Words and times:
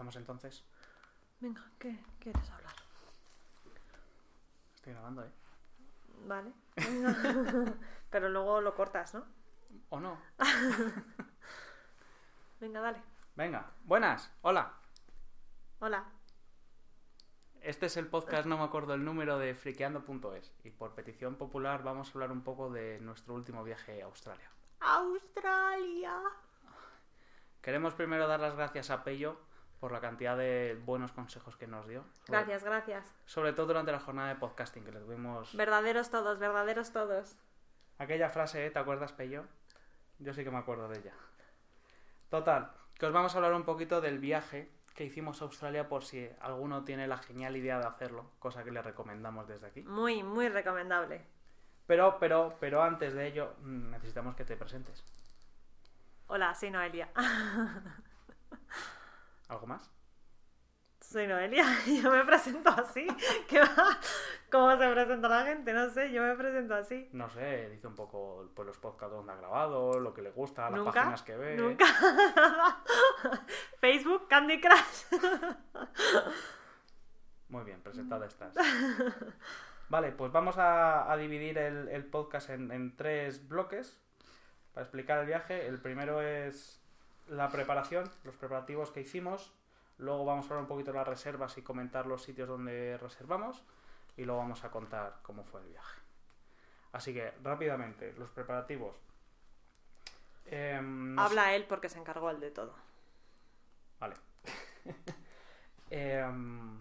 Empezamos 0.00 0.16
entonces. 0.16 0.64
Venga, 1.40 1.62
¿qué 1.78 2.02
quieres 2.18 2.50
hablar? 2.50 2.72
Estoy 4.74 4.94
grabando, 4.94 5.24
¿eh? 5.24 5.30
Vale. 6.26 6.52
Venga. 6.76 7.74
Pero 8.10 8.30
luego 8.30 8.62
lo 8.62 8.74
cortas, 8.74 9.12
¿no? 9.12 9.26
¿O 9.90 10.00
no? 10.00 10.18
Venga, 12.60 12.80
dale. 12.80 13.02
Venga, 13.36 13.70
buenas, 13.84 14.32
hola. 14.40 14.72
Hola. 15.80 16.06
Este 17.60 17.84
es 17.84 17.98
el 17.98 18.06
podcast, 18.06 18.46
no 18.46 18.56
me 18.56 18.64
acuerdo 18.64 18.94
el 18.94 19.04
número 19.04 19.38
de 19.38 19.54
friqueando.es. 19.54 20.54
Y 20.64 20.70
por 20.70 20.94
petición 20.94 21.34
popular 21.34 21.82
vamos 21.82 22.08
a 22.08 22.12
hablar 22.12 22.32
un 22.32 22.42
poco 22.42 22.70
de 22.70 23.00
nuestro 23.00 23.34
último 23.34 23.62
viaje 23.64 24.00
a 24.00 24.06
Australia. 24.06 24.50
Australia. 24.80 26.22
Queremos 27.60 27.92
primero 27.92 28.26
dar 28.26 28.40
las 28.40 28.56
gracias 28.56 28.88
a 28.88 29.04
Pello 29.04 29.49
por 29.80 29.92
la 29.92 30.00
cantidad 30.00 30.36
de 30.36 30.78
buenos 30.84 31.10
consejos 31.12 31.56
que 31.56 31.66
nos 31.66 31.88
dio. 31.88 32.04
Sobre- 32.26 32.38
Gracias, 32.38 32.64
gracias. 32.64 33.14
Sobre 33.24 33.52
todo 33.54 33.66
durante 33.68 33.90
la 33.92 33.98
jornada 34.00 34.28
de 34.28 34.34
podcasting 34.36 34.84
que 34.84 34.92
le 34.92 35.00
tuvimos. 35.00 35.56
Verdaderos 35.56 36.10
todos, 36.10 36.38
verdaderos 36.38 36.92
todos. 36.92 37.36
Aquella 37.98 38.28
frase, 38.28 38.66
¿eh? 38.66 38.70
¿te 38.70 38.78
acuerdas, 38.78 39.12
Pello? 39.12 39.44
Yo 40.18 40.32
sí 40.34 40.44
que 40.44 40.50
me 40.50 40.58
acuerdo 40.58 40.88
de 40.88 40.98
ella. 40.98 41.14
Total, 42.28 42.70
que 42.98 43.06
os 43.06 43.12
vamos 43.12 43.34
a 43.34 43.38
hablar 43.38 43.54
un 43.54 43.64
poquito 43.64 44.00
del 44.02 44.18
viaje 44.18 44.70
que 44.94 45.04
hicimos 45.04 45.40
a 45.40 45.46
Australia 45.46 45.88
por 45.88 46.04
si 46.04 46.28
alguno 46.40 46.84
tiene 46.84 47.06
la 47.06 47.16
genial 47.18 47.56
idea 47.56 47.78
de 47.78 47.86
hacerlo, 47.86 48.30
cosa 48.38 48.62
que 48.64 48.70
le 48.70 48.82
recomendamos 48.82 49.48
desde 49.48 49.66
aquí. 49.66 49.82
Muy, 49.82 50.22
muy 50.22 50.48
recomendable. 50.50 51.24
Pero, 51.86 52.18
pero, 52.20 52.56
pero 52.60 52.82
antes 52.82 53.14
de 53.14 53.26
ello, 53.26 53.54
mm, 53.62 53.90
necesitamos 53.90 54.36
que 54.36 54.44
te 54.44 54.56
presentes. 54.56 55.02
Hola, 56.26 56.54
soy 56.54 56.70
Noelia. 56.70 57.08
¿Algo 59.50 59.66
más? 59.66 59.90
Soy 61.00 61.26
Noelia. 61.26 61.64
Yo 62.02 62.08
me 62.12 62.24
presento 62.24 62.70
así. 62.70 63.04
¿Qué 63.48 63.58
va? 63.58 63.98
¿Cómo 64.48 64.70
se 64.76 64.88
presenta 64.88 65.28
la 65.28 65.44
gente? 65.44 65.72
No 65.72 65.90
sé, 65.90 66.12
yo 66.12 66.22
me 66.22 66.34
presento 66.36 66.74
así. 66.74 67.08
No 67.12 67.28
sé, 67.30 67.68
dice 67.70 67.86
un 67.86 67.94
poco 67.94 68.50
pues, 68.54 68.66
los 68.66 68.78
podcasts 68.78 69.14
donde 69.14 69.32
ha 69.32 69.36
grabado, 69.36 69.98
lo 69.98 70.12
que 70.14 70.22
le 70.22 70.30
gusta, 70.30 70.70
las 70.70 70.78
Nunca, 70.78 70.92
páginas 70.92 71.22
que 71.22 71.36
ve. 71.36 71.56
Nunca. 71.56 71.84
Facebook, 73.80 74.28
Candy 74.28 74.60
Crush. 74.60 75.20
Muy 77.48 77.64
bien, 77.64 77.80
presentada 77.80 78.26
estás. 78.26 78.54
Vale, 79.88 80.12
pues 80.12 80.30
vamos 80.32 80.58
a, 80.58 81.10
a 81.10 81.16
dividir 81.16 81.58
el, 81.58 81.88
el 81.88 82.04
podcast 82.04 82.50
en, 82.50 82.70
en 82.70 82.96
tres 82.96 83.48
bloques 83.48 84.00
para 84.72 84.84
explicar 84.84 85.18
el 85.20 85.26
viaje. 85.26 85.66
El 85.66 85.80
primero 85.80 86.20
es 86.22 86.79
la 87.30 87.48
preparación, 87.48 88.10
los 88.24 88.36
preparativos 88.36 88.90
que 88.90 89.00
hicimos. 89.00 89.52
Luego 89.98 90.24
vamos 90.24 90.44
a 90.46 90.48
hablar 90.48 90.62
un 90.62 90.68
poquito 90.68 90.92
de 90.92 90.98
las 90.98 91.08
reservas 91.08 91.56
y 91.58 91.62
comentar 91.62 92.06
los 92.06 92.22
sitios 92.22 92.48
donde 92.48 92.98
reservamos. 92.98 93.62
Y 94.16 94.24
luego 94.24 94.40
vamos 94.40 94.64
a 94.64 94.70
contar 94.70 95.18
cómo 95.22 95.44
fue 95.44 95.60
el 95.60 95.68
viaje. 95.68 96.00
Así 96.92 97.14
que, 97.14 97.30
rápidamente, 97.42 98.12
los 98.14 98.28
preparativos. 98.30 98.96
Em, 100.46 101.14
nos- 101.14 101.26
Habla 101.30 101.54
él 101.54 101.66
porque 101.68 101.88
se 101.88 101.98
encargó 101.98 102.30
él 102.30 102.40
de 102.40 102.50
todo. 102.50 102.74
Vale. 104.00 104.16
Em, 105.90 106.78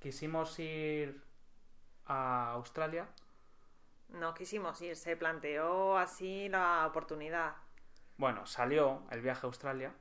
quisimos 0.00 0.58
ir 0.58 1.22
a 2.06 2.52
Australia. 2.52 3.08
No 4.10 4.34
quisimos 4.34 4.80
ir, 4.82 4.96
se 4.96 5.16
planteó 5.16 5.96
así 5.96 6.48
la 6.50 6.86
oportunidad. 6.86 7.54
Bueno, 8.18 8.44
salió 8.44 9.06
el 9.10 9.22
viaje 9.22 9.46
a 9.46 9.48
Australia. 9.48 9.94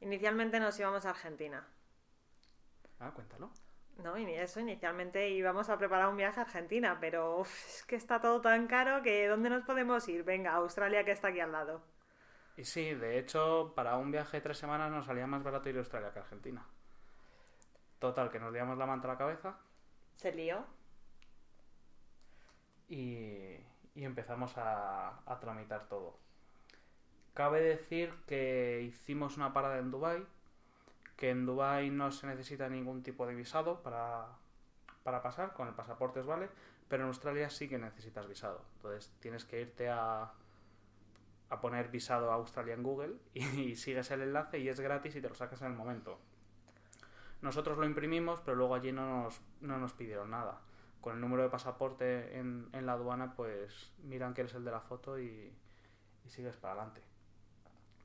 Inicialmente 0.00 0.58
nos 0.58 0.78
íbamos 0.80 1.06
a 1.06 1.10
Argentina. 1.10 1.66
Ah, 3.00 3.10
cuéntalo. 3.12 3.50
No, 3.98 4.16
y 4.18 4.24
eso, 4.34 4.58
inicialmente 4.60 5.28
íbamos 5.30 5.68
a 5.68 5.78
preparar 5.78 6.08
un 6.08 6.16
viaje 6.16 6.40
a 6.40 6.44
Argentina, 6.44 6.98
pero 7.00 7.38
uf, 7.40 7.48
es 7.66 7.84
que 7.84 7.96
está 7.96 8.20
todo 8.20 8.40
tan 8.40 8.66
caro 8.66 9.02
que 9.02 9.28
¿dónde 9.28 9.50
nos 9.50 9.62
podemos 9.64 10.08
ir? 10.08 10.24
Venga, 10.24 10.52
a 10.52 10.56
Australia 10.56 11.04
que 11.04 11.12
está 11.12 11.28
aquí 11.28 11.40
al 11.40 11.52
lado. 11.52 11.82
Y 12.56 12.64
sí, 12.64 12.94
de 12.94 13.18
hecho, 13.18 13.72
para 13.74 13.96
un 13.96 14.10
viaje 14.12 14.36
de 14.36 14.40
tres 14.42 14.58
semanas 14.58 14.90
nos 14.90 15.06
salía 15.06 15.26
más 15.26 15.42
barato 15.42 15.68
ir 15.68 15.76
a 15.76 15.80
Australia 15.80 16.12
que 16.12 16.18
a 16.18 16.22
Argentina. 16.22 16.64
Total, 17.98 18.30
que 18.30 18.40
nos 18.40 18.52
liamos 18.52 18.76
la 18.78 18.86
manta 18.86 19.08
a 19.08 19.12
la 19.12 19.18
cabeza 19.18 19.58
Se 20.14 20.32
lió. 20.32 20.64
y, 22.88 23.56
y 23.94 24.04
empezamos 24.04 24.56
a, 24.58 25.20
a 25.24 25.40
tramitar 25.40 25.88
todo. 25.88 26.18
Cabe 27.34 27.60
decir 27.60 28.12
que 28.26 28.82
hicimos 28.82 29.36
una 29.36 29.52
parada 29.52 29.78
en 29.78 29.90
Dubai, 29.90 30.26
que 31.16 31.30
en 31.30 31.46
Dubai 31.46 31.90
no 31.90 32.10
se 32.10 32.26
necesita 32.26 32.68
ningún 32.68 33.02
tipo 33.02 33.26
de 33.26 33.34
visado 33.34 33.82
para, 33.82 34.26
para 35.02 35.22
pasar, 35.22 35.52
con 35.52 35.68
el 35.68 35.74
pasaporte 35.74 36.20
os 36.20 36.26
vale, 36.26 36.48
pero 36.88 37.04
en 37.04 37.08
Australia 37.08 37.50
sí 37.50 37.68
que 37.68 37.78
necesitas 37.78 38.26
visado. 38.26 38.64
Entonces 38.76 39.12
tienes 39.20 39.44
que 39.44 39.60
irte 39.60 39.88
a, 39.88 40.32
a 41.50 41.60
poner 41.60 41.88
visado 41.88 42.30
a 42.30 42.34
Australia 42.34 42.74
en 42.74 42.82
Google 42.82 43.16
y, 43.34 43.76
sigues 43.76 44.10
el 44.10 44.22
enlace 44.22 44.58
y 44.58 44.68
es 44.68 44.80
gratis 44.80 45.14
y 45.16 45.20
te 45.20 45.28
lo 45.28 45.34
sacas 45.34 45.60
en 45.62 45.68
el 45.68 45.76
momento. 45.76 46.18
Nosotros 47.42 47.78
lo 47.78 47.86
imprimimos, 47.86 48.40
pero 48.40 48.56
luego 48.56 48.74
allí 48.74 48.92
no 48.92 49.22
nos, 49.22 49.40
no 49.60 49.78
nos 49.78 49.92
pidieron 49.92 50.30
nada. 50.30 50.60
Con 51.00 51.14
el 51.14 51.20
número 51.20 51.42
de 51.42 51.48
pasaporte 51.48 52.38
en, 52.38 52.68
en 52.72 52.86
la 52.86 52.92
aduana, 52.92 53.34
pues 53.34 53.92
miran 54.02 54.34
que 54.34 54.42
eres 54.42 54.54
el 54.54 54.64
de 54.64 54.70
la 54.70 54.80
foto 54.80 55.18
y, 55.18 55.52
y 56.24 56.30
sigues 56.30 56.56
para 56.56 56.74
adelante. 56.74 57.09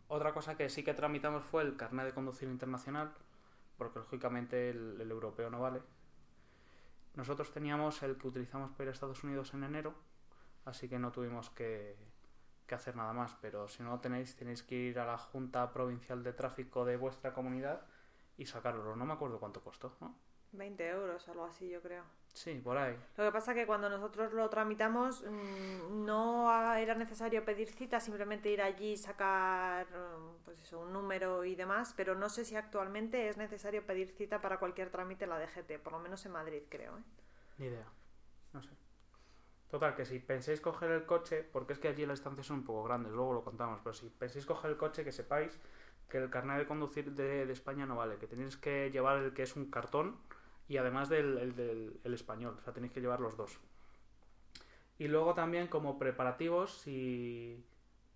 Otra 0.07 0.33
cosa 0.33 0.55
que 0.55 0.69
sí 0.69 0.83
que 0.83 0.93
tramitamos 0.93 1.43
fue 1.43 1.63
el 1.63 1.77
carnet 1.77 2.05
de 2.05 2.13
conducir 2.13 2.47
internacional, 2.47 3.11
porque 3.77 3.99
lógicamente 3.99 4.69
el, 4.69 5.09
europeo 5.09 5.49
no 5.49 5.59
vale. 5.59 5.81
Nosotros 7.16 7.51
teníamos 7.51 8.03
el 8.03 8.17
que 8.17 8.27
utilizamos 8.27 8.71
para 8.71 8.83
ir 8.83 8.89
a 8.89 8.91
Estados 8.91 9.23
Unidos 9.23 9.53
en 9.53 9.63
enero, 9.63 9.95
así 10.65 10.88
que 10.88 10.99
no 10.99 11.11
tuvimos 11.11 11.49
que, 11.49 11.95
que 12.67 12.75
hacer 12.75 12.95
nada 12.95 13.13
más. 13.13 13.35
Pero 13.41 13.67
si 13.67 13.81
no 13.83 13.91
lo 13.91 13.99
tenéis, 13.99 14.35
tenéis 14.35 14.63
que 14.63 14.75
ir 14.75 14.99
a 14.99 15.05
la 15.05 15.17
Junta 15.17 15.71
Provincial 15.71 16.23
de 16.23 16.33
Tráfico 16.33 16.85
de 16.85 16.97
vuestra 16.97 17.33
comunidad 17.33 17.85
y 18.38 18.45
sacarlo. 18.45 18.95
No 18.95 19.05
me 19.05 19.13
acuerdo 19.13 19.39
cuánto 19.39 19.61
costó, 19.61 19.95
¿no? 20.01 20.13
20 20.57 20.88
euros, 20.89 21.27
algo 21.29 21.45
así, 21.45 21.69
yo 21.69 21.81
creo. 21.81 22.03
Sí, 22.35 22.53
por 22.55 22.77
ahí. 22.77 22.97
Lo 23.16 23.23
que 23.23 23.31
pasa 23.31 23.53
que 23.53 23.66
cuando 23.66 23.89
nosotros 23.89 24.33
lo 24.33 24.49
tramitamos 24.49 25.23
mm, 25.23 26.05
no 26.05 26.75
era 26.75 26.93
necesario 26.93 27.45
pedir 27.45 27.69
cita, 27.69 28.01
simplemente 28.01 28.49
ir 28.49 28.61
allí 28.61 28.91
y 28.91 28.97
sacar 28.97 29.88
mm, 29.88 30.44
pues 30.44 30.59
eso, 30.59 30.81
un 30.81 30.91
número 30.91 31.45
y 31.45 31.55
demás, 31.55 31.94
pero 31.95 32.13
no 32.13 32.27
sé 32.27 32.44
si 32.44 32.57
actualmente 32.57 33.29
es 33.29 33.38
necesario 33.38 33.85
pedir 33.85 34.09
cita 34.09 34.41
para 34.41 34.59
cualquier 34.59 34.89
trámite 34.89 35.23
en 35.23 35.29
la 35.29 35.39
DGT, 35.39 35.79
por 35.81 35.94
lo 35.94 35.99
menos 35.99 36.25
en 36.25 36.33
Madrid 36.33 36.63
creo. 36.67 36.97
¿eh? 36.97 37.03
Ni 37.57 37.67
idea. 37.67 37.88
No 38.51 38.61
sé. 38.61 38.69
Total, 39.69 39.95
que 39.95 40.03
si 40.03 40.19
pensáis 40.19 40.59
coger 40.59 40.91
el 40.91 41.05
coche, 41.05 41.41
porque 41.41 41.71
es 41.71 41.79
que 41.79 41.88
allí 41.88 42.05
las 42.05 42.19
distancias 42.19 42.47
son 42.47 42.57
un 42.57 42.65
poco 42.65 42.83
grandes, 42.83 43.13
luego 43.13 43.31
lo 43.31 43.45
contamos, 43.45 43.79
pero 43.81 43.94
si 43.94 44.09
pensáis 44.09 44.45
coger 44.45 44.71
el 44.71 44.77
coche, 44.77 45.05
que 45.05 45.13
sepáis 45.13 45.57
que 46.09 46.17
el 46.17 46.29
carnet 46.29 46.57
de 46.57 46.67
conducir 46.67 47.13
de, 47.13 47.45
de 47.45 47.53
España 47.53 47.85
no 47.85 47.95
vale, 47.95 48.17
que 48.17 48.27
tenéis 48.27 48.57
que 48.57 48.91
llevar 48.91 49.17
el 49.19 49.33
que 49.33 49.44
es 49.44 49.55
un 49.55 49.71
cartón 49.71 50.17
y 50.67 50.77
además 50.77 51.09
del 51.09 51.37
el, 51.37 51.55
del- 51.55 51.99
el 52.03 52.13
español, 52.13 52.55
o 52.59 52.61
sea, 52.61 52.73
tenéis 52.73 52.93
que 52.93 53.01
llevar 53.01 53.19
los 53.19 53.37
dos. 53.37 53.59
Y 54.97 55.07
luego 55.07 55.33
también 55.33 55.67
como 55.67 55.99
preparativos, 55.99 56.71
si 56.79 57.63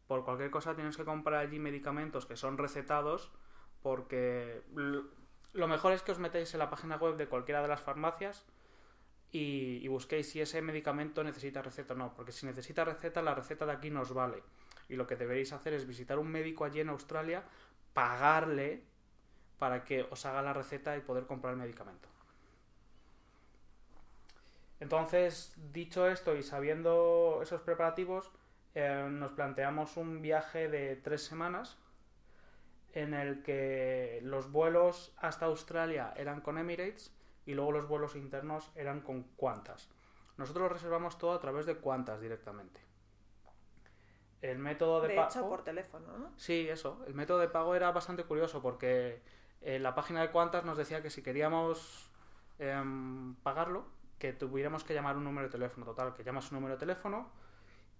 por 0.07 0.23
cualquier 0.23 0.49
cosa 0.49 0.75
tienes 0.75 0.97
que 0.97 1.05
comprar 1.05 1.41
allí 1.45 1.59
medicamentos 1.59 2.25
que 2.25 2.35
son 2.37 2.57
recetados, 2.57 3.31
porque 3.83 4.61
lo 5.53 5.67
mejor 5.67 5.93
es 5.93 6.01
que 6.01 6.11
os 6.11 6.19
metéis 6.19 6.53
en 6.53 6.59
la 6.59 6.69
página 6.69 6.97
web 6.97 7.15
de 7.17 7.27
cualquiera 7.27 7.61
de 7.61 7.67
las 7.67 7.81
farmacias 7.81 8.45
y, 9.31 9.79
y 9.83 9.87
busquéis 9.87 10.29
si 10.29 10.41
ese 10.41 10.61
medicamento 10.61 11.23
necesita 11.23 11.61
receta 11.61 11.93
o 11.93 11.97
no, 11.97 12.13
porque 12.15 12.31
si 12.31 12.45
necesita 12.45 12.85
receta, 12.85 13.21
la 13.21 13.35
receta 13.35 13.65
de 13.65 13.73
aquí 13.73 13.89
nos 13.89 14.13
vale. 14.13 14.43
Y 14.89 14.95
lo 14.95 15.05
que 15.07 15.15
deberéis 15.15 15.53
hacer 15.53 15.73
es 15.73 15.87
visitar 15.87 16.17
un 16.19 16.29
médico 16.29 16.65
allí 16.65 16.79
en 16.81 16.89
Australia, 16.89 17.43
pagarle 17.93 18.83
para 19.59 19.83
que 19.85 20.03
os 20.09 20.25
haga 20.25 20.41
la 20.41 20.53
receta 20.53 20.97
y 20.97 21.01
poder 21.01 21.25
comprar 21.27 21.53
el 21.53 21.59
medicamento. 21.59 22.08
Entonces, 24.79 25.53
dicho 25.71 26.07
esto 26.07 26.35
y 26.35 26.43
sabiendo 26.43 27.39
esos 27.41 27.61
preparativos, 27.61 28.31
eh, 28.75 29.07
nos 29.09 29.31
planteamos 29.31 29.97
un 29.97 30.21
viaje 30.21 30.69
de 30.69 30.95
tres 30.95 31.23
semanas 31.23 31.77
en 32.93 33.13
el 33.13 33.43
que 33.43 34.19
los 34.23 34.51
vuelos 34.51 35.13
hasta 35.17 35.45
Australia 35.45 36.13
eran 36.15 36.41
con 36.41 36.57
Emirates 36.57 37.13
y 37.45 37.53
luego 37.53 37.71
los 37.71 37.87
vuelos 37.87 38.15
internos 38.15 38.71
eran 38.75 39.01
con 39.01 39.23
Qantas. 39.37 39.89
Nosotros 40.37 40.71
reservamos 40.71 41.17
todo 41.17 41.33
a 41.33 41.39
través 41.39 41.65
de 41.65 41.79
Qantas 41.79 42.21
directamente. 42.21 42.79
El 44.41 44.57
método 44.59 45.01
de, 45.01 45.09
De 45.09 45.15
pago... 45.15 45.29
hecho, 45.29 45.49
por 45.49 45.63
teléfono, 45.63 46.17
¿no? 46.17 46.31
Sí, 46.37 46.69
eso. 46.69 47.03
El 47.07 47.13
método 47.13 47.39
de 47.39 47.49
pago 47.49 47.75
era 47.75 47.91
bastante 47.91 48.23
curioso 48.23 48.61
porque 48.61 49.21
en 49.61 49.83
la 49.83 49.95
página 49.95 50.21
de 50.21 50.31
Qantas 50.31 50.63
nos 50.63 50.77
decía 50.77 51.01
que 51.01 51.09
si 51.09 51.21
queríamos 51.21 52.09
em, 52.57 53.35
pagarlo, 53.35 53.85
que 54.19 54.33
tuviéramos 54.33 54.83
que 54.83 54.93
llamar 54.93 55.17
un 55.17 55.23
número 55.23 55.47
de 55.47 55.51
teléfono. 55.51 55.85
Total, 55.85 56.13
que 56.13 56.23
llamas 56.23 56.51
un 56.51 56.57
número 56.57 56.75
de 56.75 56.79
teléfono 56.79 57.31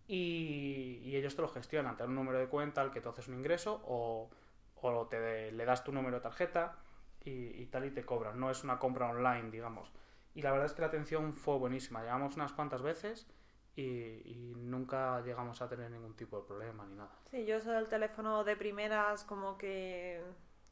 y, 0.07 1.15
ellos 1.15 1.35
te 1.35 1.41
lo 1.41 1.47
gestionan. 1.47 1.95
Te 1.95 2.03
dan 2.03 2.09
un 2.09 2.15
número 2.15 2.37
de 2.37 2.47
cuenta 2.47 2.81
al 2.81 2.91
que 2.91 3.01
tú 3.01 3.09
haces 3.09 3.27
un 3.27 3.35
ingreso 3.35 3.81
o, 3.85 4.29
o 4.75 5.07
te, 5.07 5.51
le 5.51 5.65
das 5.65 5.83
tu 5.83 5.91
número 5.91 6.17
de 6.17 6.21
tarjeta 6.21 6.77
y, 7.23 7.65
tal 7.67 7.85
y 7.85 7.91
te 7.91 8.05
cobran. 8.05 8.39
No 8.39 8.51
es 8.51 8.63
una 8.63 8.77
compra 8.77 9.09
online, 9.09 9.49
digamos. 9.49 9.91
Y 10.35 10.41
la 10.41 10.51
verdad 10.51 10.67
es 10.67 10.73
que 10.73 10.81
la 10.81 10.87
atención 10.87 11.33
fue 11.33 11.57
buenísima. 11.57 12.01
Llegamos 12.01 12.35
unas 12.35 12.51
cuantas 12.51 12.81
veces 12.81 13.27
y, 13.75 14.53
nunca 14.57 15.21
llegamos 15.21 15.61
a 15.61 15.69
tener 15.69 15.89
ningún 15.89 16.15
tipo 16.15 16.39
de 16.39 16.45
problema 16.45 16.85
ni 16.85 16.95
nada. 16.95 17.11
Sí, 17.31 17.45
yo 17.45 17.55
eso 17.55 17.71
del 17.71 17.87
teléfono 17.87 18.43
de 18.43 18.55
primeras, 18.55 19.23
como 19.23 19.57
que, 19.57 20.21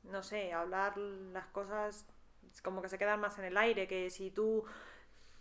no 0.04 0.24
sé, 0.24 0.52
hablar 0.52 0.98
las 0.98 1.48
cosas 1.48 2.06
como 2.64 2.82
que 2.82 2.90
se 2.90 2.98
quedan 2.98 3.20
más 3.20 3.38
en 3.40 3.46
el 3.46 3.58
aire, 3.58 3.88
que 3.88 4.10
si 4.10 4.32
tú 4.32 4.66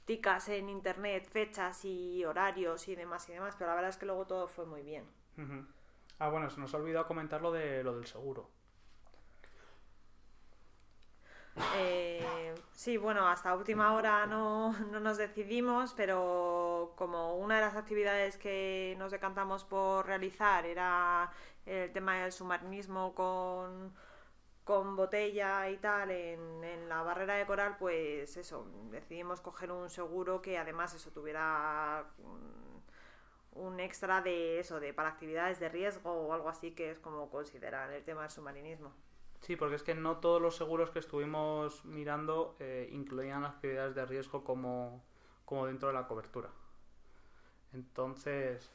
ticas 0.06 0.48
en 0.48 0.70
internet 0.70 1.28
fechas 1.28 1.84
y 1.84 2.24
horarios 2.24 2.88
y 2.88 2.94
demás 2.94 3.28
y 3.28 3.32
demás, 3.32 3.54
pero 3.58 3.70
la 3.70 3.74
verdad 3.74 3.90
es 3.90 3.96
que 3.98 4.06
luego 4.06 4.26
todo 4.26 4.48
fue 4.48 4.64
muy 4.64 4.82
bien. 4.82 5.04
Ah, 6.18 6.30
bueno, 6.30 6.48
se 6.48 6.60
nos 6.60 6.72
ha 6.72 6.78
olvidado 6.78 7.06
comentar 7.06 7.42
lo, 7.42 7.52
de, 7.52 7.84
lo 7.84 7.96
del 7.96 8.06
seguro. 8.06 8.48
Eh, 11.76 12.54
sí, 12.72 12.96
bueno, 12.96 13.26
hasta 13.28 13.54
última 13.54 13.94
hora 13.94 14.26
no, 14.26 14.72
no 14.92 15.00
nos 15.00 15.16
decidimos, 15.16 15.92
pero 15.94 16.94
como 16.96 17.36
una 17.36 17.56
de 17.56 17.62
las 17.62 17.76
actividades 17.76 18.36
que 18.38 18.94
nos 18.98 19.10
decantamos 19.10 19.64
por 19.64 20.06
realizar 20.06 20.66
era 20.66 21.30
el 21.64 21.92
tema 21.92 22.16
del 22.18 22.32
submarinismo 22.32 23.14
con, 23.14 23.92
con 24.66 24.96
botella 24.96 25.70
y 25.70 25.76
tal 25.76 26.10
en, 26.10 26.64
en 26.64 26.88
la 26.88 27.00
barrera 27.02 27.36
de 27.36 27.46
coral, 27.46 27.76
pues 27.78 28.36
eso, 28.36 28.66
decidimos 28.90 29.40
coger 29.40 29.70
un 29.70 29.88
seguro 29.88 30.42
que 30.42 30.58
además 30.58 30.92
eso 30.92 31.12
tuviera 31.12 32.04
mm, 32.18 33.60
un 33.60 33.78
extra 33.78 34.22
de 34.22 34.58
eso, 34.58 34.80
de 34.80 34.92
para 34.92 35.10
actividades 35.10 35.60
de 35.60 35.68
riesgo 35.68 36.10
o 36.10 36.32
algo 36.32 36.48
así, 36.48 36.72
que 36.72 36.90
es 36.90 36.98
como 36.98 37.30
consideran 37.30 37.92
el 37.92 38.02
tema 38.02 38.22
del 38.22 38.30
submarinismo. 38.32 38.92
Sí, 39.40 39.54
porque 39.54 39.76
es 39.76 39.84
que 39.84 39.94
no 39.94 40.16
todos 40.16 40.42
los 40.42 40.56
seguros 40.56 40.90
que 40.90 40.98
estuvimos 40.98 41.84
mirando 41.84 42.56
eh, 42.58 42.88
incluían 42.90 43.44
actividades 43.44 43.94
de 43.94 44.04
riesgo 44.04 44.42
como, 44.42 45.04
como 45.44 45.66
dentro 45.66 45.86
de 45.86 45.94
la 45.94 46.08
cobertura. 46.08 46.50
Entonces, 47.72 48.68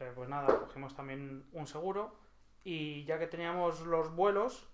eh, 0.00 0.10
pues 0.16 0.28
nada, 0.28 0.58
cogimos 0.58 0.96
también 0.96 1.46
un 1.52 1.68
seguro 1.68 2.12
y 2.64 3.04
ya 3.04 3.20
que 3.20 3.28
teníamos 3.28 3.82
los 3.82 4.12
vuelos, 4.16 4.68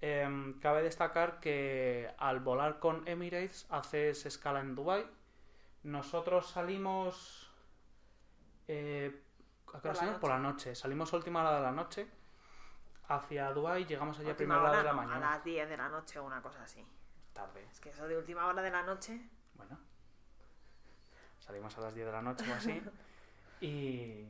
em, 0.00 0.58
cabe 0.60 0.82
destacar 0.82 1.40
que 1.40 2.12
al 2.18 2.40
volar 2.40 2.78
con 2.78 3.06
Emirates 3.06 3.66
haces 3.70 4.26
escala 4.26 4.60
en 4.60 4.74
Dubai. 4.74 5.06
Nosotros 5.82 6.50
salimos... 6.50 7.50
eh, 8.68 9.22
¿a 9.68 9.80
qué 9.80 9.80
Por 9.80 9.80
hora 9.80 9.88
la 9.88 9.94
salimos? 9.94 10.20
Por 10.20 10.30
la 10.30 10.38
noche. 10.38 10.74
Salimos 10.74 11.12
a 11.12 11.16
última 11.16 11.40
hora 11.40 11.56
de 11.56 11.62
la 11.62 11.72
noche 11.72 12.08
hacia 13.10 13.52
Dubai, 13.52 13.84
llegamos 13.86 14.18
allá 14.20 14.32
a 14.32 14.36
primera 14.36 14.62
hora 14.62 14.78
de 14.78 14.84
la 14.84 14.92
no, 14.92 14.96
mañana. 14.96 15.32
A 15.32 15.34
las 15.36 15.44
10 15.44 15.68
de 15.68 15.76
la 15.76 15.88
noche 15.88 16.18
o 16.18 16.24
una 16.24 16.40
cosa 16.40 16.62
así. 16.62 16.86
Tarde. 17.32 17.66
Es 17.70 17.80
que 17.80 17.90
eso 17.90 18.06
de 18.06 18.16
última 18.16 18.46
hora 18.46 18.62
de 18.62 18.70
la 18.70 18.82
noche. 18.82 19.20
Bueno. 19.54 19.78
Salimos 21.38 21.76
a 21.76 21.80
las 21.80 21.94
10 21.94 22.06
de 22.06 22.12
la 22.12 22.22
noche 22.22 22.44
o 22.50 22.54
así. 22.54 22.82
y, 23.60 24.28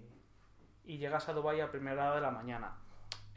y 0.85 0.99
llegas 0.99 1.29
a 1.29 1.35
Dubai 1.35 1.61
a 1.61 1.71
primera 1.71 2.07
hora 2.07 2.15
de 2.17 2.21
la 2.23 2.31
mañana. 2.31 2.75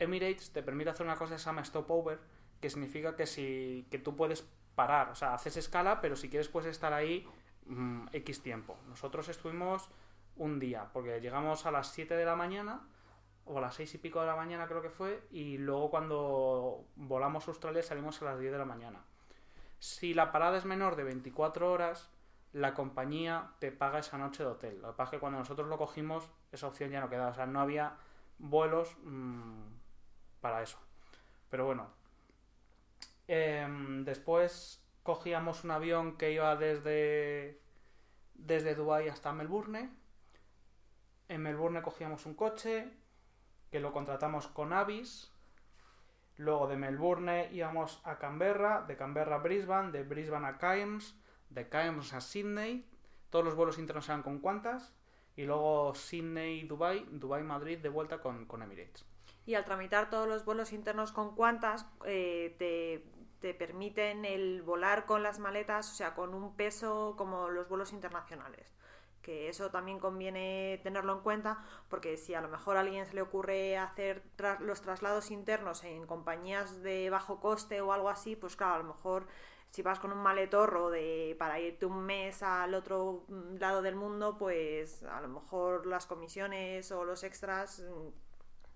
Emirates 0.04 0.52
te 0.52 0.64
permite 0.64 0.90
hacer 0.90 1.06
una 1.06 1.16
cosa 1.16 1.36
que 1.36 1.40
se 1.40 1.46
llama 1.46 1.64
stopover, 1.64 2.20
que 2.62 2.70
significa 2.70 3.16
que 3.16 3.26
si 3.26 3.88
que 3.92 4.00
tú 4.00 4.16
puedes 4.16 4.48
parar, 4.76 5.10
o 5.10 5.16
sea, 5.16 5.34
haces 5.34 5.58
escala, 5.58 6.02
pero 6.02 6.16
si 6.16 6.30
quieres 6.30 6.48
puedes 6.48 6.72
estar 6.72 6.94
ahí 6.94 7.28
mm, 7.66 8.08
X 8.14 8.42
tiempo. 8.42 8.78
Nosotros 8.88 9.30
estuvimos 9.30 9.90
un 10.36 10.60
día, 10.60 10.90
porque 10.94 11.22
llegamos 11.22 11.66
a 11.66 11.72
las 11.72 11.92
7 11.92 12.16
de 12.16 12.26
la 12.26 12.36
mañana, 12.36 12.82
o 13.46 13.58
a 13.58 13.62
las 13.62 13.76
6 13.76 13.96
y 13.96 13.98
pico 13.98 14.22
de 14.22 14.28
la 14.28 14.36
mañana 14.36 14.68
creo 14.68 14.82
que 14.82 14.90
fue, 14.90 15.24
y 15.32 15.58
luego 15.58 15.90
cuando 15.90 16.86
volamos 16.96 17.48
a 17.48 17.52
Australia 17.52 17.84
salimos 17.84 18.22
a 18.22 18.26
las 18.26 18.40
10 18.40 18.52
de 18.52 18.58
la 18.58 18.66
mañana. 18.66 19.04
Si 19.80 20.14
la 20.14 20.32
parada 20.32 20.58
es 20.58 20.66
menor 20.66 20.96
de 20.96 21.04
24 21.04 21.70
horas, 21.72 22.10
la 22.54 22.74
compañía 22.74 23.52
te 23.60 23.72
paga 23.72 24.00
esa 24.00 24.18
noche 24.18 24.44
de 24.44 24.50
hotel. 24.50 24.82
Lo 24.82 24.92
que 24.92 24.98
pasa 24.98 25.10
es 25.10 25.12
que 25.12 25.20
cuando 25.20 25.40
nosotros 25.40 25.68
lo 25.68 25.78
cogimos, 25.78 26.30
esa 26.52 26.68
opción 26.68 26.92
ya 26.92 27.02
no 27.02 27.10
quedaba. 27.10 27.32
O 27.32 27.36
sea, 27.36 27.48
no 27.48 27.60
había 27.60 27.98
vuelos 28.38 28.96
mm, 29.04 29.64
para 30.44 30.62
eso. 30.62 30.78
Pero 31.50 31.66
bueno. 31.66 31.88
Em, 33.28 34.04
después 34.04 34.84
cogíamos 35.02 35.64
un 35.64 35.72
avión 35.72 36.18
que 36.18 36.34
iba 36.34 36.56
desde, 36.58 37.62
desde 38.36 38.76
Dubái 38.76 39.08
hasta 39.08 39.32
Melbourne. 39.32 39.90
En 41.30 41.42
Melbourne 41.42 41.82
cogíamos 41.82 42.26
un 42.26 42.36
coche 42.36 42.92
que 43.72 43.80
lo 43.80 43.94
contratamos 43.94 44.48
con 44.48 44.74
Avis. 44.74 45.32
Luego 46.36 46.68
de 46.68 46.76
Melbourne 46.76 47.50
íbamos 47.54 48.02
a 48.04 48.20
Canberra, 48.20 48.82
de 48.82 48.98
Canberra 48.98 49.38
a 49.38 49.40
Brisbane, 49.40 49.92
de 49.92 50.04
Brisbane 50.04 50.48
a 50.48 50.58
Cairns, 50.58 51.16
de 51.50 51.70
Cairns 51.70 52.14
a 52.14 52.20
Sydney. 52.20 52.86
Todos 53.30 53.46
los 53.46 53.56
vuelos 53.56 53.80
internos 53.80 54.10
eran 54.10 54.24
con 54.24 54.42
Qantas. 54.42 54.94
Y 55.38 55.44
luego 55.46 55.96
Sydney, 55.96 56.68
Dubai, 56.68 57.08
Dubai, 57.10 57.44
Madrid, 57.44 57.80
de 57.80 57.90
vuelta 57.90 58.20
con, 58.20 58.46
con 58.46 58.62
Emirates. 58.62 59.06
Y 59.46 59.56
al 59.56 59.66
tramitar 59.66 60.10
todos 60.10 60.28
los 60.28 60.46
vuelos 60.46 60.72
internos 60.74 61.12
con 61.12 61.36
cuantas, 61.36 61.86
eh, 62.06 62.56
te, 62.60 63.06
te 63.42 63.54
permiten 63.54 64.26
el 64.26 64.62
volar 64.64 65.06
con 65.06 65.22
las 65.24 65.40
maletas, 65.40 65.92
o 65.92 65.96
sea, 65.96 66.14
con 66.16 66.34
un 66.34 66.56
peso 66.56 67.16
como 67.18 67.50
los 67.50 67.68
vuelos 67.68 67.92
internacionales. 67.94 68.74
Que 69.22 69.48
eso 69.50 69.70
también 69.72 70.00
conviene 70.00 70.80
tenerlo 70.84 71.14
en 71.14 71.22
cuenta, 71.22 71.64
porque 71.90 72.18
si 72.18 72.34
a 72.34 72.42
lo 72.42 72.50
mejor 72.50 72.76
a 72.78 72.82
alguien 72.82 73.06
se 73.06 73.14
le 73.16 73.22
ocurre 73.22 73.78
hacer 73.78 74.22
tra- 74.38 74.60
los 74.60 74.82
traslados 74.82 75.32
internos 75.32 75.84
en 75.86 76.06
compañías 76.08 76.82
de 76.84 77.10
bajo 77.10 77.40
coste 77.40 77.80
o 77.82 77.94
algo 77.94 78.10
así, 78.10 78.36
pues 78.36 78.56
claro, 78.58 78.76
a 78.76 78.78
lo 78.80 78.84
mejor 78.86 79.28
si 79.72 79.82
vas 79.82 80.00
con 80.00 80.12
un 80.12 80.20
maletorro 80.20 80.90
de, 80.90 81.36
para 81.40 81.60
irte 81.60 81.86
un 81.86 82.04
mes 82.06 82.44
al 82.44 82.74
otro 82.76 83.24
mm, 83.30 83.56
lado 83.60 83.82
del 83.82 83.96
mundo, 83.96 84.38
pues 84.38 85.04
a 85.04 85.22
lo 85.22 85.28
mejor 85.30 85.86
las 85.86 86.06
comisiones 86.06 86.92
o 86.92 87.04
los 87.06 87.24
extras 87.24 87.82
mm, 87.82 88.10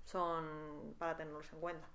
son 0.08 0.96
para 0.98 1.18
tenerlos 1.18 1.52
en 1.52 1.60
cuenta. 1.60 1.88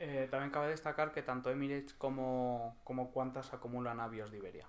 Eh, 0.00 0.26
también 0.30 0.50
cabe 0.50 0.68
destacar 0.68 1.12
que 1.12 1.22
tanto 1.22 1.50
Emirates 1.50 1.92
como, 1.94 2.80
como 2.84 3.12
Qantas 3.12 3.52
acumulan 3.52 4.00
avios 4.00 4.30
de 4.30 4.38
Iberia. 4.38 4.66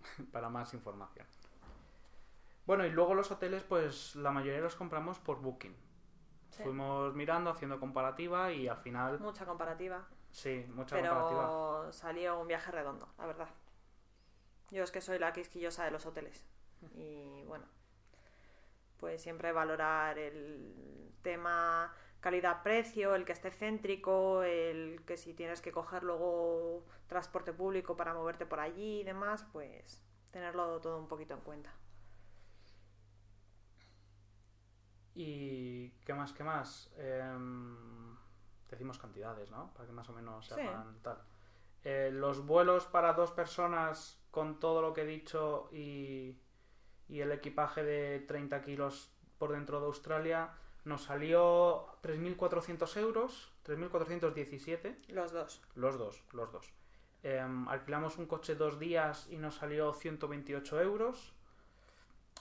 Para 0.32 0.48
más 0.50 0.74
información. 0.74 1.26
Bueno, 2.66 2.84
y 2.84 2.90
luego 2.90 3.14
los 3.14 3.30
hoteles, 3.30 3.62
pues 3.62 4.16
la 4.16 4.30
mayoría 4.32 4.60
los 4.60 4.74
compramos 4.76 5.18
por 5.18 5.40
Booking. 5.40 5.74
Sí. 6.50 6.62
Fuimos 6.62 7.14
mirando, 7.14 7.50
haciendo 7.50 7.80
comparativa 7.80 8.52
y 8.52 8.68
al 8.68 8.76
final, 8.78 9.18
Mucha 9.18 9.44
comparativa, 9.44 10.06
sí, 10.30 10.64
mucha 10.68 10.96
comparativa. 10.96 11.46
pero 11.46 11.92
salió 11.92 12.38
un 12.38 12.46
viaje 12.48 12.70
redondo, 12.70 13.08
la 13.18 13.26
verdad. 13.26 13.48
Yo 14.70 14.82
es 14.84 14.90
que 14.90 15.00
soy 15.00 15.18
la 15.18 15.32
quisquillosa 15.32 15.84
de 15.84 15.90
los 15.90 16.06
hoteles. 16.06 16.44
Y 16.94 17.42
bueno, 17.44 17.66
pues 19.04 19.20
siempre 19.20 19.52
valorar 19.52 20.18
el 20.18 21.12
tema 21.20 21.92
calidad-precio, 22.20 23.14
el 23.14 23.26
que 23.26 23.32
esté 23.32 23.50
céntrico, 23.50 24.42
el 24.42 25.02
que 25.06 25.18
si 25.18 25.34
tienes 25.34 25.60
que 25.60 25.72
coger 25.72 26.02
luego 26.04 26.86
transporte 27.06 27.52
público 27.52 27.96
para 27.98 28.14
moverte 28.14 28.46
por 28.46 28.60
allí 28.60 29.00
y 29.00 29.04
demás, 29.04 29.44
pues 29.52 30.02
tenerlo 30.30 30.80
todo 30.80 30.98
un 30.98 31.06
poquito 31.06 31.34
en 31.34 31.40
cuenta. 31.42 31.70
Y 35.14 35.90
qué 36.04 36.14
más, 36.14 36.32
qué 36.32 36.44
más. 36.44 36.90
Em, 36.96 38.16
decimos 38.70 38.98
cantidades, 38.98 39.50
¿no? 39.50 39.72
Para 39.74 39.86
que 39.86 39.92
más 39.92 40.08
o 40.08 40.12
menos 40.12 40.46
se 40.46 40.54
Sí. 40.54 40.60
hagan 40.60 40.98
tal. 41.02 41.18
Eh, 41.84 42.10
los 42.12 42.44
vuelos 42.46 42.86
para 42.86 43.12
dos 43.12 43.30
personas 43.32 44.20
con 44.30 44.58
todo 44.58 44.82
lo 44.82 44.92
que 44.94 45.02
he 45.02 45.06
dicho 45.06 45.68
y, 45.72 46.36
y 47.08 47.20
el 47.20 47.32
equipaje 47.32 47.82
de 47.82 48.20
30 48.20 48.62
kilos 48.62 49.10
por 49.38 49.52
dentro 49.52 49.80
de 49.80 49.86
Australia 49.86 50.50
nos 50.84 51.04
salió 51.04 51.86
3.400 52.02 52.96
euros, 52.98 53.52
3.417. 53.66 55.08
Los 55.08 55.32
dos. 55.32 55.62
Los 55.74 55.98
dos, 55.98 56.22
los 56.32 56.52
dos. 56.52 56.72
Em, 57.22 57.66
alquilamos 57.68 58.18
un 58.18 58.26
coche 58.26 58.54
dos 58.54 58.78
días 58.78 59.26
y 59.30 59.38
nos 59.38 59.54
salió 59.56 59.94
128 59.94 60.80
euros. 60.82 61.32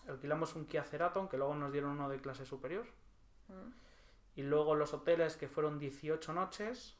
Alquilamos 0.08 0.56
un 0.56 0.66
Kia 0.66 0.84
Ceraton, 0.84 1.30
que 1.30 1.38
luego 1.38 1.56
nos 1.56 1.72
dieron 1.72 1.92
uno 1.92 2.10
de 2.10 2.20
clase 2.20 2.46
superior. 2.46 2.86
Mm. 3.48 3.72
Y 4.36 4.42
luego 4.42 4.76
los 4.76 4.94
hoteles, 4.94 5.38
que 5.38 5.48
fueron 5.48 5.80
18 5.80 6.34
noches, 6.34 6.98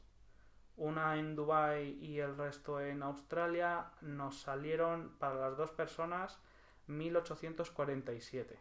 una 0.76 1.18
en 1.18 1.36
Dubai 1.36 1.90
y 2.00 2.20
el 2.20 2.36
resto 2.38 2.80
en 2.80 3.02
Australia, 3.02 3.90
nos 4.00 4.40
salieron 4.40 5.10
para 5.18 5.34
las 5.34 5.56
dos 5.58 5.70
personas 5.70 6.38
1847. 6.86 8.58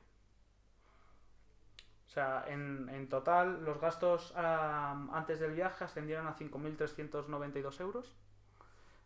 O 2.05 2.09
sea, 2.09 2.45
en, 2.47 2.89
en 2.89 3.09
total 3.09 3.63
los 3.63 3.79
gastos 3.81 4.33
antes 4.35 5.39
del 5.39 5.53
viaje 5.53 5.83
ascendieron 5.83 6.27
a 6.27 6.35
5.392 6.35 7.81
euros, 7.81 8.15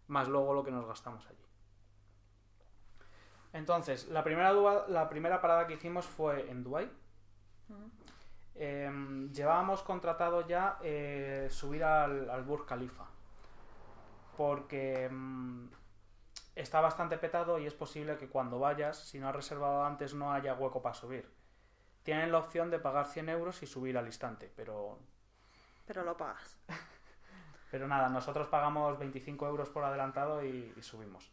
más 0.08 0.28
luego 0.28 0.54
lo 0.54 0.64
que 0.64 0.72
nos 0.72 0.86
gastamos 0.86 1.26
allí. 1.28 1.48
Entonces, 3.54 4.08
la 4.10 4.24
primera, 4.24 4.54
la 4.88 5.10
primera 5.10 5.42
parada 5.42 5.68
que 5.68 5.76
hicimos 5.76 6.06
fue 6.06 6.50
en 6.50 6.64
Dubai. 6.64 6.92
Mm. 7.70 7.74
em, 8.56 9.32
llevábamos 9.34 9.84
contratado 9.84 10.48
ya 10.48 10.78
eh, 10.82 11.48
subir 11.50 11.84
al, 11.84 12.30
al 12.30 12.44
Burj 12.44 12.66
Khalifa. 12.66 13.06
Porque 14.36 15.06
em, 15.06 15.70
está 16.58 16.82
bastante 16.82 17.18
petado 17.18 17.60
y 17.60 17.68
es 17.68 17.74
posible 17.74 18.18
que 18.18 18.28
cuando 18.28 18.60
vayas, 18.60 18.98
si 18.98 19.20
no 19.20 19.30
has 19.30 19.36
reservado 19.36 19.86
antes, 19.86 20.14
no 20.14 20.34
haya 20.34 20.56
hueco 20.56 20.82
para 20.82 20.96
subir. 20.96 21.30
Tienen 22.04 22.32
la 22.32 22.40
opción 22.40 22.72
de 22.72 22.80
pagar 22.80 23.06
100 23.06 23.30
euros 23.30 23.62
y 23.64 23.68
subir 23.68 23.98
al 23.98 24.08
instante, 24.08 24.52
pero 24.56 24.98
Pero 25.86 26.04
lo 26.04 26.18
pagas. 26.18 26.58
Pero 27.70 27.86
nada, 27.86 28.08
nosotros 28.08 28.48
pagamos 28.48 28.98
25 28.98 29.46
euros 29.46 29.70
por 29.70 29.84
adelantado 29.84 30.42
y, 30.42 30.74
y 30.78 30.82
subimos. 30.82 31.30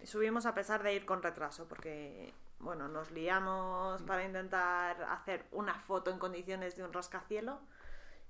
Y 0.00 0.06
subimos 0.06 0.44
a 0.44 0.52
pesar 0.52 0.82
de 0.82 0.92
ir 0.92 1.06
con 1.06 1.22
retraso, 1.22 1.68
porque, 1.68 2.34
bueno, 2.58 2.88
nos 2.88 3.12
liamos 3.12 4.02
para 4.02 4.24
intentar 4.24 5.00
hacer 5.04 5.46
una 5.52 5.74
foto 5.74 6.10
en 6.10 6.18
condiciones 6.18 6.76
de 6.76 6.82
un 6.82 6.92
rascacielo. 6.92 7.60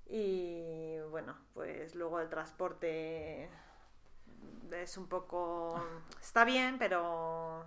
Y 0.04 0.98
bueno, 1.10 1.34
pues 1.54 1.94
luego 1.94 2.20
el 2.20 2.28
transporte 2.28 3.48
es 4.72 4.96
un 4.96 5.08
poco. 5.08 5.80
Está 6.20 6.44
bien, 6.44 6.78
pero. 6.78 7.64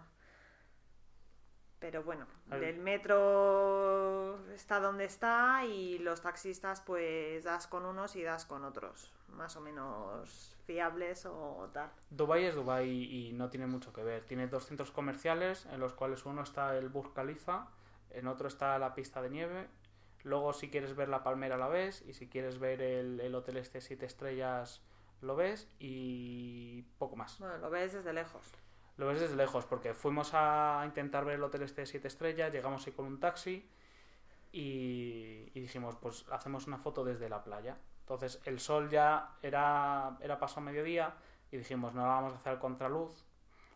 Pero 1.80 2.04
bueno, 2.04 2.28
el 2.52 2.78
metro 2.80 4.38
está 4.52 4.82
donde 4.82 5.06
está 5.06 5.64
y 5.66 5.98
los 6.00 6.22
taxistas, 6.22 6.82
pues 6.82 7.46
das 7.46 7.68
con 7.68 7.86
unos 7.86 8.18
y 8.18 8.22
das 8.22 8.46
con 8.46 8.66
otros, 8.66 9.14
más 9.30 9.56
o 9.56 9.62
menos 9.62 10.58
fiables 10.66 11.26
o 11.26 11.70
tal. 11.74 11.90
Dubai 12.10 12.44
es 12.44 12.56
Dubai 12.56 12.90
y 12.90 13.32
no 13.32 13.50
tiene 13.50 13.66
mucho 13.66 13.94
que 13.94 14.04
ver. 14.04 14.26
Tiene 14.26 14.48
dos 14.48 14.66
centros 14.66 14.92
comerciales 14.92 15.68
en 15.68 15.80
los 15.80 15.94
cuales 15.94 16.26
uno 16.26 16.44
está 16.44 16.76
el 16.76 16.90
Burj 16.90 17.14
Khalifa, 17.14 17.70
en 18.10 18.28
otro 18.28 18.50
está 18.50 18.78
la 18.78 18.94
pista 18.94 19.22
de 19.22 19.30
nieve. 19.30 19.70
Luego 20.24 20.52
si 20.52 20.70
quieres 20.70 20.98
ver 20.98 21.08
la 21.08 21.24
palmera 21.24 21.56
la 21.56 21.70
ves 21.70 22.04
y 22.06 22.14
si 22.14 22.28
quieres 22.28 22.60
ver 22.60 22.82
el, 22.82 23.22
el 23.22 23.34
hotel 23.34 23.56
este 23.56 23.80
siete 23.80 24.06
estrellas 24.06 24.82
lo 25.22 25.36
ves 25.36 25.68
y 25.80 26.84
poco 26.98 27.16
más. 27.16 27.40
Bueno, 27.40 27.58
lo 27.58 27.70
ves 27.70 27.94
desde 27.94 28.14
lejos. 28.14 28.46
Lo 28.98 29.08
ves 29.08 29.22
desde 29.22 29.36
lejos 29.36 29.66
porque 29.66 29.94
fuimos 29.94 30.32
a 30.34 30.84
intentar 30.86 31.26
ver 31.26 31.36
el 31.36 31.44
hotel 31.44 31.64
este 31.64 31.82
de 31.82 31.88
7 31.88 32.08
estrellas, 32.08 32.52
llegamos 32.52 32.86
ahí 32.86 32.94
con 32.94 33.06
un 33.06 33.20
taxi 33.20 33.70
y, 34.52 35.52
y 35.54 35.60
dijimos, 35.60 35.96
pues 35.96 36.26
hacemos 36.32 36.68
una 36.68 36.78
foto 36.78 37.04
desde 37.04 37.30
la 37.30 37.44
playa. 37.44 37.78
Entonces 38.02 38.42
el 38.46 38.60
sol 38.60 38.90
ya 38.90 39.38
era, 39.42 40.18
era 40.20 40.40
paso 40.40 40.60
a 40.60 40.64
mediodía 40.64 41.16
y 41.52 41.58
dijimos, 41.58 41.94
no 41.94 42.02
la 42.02 42.08
vamos 42.08 42.34
a 42.34 42.38
hacer 42.38 42.54
al 42.54 42.60
contraluz, 42.60 43.26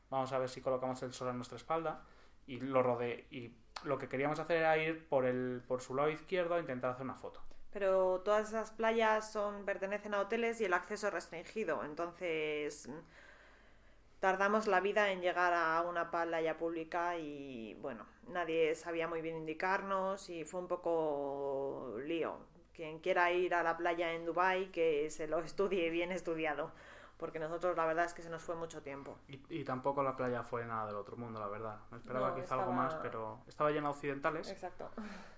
vamos 0.09 0.31
a 0.33 0.39
ver 0.39 0.49
si 0.49 0.61
colocamos 0.61 1.01
el 1.03 1.13
sol 1.13 1.29
a 1.29 1.33
nuestra 1.33 1.57
espalda 1.57 2.01
y 2.47 2.59
lo 2.59 2.83
rodé. 2.83 3.27
Y 3.31 3.55
lo 3.83 3.97
que 3.97 4.09
queríamos 4.09 4.39
hacer 4.39 4.57
era 4.57 4.77
ir 4.77 5.07
por, 5.07 5.25
el, 5.25 5.63
por 5.67 5.81
su 5.81 5.95
lado 5.95 6.09
izquierdo 6.09 6.55
a 6.55 6.59
intentar 6.59 6.91
hacer 6.91 7.03
una 7.03 7.15
foto. 7.15 7.41
Pero 7.73 8.21
todas 8.23 8.49
esas 8.49 8.71
playas 8.71 9.31
son 9.31 9.65
pertenecen 9.65 10.13
a 10.13 10.21
hoteles 10.21 10.61
y 10.61 10.65
el 10.65 10.73
acceso 10.73 11.07
es 11.07 11.13
restringido. 11.13 11.83
Entonces 11.83 12.87
tardamos 14.23 14.67
la 14.67 14.79
vida 14.79 15.11
en 15.11 15.19
llegar 15.19 15.53
a 15.53 15.81
una 15.81 16.09
playa 16.09 16.57
pública 16.57 17.17
y 17.17 17.73
bueno, 17.81 18.05
nadie 18.29 18.73
sabía 18.73 19.05
muy 19.05 19.21
bien 19.21 19.35
indicarnos 19.35 20.29
y 20.29 20.45
fue 20.45 20.61
un 20.61 20.67
poco 20.69 21.97
lío. 22.05 22.37
Quien 22.73 22.99
quiera 22.99 23.31
ir 23.33 23.53
a 23.53 23.63
la 23.63 23.75
playa 23.75 24.13
en 24.13 24.25
Dubai 24.25 24.71
que 24.71 25.09
se 25.09 25.27
lo 25.27 25.39
estudie 25.43 25.89
bien 25.89 26.11
estudiado. 26.13 26.71
Porque 27.17 27.39
nosotros 27.39 27.77
la 27.77 27.85
verdad 27.85 28.05
es 28.05 28.13
que 28.13 28.21
se 28.21 28.29
nos 28.29 28.41
fue 28.41 28.55
mucho 28.55 28.81
tiempo. 28.81 29.17
Y, 29.27 29.39
y 29.49 29.63
tampoco 29.63 30.03
la 30.03 30.15
playa 30.15 30.43
fue 30.43 30.65
nada 30.65 30.87
del 30.87 30.95
otro 30.95 31.15
mundo, 31.15 31.39
la 31.39 31.47
verdad. 31.47 31.79
Me 31.91 31.97
esperaba 31.97 32.29
No, 32.29 32.35
quizá 32.35 32.55
algo 32.55 32.71
estaba- 32.71 32.83
más, 32.83 32.95
pero 32.95 33.39
estaba 33.47 33.69
llena 33.71 33.89
de 33.89 33.93
occidentales, 33.95 34.49
Exacto. 34.49 34.89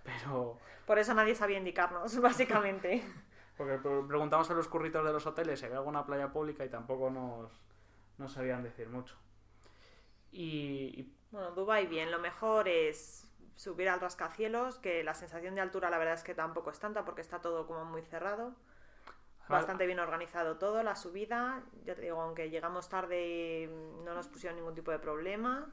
pero... 0.03 0.57
Por 0.87 0.97
eso 0.99 1.13
nadie 1.13 1.35
sabía 1.35 1.57
indicarnos, 1.57 2.17
básicamente. 2.21 3.03
Porque 3.57 3.77
pre- 3.77 4.03
preguntamos 4.07 4.49
a 4.49 4.53
los 4.53 4.67
curritos 4.67 5.05
de 5.05 5.13
los 5.13 5.25
hoteles 5.27 5.59
si 5.59 5.65
había 5.65 5.77
alguna 5.77 6.05
playa 6.05 6.31
pública 6.31 6.65
y 6.65 6.69
tampoco 6.69 7.09
nos, 7.09 7.51
no 8.17 8.27
sabían 8.29 8.63
decir 8.63 8.89
mucho. 8.89 9.15
Y, 10.31 10.93
y 11.01 11.17
Bueno, 11.31 11.51
Dubai 11.51 11.87
bien, 11.87 12.11
lo 12.11 12.19
mejor 12.19 12.67
es 12.67 13.29
subir 13.55 13.87
al 13.89 14.01
rascacielos, 14.01 14.79
que 14.79 15.03
la 15.03 15.13
sensación 15.13 15.55
de 15.55 15.61
altura 15.61 15.89
la 15.89 15.97
verdad 15.97 16.15
es 16.15 16.23
que 16.23 16.35
tampoco 16.35 16.71
es 16.71 16.79
tanta 16.79 17.05
porque 17.05 17.21
está 17.21 17.39
todo 17.41 17.67
como 17.67 17.85
muy 17.85 18.01
cerrado. 18.01 18.53
Bastante 19.47 19.85
bien 19.85 19.99
organizado 19.99 20.57
todo, 20.57 20.81
la 20.83 20.95
subida, 20.95 21.63
ya 21.85 21.95
te 21.95 22.01
digo, 22.01 22.21
aunque 22.21 22.49
llegamos 22.49 22.89
tarde 22.89 23.69
no 24.03 24.13
nos 24.15 24.27
pusieron 24.27 24.57
ningún 24.57 24.73
tipo 24.75 24.91
de 24.91 24.99
problema. 24.99 25.71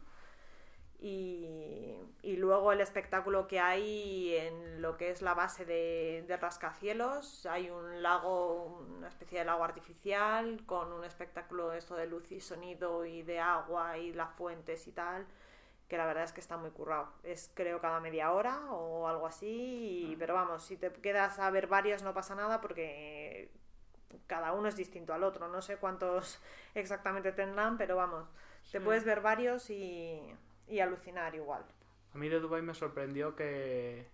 Y, 1.04 1.96
y 2.22 2.36
luego 2.36 2.70
el 2.70 2.80
espectáculo 2.80 3.48
que 3.48 3.58
hay 3.58 4.36
en 4.36 4.80
lo 4.80 4.96
que 4.96 5.10
es 5.10 5.20
la 5.20 5.34
base 5.34 5.64
de, 5.64 6.24
de 6.28 6.36
rascacielos, 6.36 7.44
hay 7.46 7.70
un 7.70 8.02
lago, 8.02 8.66
una 8.98 9.08
especie 9.08 9.40
de 9.40 9.44
lago 9.44 9.64
artificial 9.64 10.62
con 10.64 10.92
un 10.92 11.02
espectáculo 11.04 11.72
esto 11.72 11.96
de 11.96 12.06
luz 12.06 12.30
y 12.30 12.40
sonido 12.40 13.04
y 13.04 13.22
de 13.22 13.40
agua 13.40 13.98
y 13.98 14.12
las 14.12 14.30
fuentes 14.34 14.86
y 14.86 14.92
tal, 14.92 15.26
que 15.88 15.96
la 15.96 16.06
verdad 16.06 16.22
es 16.24 16.32
que 16.32 16.40
está 16.40 16.56
muy 16.56 16.70
currado. 16.70 17.08
Es 17.24 17.50
creo 17.54 17.80
cada 17.80 17.98
media 18.00 18.32
hora 18.32 18.60
o 18.70 19.08
algo 19.08 19.26
así, 19.26 20.12
y- 20.12 20.16
pero 20.18 20.34
vamos, 20.34 20.62
si 20.64 20.76
te 20.76 20.92
quedas 20.92 21.38
a 21.40 21.50
ver 21.50 21.66
varios 21.66 22.02
no 22.02 22.14
pasa 22.14 22.34
nada 22.36 22.60
porque 22.60 23.50
cada 24.26 24.52
uno 24.52 24.68
es 24.68 24.76
distinto 24.76 25.14
al 25.14 25.24
otro. 25.24 25.48
No 25.48 25.62
sé 25.62 25.76
cuántos 25.78 26.40
exactamente 26.74 27.32
tendrán, 27.32 27.78
pero 27.78 27.96
vamos, 27.96 28.28
te 28.70 28.80
Sí. 28.80 28.84
puedes 28.84 29.04
ver 29.04 29.20
varios 29.20 29.70
y, 29.70 30.20
y 30.68 30.80
alucinar 30.80 31.34
igual. 31.34 31.64
a 32.14 32.18
mí 32.18 32.28
de 32.28 32.40
Dubai 32.40 32.62
me 32.62 32.74
sorprendió 32.74 33.34
que, 33.36 34.08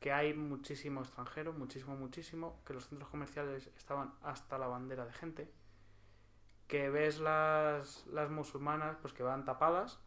que 0.00 0.12
hay 0.12 0.34
muchísimo 0.34 1.00
extranjero, 1.02 1.52
muchísimo, 1.52 1.96
muchísimo, 1.96 2.60
que 2.66 2.74
los 2.74 2.88
centros 2.88 3.10
comerciales 3.10 3.68
estaban 3.76 4.14
hasta 4.22 4.58
la 4.58 4.66
bandera 4.68 5.04
de 5.06 5.12
gente, 5.12 5.50
que 6.68 6.88
ves 6.90 7.18
las, 7.20 8.06
las 8.06 8.30
musulmanas 8.30 8.96
pues 9.00 9.12
que 9.12 9.22
van 9.22 9.44
tapadas, 9.44 9.98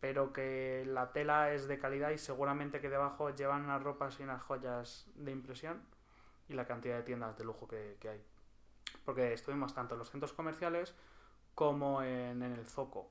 pero 0.00 0.32
que 0.32 0.84
la 0.86 1.12
tela 1.12 1.52
es 1.52 1.68
de 1.68 1.78
calidad 1.78 2.10
y 2.10 2.18
seguramente 2.18 2.80
que 2.80 2.88
debajo 2.90 3.30
llevan 3.30 3.64
unas 3.64 3.82
ropas 3.82 4.18
y 4.20 4.22
unas 4.22 4.42
joyas 4.42 5.08
de 5.16 5.32
impresión 5.32 5.82
y 6.48 6.54
la 6.54 6.66
cantidad 6.66 6.96
de 6.96 7.02
tiendas 7.02 7.36
de 7.38 7.44
lujo 7.44 7.68
que, 7.68 7.96
que 8.00 8.08
hay. 8.10 8.24
Porque 9.08 9.32
estuvimos 9.32 9.72
tanto 9.72 9.94
en 9.94 10.00
los 10.00 10.10
centros 10.10 10.34
comerciales 10.34 10.94
como 11.54 12.02
en, 12.02 12.42
en 12.42 12.52
el 12.52 12.66
Zoco. 12.66 13.08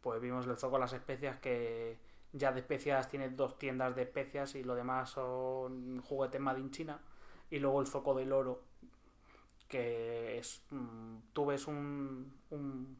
Pues 0.00 0.20
vimos 0.20 0.48
el 0.48 0.56
Zoco 0.56 0.80
las 0.80 0.92
especias 0.94 1.36
que 1.36 1.96
ya 2.32 2.50
de 2.50 2.58
especias 2.58 3.08
tiene 3.08 3.30
dos 3.30 3.56
tiendas 3.56 3.94
de 3.94 4.02
especias 4.02 4.56
y 4.56 4.64
lo 4.64 4.74
demás 4.74 5.10
son 5.10 6.02
juguetes 6.02 6.40
made 6.40 6.58
in 6.58 6.72
China. 6.72 6.98
Y 7.50 7.60
luego 7.60 7.80
el 7.80 7.86
Zoco 7.86 8.14
del 8.16 8.32
Oro, 8.32 8.64
que 9.68 10.38
es... 10.38 10.64
mm, 10.70 11.18
tú 11.32 11.46
ves 11.46 11.68
un, 11.68 12.34
un, 12.50 12.98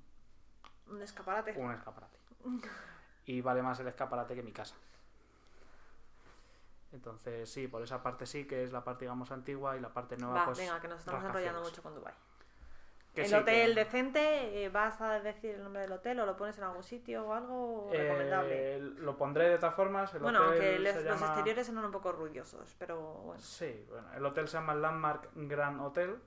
Un 0.91 1.03
escaparate. 1.03 1.59
un 1.59 1.73
escaparate. 1.73 2.19
Y 3.27 3.41
vale 3.41 3.63
más 3.63 3.81
el 3.81 3.89
escaparate 3.89 4.37
que 4.37 4.45
mi 4.45 4.53
casa. 4.53 4.77
Entonces, 6.93 7.51
sí, 7.51 7.69
por 7.69 7.83
esa 7.83 8.03
parte 8.03 8.27
sí, 8.27 8.47
que 8.47 8.63
es 8.63 8.73
la 8.73 8.85
parte, 8.85 9.05
digamos, 9.07 9.31
antigua 9.33 9.77
y 9.77 9.81
la 9.81 9.89
parte 9.93 10.17
nueva, 10.17 10.35
Va, 10.41 10.45
pues... 10.47 10.59
venga, 10.59 10.81
que 10.81 10.89
nos 10.89 10.99
estamos 11.01 11.25
enrollando 11.25 11.63
mucho 11.63 11.83
con 11.83 11.95
Dubai. 11.95 12.15
Que 13.15 13.23
el 13.23 13.29
sí, 13.29 13.35
hotel 13.35 13.75
que- 13.75 13.85
decente, 13.85 14.65
eh, 14.65 14.69
¿vas 14.71 15.01
a 15.03 15.21
decir 15.21 15.55
el 15.57 15.63
nombre 15.63 15.83
del 15.83 15.93
hotel 15.93 16.19
o 16.21 16.25
lo 16.27 16.35
pones 16.37 16.57
en 16.57 16.65
algún 16.65 16.83
sitio 16.83 17.27
o 17.27 17.35
algo 17.35 17.91
Eh, 17.93 17.99
recomendable? 17.99 18.79
lo 18.81 19.17
pondré 19.19 19.49
de 19.51 19.59
todas 19.59 19.75
formas. 19.75 20.15
El 20.15 20.21
Bueno, 20.23 20.39
aunque 20.45 20.79
los 20.79 21.05
llama- 21.05 21.27
exteriores 21.27 21.69
eran 21.69 21.85
un 21.85 21.91
poco 21.93 22.13
ruidosos, 22.13 22.75
pero 22.79 22.99
bueno. 23.01 23.41
Sí, 23.43 23.85
bueno, 23.91 24.13
el 24.15 24.25
hotel 24.25 24.49
se 24.49 24.55
llama 24.57 24.75
Landmark 24.75 25.29
Grand 25.35 25.81
Hotel. 25.83 26.19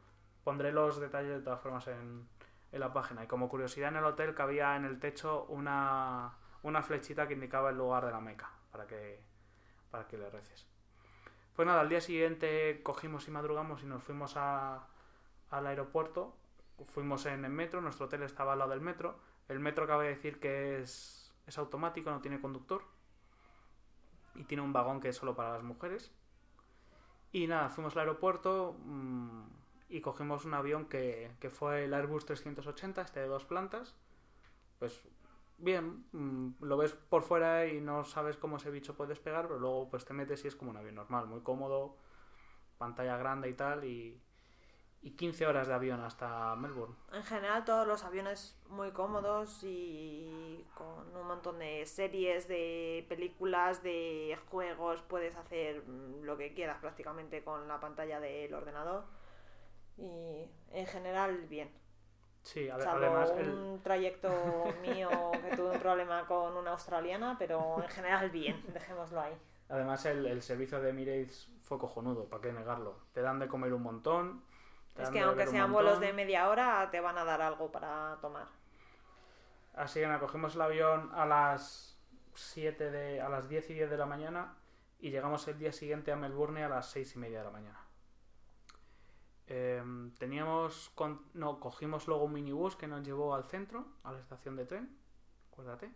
Pondré 0.44 0.72
los 0.72 1.00
detalles 1.00 1.38
de 1.38 1.42
todas 1.42 1.60
formas 1.60 1.88
en, 1.88 2.28
en 2.72 2.80
la 2.80 2.94
página. 2.94 3.24
Y 3.24 3.28
como 3.28 3.50
curiosidad, 3.50 3.90
en 3.90 3.96
el 3.98 4.06
hotel 4.06 4.36
cabía 4.36 4.76
en 4.76 4.86
el 4.86 5.00
techo 5.00 5.46
una, 5.50 6.36
una 6.62 6.84
flechita 6.84 7.28
que 7.28 7.34
indicaba 7.34 7.72
el 7.72 7.78
lugar 7.78 8.06
de 8.06 8.12
la 8.12 8.20
Meca 8.20 8.52
para 8.72 8.86
que, 8.86 9.24
para 9.96 10.08
que 10.10 10.18
le 10.18 10.30
reces. 10.30 10.68
Pues 11.56 11.66
nada, 11.66 11.80
al 11.80 11.88
día 11.88 12.02
siguiente 12.02 12.82
cogimos 12.84 13.30
y 13.30 13.32
madrugamos 13.32 13.82
y 13.82 13.86
nos 13.86 14.04
fuimos 14.04 14.36
al 14.36 14.82
aeropuerto. 15.52 16.36
Fuimos 16.94 17.26
en 17.28 17.46
el 17.46 17.52
metro, 17.52 17.80
nuestro 17.80 18.08
hotel 18.08 18.24
estaba 18.24 18.54
al 18.54 18.60
lado 18.60 18.72
del 18.72 18.82
metro. 18.82 19.18
El 19.48 19.62
metro 19.62 19.88
cabe 19.88 20.10
decir 20.10 20.42
que 20.42 20.82
es, 20.82 21.34
automático, 21.56 22.12
no 22.12 22.20
tiene 22.20 22.42
conductor. 22.42 22.84
Y 24.36 24.44
tiene 24.44 24.64
un 24.64 24.74
vagón 24.74 25.00
que 25.00 25.10
es 25.10 25.16
solo 25.16 25.34
para 25.34 25.54
las 25.54 25.64
mujeres. 25.64 26.12
Y 27.32 27.48
nada, 27.48 27.70
fuimos 27.70 27.94
al 27.94 28.02
aeropuerto 28.02 28.76
mm, 28.84 29.44
y 29.88 30.02
cogimos 30.02 30.44
un 30.44 30.56
avión 30.56 30.88
que, 30.88 31.32
que 31.40 31.50
fue 31.50 31.86
el 31.86 31.94
Airbus 31.94 32.26
380, 32.26 33.02
este 33.02 33.22
de 33.22 33.28
dos 33.28 33.46
plantas. 33.46 33.96
Pues 34.78 35.02
bien, 35.58 36.06
mm, 36.12 36.64
lo 36.64 36.78
ves 36.78 36.94
por 36.94 37.24
fuera 37.24 37.66
y 37.68 37.82
no 37.82 38.04
sabes 38.06 38.38
cómo 38.38 38.58
ese 38.58 38.72
bicho 38.72 38.96
puede 38.96 39.10
despegar, 39.10 39.48
pero 39.48 39.60
luego 39.60 39.90
pues 39.90 40.06
te 40.06 40.14
metes 40.14 40.44
y 40.46 40.48
es 40.48 40.56
como 40.56 40.72
un 40.72 40.78
avión 40.78 40.96
normal, 40.96 41.28
muy 41.28 41.42
cómodo, 41.42 41.98
pantalla 42.78 43.18
grande 43.18 43.50
y 43.50 43.54
tal. 43.54 43.84
Y, 43.86 44.22
y 45.06 45.12
15 45.12 45.46
horas 45.46 45.68
de 45.68 45.74
avión 45.76 46.02
hasta 46.02 46.56
Melbourne. 46.56 46.96
En 47.14 47.24
general 47.24 47.64
todos 47.64 47.88
los 47.88 48.04
aviones 48.04 48.60
muy 48.70 48.90
cómodos 48.90 49.64
y 49.64 50.66
con 50.74 51.16
un 51.16 51.28
montón 51.28 51.60
de 51.60 51.86
series, 51.86 52.48
de 52.48 53.06
películas, 53.08 53.84
de 53.84 54.36
juegos, 54.50 55.04
puedes 55.04 55.36
hacer 55.36 55.84
mm, 55.88 56.24
lo 56.24 56.38
que 56.38 56.56
quieras 56.56 56.80
prácticamente 56.80 57.44
con 57.44 57.68
la 57.68 57.80
pantalla 57.80 58.20
del 58.20 58.52
ordenador 58.56 59.06
y 59.96 60.50
en 60.72 60.88
general 60.88 61.46
bien. 61.48 61.70
Sí, 62.46 62.70
Salvo 62.70 63.06
además 63.06 63.32
el- 63.38 63.50
un 63.50 63.82
trayecto 63.82 64.30
mío 64.82 65.10
que 65.42 65.56
tuve 65.58 65.72
un 65.72 65.80
problema 65.80 66.28
con 66.28 66.56
una 66.56 66.72
australiana, 66.72 67.36
pero 67.40 67.82
en 67.82 67.90
general 67.90 68.30
bien, 68.30 68.64
dejémoslo 68.72 69.20
ahí. 69.20 69.34
Además, 69.68 70.06
el, 70.06 70.28
el 70.28 70.44
servicio 70.44 70.80
de 70.80 70.92
Emirates 70.92 71.50
fue 71.64 71.80
cojonudo, 71.80 72.26
¿para 72.26 72.44
qué 72.44 72.54
negarlo? 72.54 73.00
Te 73.14 73.22
dan 73.22 73.40
de 73.40 73.48
comer 73.48 73.74
un 73.74 73.82
montón. 73.82 74.44
Es 74.96 75.10
que 75.10 75.20
aunque 75.20 75.48
sean 75.48 75.74
vuelos 75.74 76.00
de 76.00 76.14
media 76.14 76.48
hora, 76.50 76.88
te 76.92 77.02
van 77.02 77.18
a 77.18 77.26
dar 77.26 77.42
algo 77.42 77.72
para 77.72 78.18
tomar. 78.22 78.46
Así 79.74 80.00
que 80.00 80.06
nada, 80.08 80.20
cogimos 80.20 80.54
el 80.56 80.62
avión 80.62 81.12
a 81.16 81.26
las 81.26 82.00
7 82.34 82.92
de, 82.92 83.22
a 83.22 83.28
las 83.28 83.50
10 83.50 83.70
y 83.72 83.74
10 83.74 83.90
de 83.90 83.98
la 83.98 84.06
mañana 84.06 84.56
y 85.00 85.10
llegamos 85.10 85.48
el 85.48 85.58
día 85.58 85.74
siguiente 85.74 86.12
a 86.12 86.16
Melbourne 86.16 86.64
a 86.64 86.70
las 86.70 86.92
6 86.92 87.16
y 87.16 87.20
media 87.20 87.40
de 87.40 87.46
la 87.46 87.52
mañana. 87.52 87.80
Em, 89.48 90.12
teníamos, 90.16 90.90
con- 90.96 91.22
no, 91.34 91.60
cogimos 91.60 92.08
luego 92.08 92.24
un 92.26 92.34
minibús 92.34 92.76
que 92.76 92.88
nos 92.88 93.04
llevó 93.04 93.36
al 93.36 93.44
centro, 93.46 93.86
a 94.04 94.12
la 94.12 94.20
estación 94.20 94.56
de 94.56 94.66
tren, 94.66 94.98
acuérdate, 95.52 95.92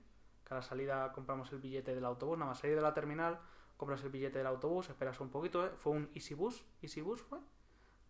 que 0.45 0.53
a 0.53 0.57
la 0.57 0.61
salida 0.61 1.11
compramos 1.11 1.51
el 1.51 1.59
billete 1.59 1.95
del 1.95 2.05
autobús, 2.05 2.37
nada 2.37 2.51
más 2.51 2.59
salir 2.59 2.75
de 2.75 2.81
la 2.81 2.93
terminal, 2.93 3.39
compras 3.75 4.03
el 4.03 4.09
billete 4.09 4.37
del 4.37 4.47
autobús, 4.47 4.89
esperas 4.89 5.19
un 5.19 5.29
poquito, 5.29 5.65
¿eh? 5.65 5.71
fue 5.77 5.93
un 5.93 6.09
Easy 6.13 6.35
Bus, 6.35 6.63
Easy 6.81 7.01
Bus 7.01 7.21
fue, 7.21 7.39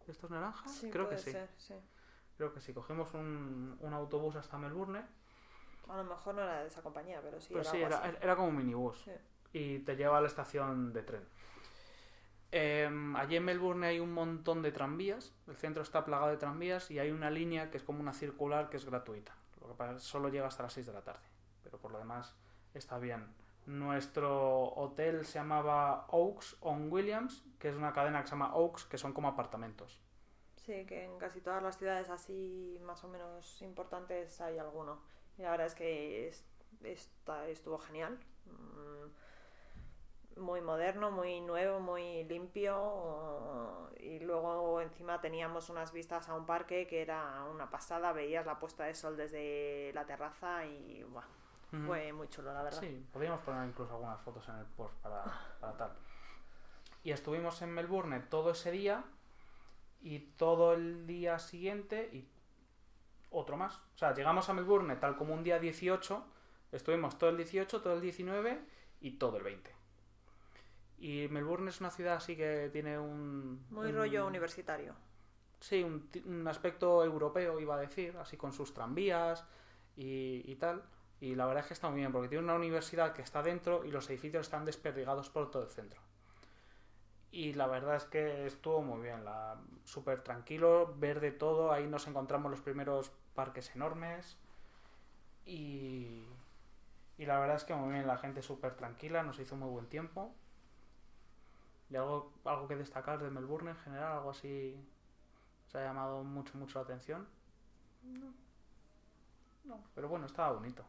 ¿De 0.06 0.12
estos 0.12 0.30
naranjas, 0.30 0.86
creo 0.92 1.08
que 1.08 1.18
sí, 1.18 1.32
ser, 1.32 1.50
sí. 1.58 1.76
creo 2.36 2.54
que 2.54 2.60
sí, 2.60 2.74
cogimos 2.74 3.14
un, 3.14 3.78
un 3.80 3.94
autobús 3.94 4.36
hasta 4.36 4.58
Melbourne 4.58 5.06
A 5.88 5.98
lo 5.98 6.04
mejor 6.04 6.36
no 6.36 6.42
era 6.42 6.62
de 6.62 6.68
esa 6.68 6.82
compañía, 6.82 7.22
pero 7.22 7.40
sí 7.40 7.54
Pues 7.54 7.68
era 7.68 7.72
sí, 7.72 7.82
era, 7.82 8.18
era 8.22 8.36
como 8.36 8.50
un 8.50 8.58
minibús. 8.58 9.06
Y 9.54 9.80
te 9.80 9.96
lleva 9.96 10.18
a 10.18 10.22
la 10.22 10.28
estación 10.28 10.94
de 10.94 11.04
tren. 11.04 11.24
Em, 12.52 13.16
allí 13.16 13.36
en 13.36 13.46
Melbourne 13.46 13.86
hay 13.88 14.00
un 14.00 14.12
montón 14.14 14.62
de 14.62 14.72
tranvías. 14.72 15.34
El 15.48 15.56
centro 15.56 15.84
está 15.84 16.04
plagado 16.06 16.32
de 16.32 16.38
tranvías 16.38 16.90
y 16.90 17.00
hay 17.00 17.12
una 17.12 17.30
línea 17.30 17.70
que 17.70 17.78
es 17.78 17.84
como 17.84 18.00
una 18.00 18.14
circular 18.14 18.70
que 18.70 18.78
es 18.78 18.86
gratuita. 18.86 19.36
Lo 19.62 19.76
que 19.78 20.00
solo 20.00 20.30
llega 20.30 20.48
hasta 20.48 20.64
las 20.64 20.74
6 20.74 20.88
de 20.88 20.94
la 20.94 21.04
tarde. 21.04 21.28
Pero 21.64 21.78
por 21.78 21.92
lo 21.92 22.00
demás 22.00 22.36
está 22.74 22.98
bien. 22.98 23.28
Nuestro 23.68 24.74
hotel 24.74 25.26
se 25.26 25.38
llamaba 25.38 26.08
Oaks 26.10 26.58
on 26.62 26.92
Williams, 26.92 27.44
que 27.60 27.70
es 27.70 27.76
una 27.76 27.94
cadena 27.94 28.22
que 28.22 28.28
se 28.28 28.32
llama 28.32 28.56
Oaks, 28.56 28.86
que 28.86 28.98
son 28.98 29.14
como 29.14 29.28
apartamentos. 29.28 30.02
Sí, 30.56 30.86
que 30.86 31.06
en 31.06 31.18
casi 31.20 31.42
todas 31.42 31.62
las 31.62 31.78
ciudades 31.78 32.10
así 32.10 32.80
más 32.84 33.04
o 33.04 33.08
menos 33.10 33.62
importantes 33.62 34.42
hay 34.42 34.58
alguno. 34.58 35.02
Y 35.38 35.44
la 35.44 35.52
verdad 35.52 35.68
es 35.68 35.76
que 35.76 36.28
es- 36.30 36.46
estuvo 37.48 37.78
genial. 37.78 38.18
Mm, 38.46 39.12
Muy 40.40 40.62
moderno, 40.62 41.12
muy 41.12 41.42
nuevo, 41.42 41.80
muy 41.80 42.24
limpio. 42.26 43.90
Y 44.00 44.20
luego 44.20 44.82
encima 44.82 45.20
teníamos 45.20 45.70
unas 45.70 45.92
vistas 45.92 46.30
a 46.30 46.36
un 46.36 46.46
parque 46.46 46.88
que 46.88 47.02
era 47.02 47.44
una 47.46 47.70
pasada. 47.70 48.14
Veías 48.14 48.46
la 48.46 48.60
puesta 48.60 48.86
de 48.86 48.94
sol 48.94 49.18
desde 49.18 49.92
la 49.94 50.06
terraza 50.06 50.66
y 50.66 51.06
fue 51.86 52.12
muy 52.14 52.28
chulo, 52.30 52.52
la 52.52 52.64
verdad. 52.64 52.80
Sí, 52.80 53.06
podríamos 53.14 53.42
poner 53.42 53.68
incluso 53.68 53.94
algunas 53.94 54.20
fotos 54.22 54.48
en 54.50 54.56
el 54.56 54.66
post 54.66 54.96
para, 55.02 55.24
para 55.60 55.78
tal. 55.78 55.92
Y 57.04 57.12
estuvimos 57.12 57.62
en 57.62 57.72
Melbourne 57.72 58.20
todo 58.22 58.52
ese 58.52 58.72
día 58.72 59.04
y 60.02 60.20
todo 60.20 60.74
el 60.74 61.06
día 61.06 61.38
siguiente 61.40 62.10
y 62.12 62.28
otro 63.32 63.58
más. 63.58 63.78
O 63.96 63.98
sea, 63.98 64.14
llegamos 64.14 64.50
a 64.50 64.54
Melbourne 64.54 64.96
tal 64.96 65.16
como 65.16 65.34
un 65.34 65.44
día 65.44 65.60
18, 65.60 66.24
estuvimos 66.72 67.18
todo 67.18 67.30
el 67.30 67.38
18, 67.38 67.82
todo 67.82 67.94
el 67.94 68.02
19 68.02 68.60
y 69.02 69.12
todo 69.12 69.38
el 69.38 69.44
20. 69.44 69.79
Y 71.00 71.28
Melbourne 71.30 71.70
es 71.70 71.80
una 71.80 71.92
ciudad 71.92 72.16
así 72.16 72.36
que 72.36 72.70
tiene 72.72 73.00
un... 73.00 73.66
Muy 73.70 73.88
un- 73.88 73.96
rollo 73.96 74.28
universitario. 74.28 74.96
Sí, 75.60 75.84
un, 75.84 76.10
un 76.26 76.48
aspecto 76.48 77.04
europeo, 77.04 77.60
iba 77.60 77.76
a 77.76 77.80
decir, 77.80 78.16
así 78.18 78.38
con 78.38 78.54
sus 78.54 78.74
tranvías 78.74 79.46
y, 79.96 80.42
y 80.46 80.56
tal. 80.56 80.84
Y 81.20 81.36
la 81.36 81.46
verdad 81.46 81.64
es 81.64 81.68
que 81.68 81.74
está 81.74 81.90
muy 81.90 82.00
bien, 82.00 82.12
porque 82.12 82.30
tiene 82.30 82.44
una 82.46 82.56
universidad 82.56 83.14
que 83.14 83.22
está 83.22 83.44
dentro 83.44 83.84
y 83.86 83.92
los 83.92 84.10
edificios 84.10 84.48
están 84.48 84.66
desperdigados 84.66 85.30
por 85.30 85.52
todo 85.52 85.64
el 85.64 85.70
centro. 85.70 86.02
Y 87.32 87.54
la 87.54 87.68
verdad 87.68 87.96
es 87.96 88.06
que 88.06 88.46
estuvo 88.48 88.82
muy 88.82 89.02
bien, 89.02 89.24
la, 89.24 89.60
súper 89.84 90.24
tranquilo, 90.24 90.96
ver 90.98 91.20
de 91.20 91.32
todo. 91.32 91.72
Ahí 91.72 91.88
nos 91.88 92.08
encontramos 92.08 92.50
los 92.52 92.62
primeros 92.62 93.12
parques 93.36 93.76
enormes. 93.76 94.38
Y, 95.46 96.24
y 97.18 97.26
la 97.26 97.40
verdad 97.40 97.58
es 97.58 97.64
que 97.64 97.74
muy 97.76 97.94
bien, 97.94 98.08
la 98.08 98.18
gente 98.18 98.42
súper 98.42 98.76
tranquila, 98.76 99.24
nos 99.24 99.40
hizo 99.40 99.56
muy 99.56 99.70
buen 99.70 99.88
tiempo. 99.88 100.34
¿Y 101.90 101.96
algo, 101.96 102.34
algo 102.46 102.68
que 102.68 102.76
destacar 102.76 103.22
de 103.22 103.30
Melbourne 103.30 103.72
en 103.72 103.78
general? 103.78 104.18
¿Algo 104.18 104.30
así 104.32 104.76
se 105.68 105.78
ha 105.80 105.84
llamado 105.84 106.24
mucho, 106.24 106.58
mucho 106.58 106.80
la 106.80 106.84
atención? 106.84 107.28
No. 109.64 109.84
pero 109.94 110.08
bueno, 110.08 110.26
estaba 110.26 110.52
bonito. 110.52 110.84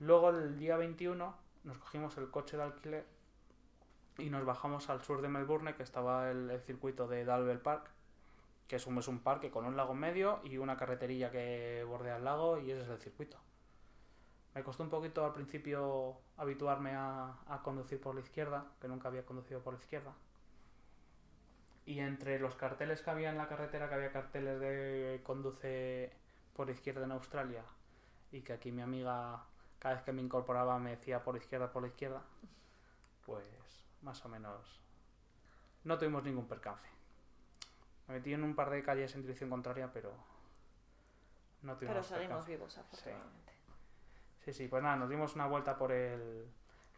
Luego 0.00 0.30
el 0.30 0.58
día 0.58 0.76
21 0.76 1.34
nos 1.64 1.78
cogimos 1.78 2.16
el 2.18 2.30
coche 2.30 2.56
de 2.56 2.64
alquiler 2.64 3.06
y 4.18 4.30
nos 4.30 4.44
bajamos 4.44 4.90
al 4.90 5.02
sur 5.02 5.22
de 5.22 5.28
Melbourne, 5.28 5.74
que 5.74 5.82
estaba 5.82 6.30
el, 6.30 6.50
el 6.50 6.60
circuito 6.60 7.08
de 7.08 7.24
Dalbel 7.24 7.60
Park, 7.60 7.90
que 8.68 8.76
es 8.76 8.86
un, 8.86 8.98
es 8.98 9.08
un 9.08 9.20
parque 9.20 9.50
con 9.50 9.64
un 9.64 9.76
lago 9.76 9.92
en 9.92 10.00
medio 10.00 10.40
y 10.44 10.58
una 10.58 10.76
carreterilla 10.76 11.30
que 11.30 11.84
bordea 11.86 12.16
el 12.16 12.24
lago 12.24 12.58
y 12.58 12.70
ese 12.70 12.82
es 12.82 12.88
el 12.88 12.98
circuito. 12.98 13.38
Me 14.54 14.62
costó 14.62 14.82
un 14.84 14.90
poquito 14.90 15.24
al 15.24 15.32
principio 15.32 16.16
habituarme 16.36 16.92
a, 16.94 17.34
a 17.48 17.62
conducir 17.62 18.00
por 18.00 18.14
la 18.14 18.20
izquierda, 18.20 18.64
que 18.80 18.88
nunca 18.88 19.08
había 19.08 19.26
conducido 19.26 19.60
por 19.60 19.74
la 19.74 19.80
izquierda. 19.80 20.12
Y 21.86 21.98
entre 22.00 22.38
los 22.38 22.54
carteles 22.54 23.02
que 23.02 23.10
había 23.10 23.30
en 23.30 23.36
la 23.36 23.48
carretera, 23.48 23.88
que 23.88 23.94
había 23.94 24.12
carteles 24.12 24.60
de 24.60 25.20
conduce 25.24 26.12
por 26.54 26.70
izquierda 26.70 27.04
en 27.04 27.12
Australia, 27.12 27.62
y 28.32 28.42
que 28.42 28.52
aquí 28.52 28.72
mi 28.72 28.82
amiga, 28.82 29.44
cada 29.78 29.96
vez 29.96 30.04
que 30.04 30.12
me 30.12 30.22
incorporaba, 30.22 30.78
me 30.78 30.90
decía 30.90 31.22
por 31.24 31.36
izquierda, 31.36 31.72
por 31.72 31.82
la 31.82 31.88
izquierda, 31.88 32.22
pues 33.26 33.44
más 34.02 34.24
o 34.24 34.28
menos 34.28 34.80
no 35.84 35.98
tuvimos 35.98 36.22
ningún 36.24 36.46
percance. 36.46 36.88
Me 38.08 38.14
metí 38.14 38.32
en 38.32 38.44
un 38.44 38.54
par 38.54 38.70
de 38.70 38.82
calles 38.82 39.14
en 39.14 39.22
dirección 39.22 39.50
contraria, 39.50 39.92
pero 39.92 40.12
no 41.62 41.76
tuvimos 41.76 41.94
Pero 41.94 42.02
salimos 42.04 42.44
percance. 42.44 42.50
vivos, 42.52 42.78
afortunadamente. 42.78 43.43
Sí, 43.43 43.43
sí, 44.52 44.68
pues 44.68 44.82
nada, 44.82 44.96
nos 44.96 45.08
dimos 45.08 45.34
una 45.34 45.46
vuelta 45.46 45.76
por 45.76 45.92
el, 45.92 46.46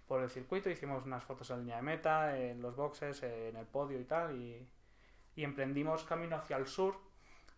por 0.07 0.23
el 0.23 0.31
circuito, 0.31 0.71
hicimos 0.71 1.05
unas 1.05 1.25
fotos 1.25 1.51
en 1.51 1.61
línea 1.61 1.77
de 1.77 1.83
meta, 1.83 2.39
en 2.39 2.63
los 2.63 2.77
boxes, 2.77 3.23
en 3.23 3.57
el 3.57 3.67
podio 3.67 4.01
y 4.01 4.05
tal, 4.05 4.37
y, 4.37 4.69
y 5.37 5.45
emprendimos 5.45 6.05
camino 6.05 6.37
hacia 6.37 6.57
el 6.57 6.67
sur 6.67 6.99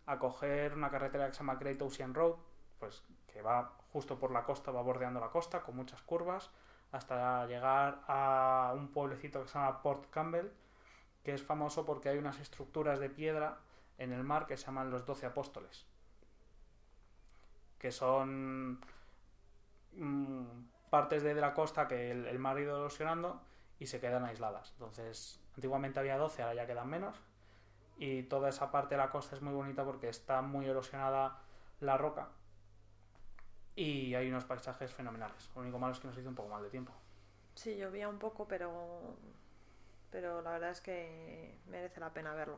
a 0.05 0.17
coger 0.17 0.73
una 0.73 0.89
carretera 0.89 1.27
que 1.27 1.33
se 1.33 1.39
llama 1.39 1.55
Great 1.55 1.81
Ocean 1.81 2.13
Road, 2.13 2.35
pues 2.79 3.03
que 3.27 3.41
va 3.41 3.73
justo 3.91 4.17
por 4.17 4.31
la 4.31 4.43
costa, 4.43 4.71
va 4.71 4.81
bordeando 4.81 5.19
la 5.19 5.29
costa, 5.29 5.61
con 5.61 5.75
muchas 5.75 6.01
curvas, 6.01 6.49
hasta 6.91 7.45
llegar 7.45 8.01
a 8.07 8.73
un 8.75 8.89
pueblecito 8.91 9.41
que 9.41 9.47
se 9.47 9.59
llama 9.59 9.81
Port 9.81 10.09
Campbell, 10.09 10.49
que 11.23 11.33
es 11.33 11.43
famoso 11.43 11.85
porque 11.85 12.09
hay 12.09 12.17
unas 12.17 12.39
estructuras 12.39 12.99
de 12.99 13.09
piedra 13.09 13.59
en 13.97 14.11
el 14.11 14.23
mar 14.23 14.47
que 14.47 14.57
se 14.57 14.65
llaman 14.65 14.89
los 14.89 15.05
Doce 15.05 15.25
Apóstoles, 15.25 15.85
que 17.77 17.91
son 17.91 18.79
mm, 19.93 20.43
partes 20.89 21.23
de, 21.23 21.33
de 21.33 21.41
la 21.41 21.53
costa 21.53 21.87
que 21.87 22.11
el, 22.11 22.25
el 22.25 22.39
mar 22.39 22.57
ha 22.57 22.61
ido 22.61 22.77
erosionando 22.77 23.41
y 23.79 23.87
se 23.87 23.99
quedan 23.99 24.25
aisladas. 24.25 24.71
Entonces, 24.73 25.39
antiguamente 25.55 25.99
había 25.99 26.17
12, 26.17 26.41
ahora 26.41 26.55
ya 26.55 26.67
quedan 26.67 26.89
menos. 26.89 27.15
Y 27.97 28.23
toda 28.23 28.49
esa 28.49 28.71
parte 28.71 28.95
de 28.95 28.99
la 28.99 29.09
costa 29.09 29.35
es 29.35 29.41
muy 29.41 29.53
bonita 29.53 29.83
porque 29.83 30.09
está 30.09 30.41
muy 30.41 30.65
erosionada 30.65 31.39
la 31.79 31.97
roca. 31.97 32.29
Y 33.75 34.15
hay 34.15 34.29
unos 34.29 34.45
paisajes 34.45 34.93
fenomenales. 34.93 35.49
Lo 35.55 35.61
único 35.61 35.79
malo 35.79 35.93
es 35.93 35.99
que 35.99 36.07
nos 36.07 36.17
hizo 36.17 36.29
un 36.29 36.35
poco 36.35 36.49
mal 36.49 36.63
de 36.63 36.69
tiempo. 36.69 36.93
Sí, 37.55 37.75
llovía 37.75 38.07
un 38.07 38.19
poco, 38.19 38.47
pero 38.47 39.17
pero 40.11 40.41
la 40.41 40.51
verdad 40.51 40.71
es 40.71 40.81
que 40.81 41.57
merece 41.67 41.99
la 41.99 42.13
pena 42.13 42.33
verlo. 42.33 42.57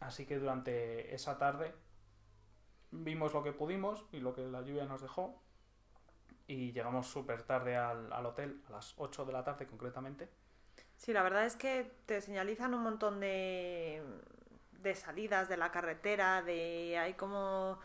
Así 0.00 0.26
que 0.26 0.38
durante 0.38 1.14
esa 1.14 1.38
tarde 1.38 1.74
vimos 2.90 3.34
lo 3.34 3.42
que 3.42 3.52
pudimos 3.52 4.06
y 4.12 4.20
lo 4.20 4.34
que 4.34 4.42
la 4.42 4.62
lluvia 4.62 4.84
nos 4.84 5.02
dejó. 5.02 5.40
Y 6.46 6.72
llegamos 6.72 7.06
súper 7.06 7.42
tarde 7.42 7.76
al, 7.76 8.12
al 8.12 8.26
hotel, 8.26 8.62
a 8.68 8.72
las 8.72 8.94
8 8.96 9.24
de 9.24 9.32
la 9.32 9.44
tarde 9.44 9.66
concretamente. 9.66 10.28
Sí, 10.96 11.12
la 11.12 11.22
verdad 11.22 11.44
es 11.46 11.56
que 11.56 11.90
te 12.06 12.20
señalizan 12.20 12.74
un 12.74 12.82
montón 12.82 13.20
de, 13.20 14.02
de 14.82 14.94
salidas 14.94 15.48
de 15.48 15.56
la 15.56 15.70
carretera, 15.70 16.42
de 16.42 16.96
hay 16.98 17.14
como 17.14 17.78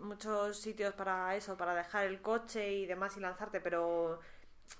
muchos 0.00 0.58
sitios 0.58 0.94
para 0.94 1.36
eso, 1.36 1.56
para 1.56 1.74
dejar 1.74 2.04
el 2.06 2.20
coche 2.20 2.72
y 2.72 2.86
demás 2.86 3.16
y 3.16 3.20
lanzarte, 3.20 3.60
pero 3.60 4.20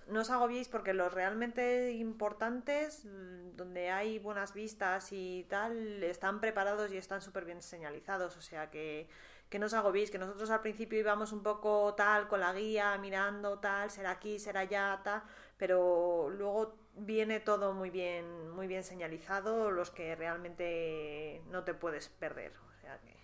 no 0.09 0.21
os 0.21 0.31
agobiéis 0.31 0.69
porque 0.69 0.93
los 0.93 1.13
realmente 1.13 1.93
importantes, 1.93 3.03
donde 3.57 3.91
hay 3.91 4.19
buenas 4.19 4.53
vistas 4.53 5.13
y 5.13 5.47
tal, 5.49 6.03
están 6.03 6.41
preparados 6.41 6.93
y 6.93 6.97
están 6.97 7.23
súper 7.23 7.45
bien 7.45 7.63
señalizados. 7.63 8.37
O 8.37 8.43
sea 8.43 8.71
que, 8.71 9.09
que 9.49 9.59
no 9.59 9.67
os 9.67 9.75
agobiéis, 9.75 10.11
que 10.11 10.19
nosotros 10.19 10.51
al 10.51 10.61
principio 10.61 10.99
íbamos 10.99 11.33
un 11.33 11.43
poco 11.43 11.95
tal 11.95 12.29
con 12.29 12.41
la 12.41 12.53
guía, 12.53 12.99
mirando 12.99 13.59
tal, 13.59 13.91
será 13.91 14.11
aquí, 14.13 14.39
será 14.39 14.61
allá, 14.61 15.01
tal, 15.05 15.23
pero 15.57 16.29
luego 16.31 16.77
viene 16.97 17.41
todo 17.41 17.73
muy 17.73 17.91
bien, 17.91 18.51
muy 18.51 18.67
bien 18.67 18.83
señalizado, 18.83 19.71
los 19.71 19.91
que 19.91 20.17
realmente 20.17 21.43
no 21.51 21.63
te 21.63 21.75
puedes 21.75 22.09
perder. 22.09 22.53
O 22.69 22.81
sea 22.81 22.99
que... 23.01 23.15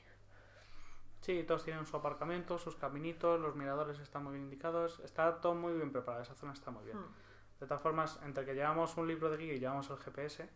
Sí, 1.20 1.44
todos 1.44 1.64
tienen 1.64 1.86
su 1.86 1.96
aparcamiento, 1.96 2.58
sus 2.58 2.76
caminitos, 2.76 3.40
los 3.40 3.54
miradores 3.54 3.98
están 4.00 4.24
muy 4.24 4.32
bien 4.34 4.44
indicados, 4.44 5.00
está 5.04 5.40
todo 5.40 5.54
muy 5.54 5.72
bien 5.72 5.92
preparado, 5.92 6.22
esa 6.22 6.34
zona 6.34 6.52
está 6.52 6.70
muy 6.70 6.84
bien. 6.84 6.98
Hmm. 6.98 7.14
De 7.60 7.66
todas 7.66 7.82
formas, 7.82 8.20
entre 8.24 8.44
que 8.44 8.54
llevamos 8.54 8.96
un 8.96 9.06
libro 9.06 9.30
de 9.30 9.36
guía 9.36 9.54
y 9.54 9.60
llevamos 9.60 9.88
el 9.90 9.96
GPS, 9.98 10.48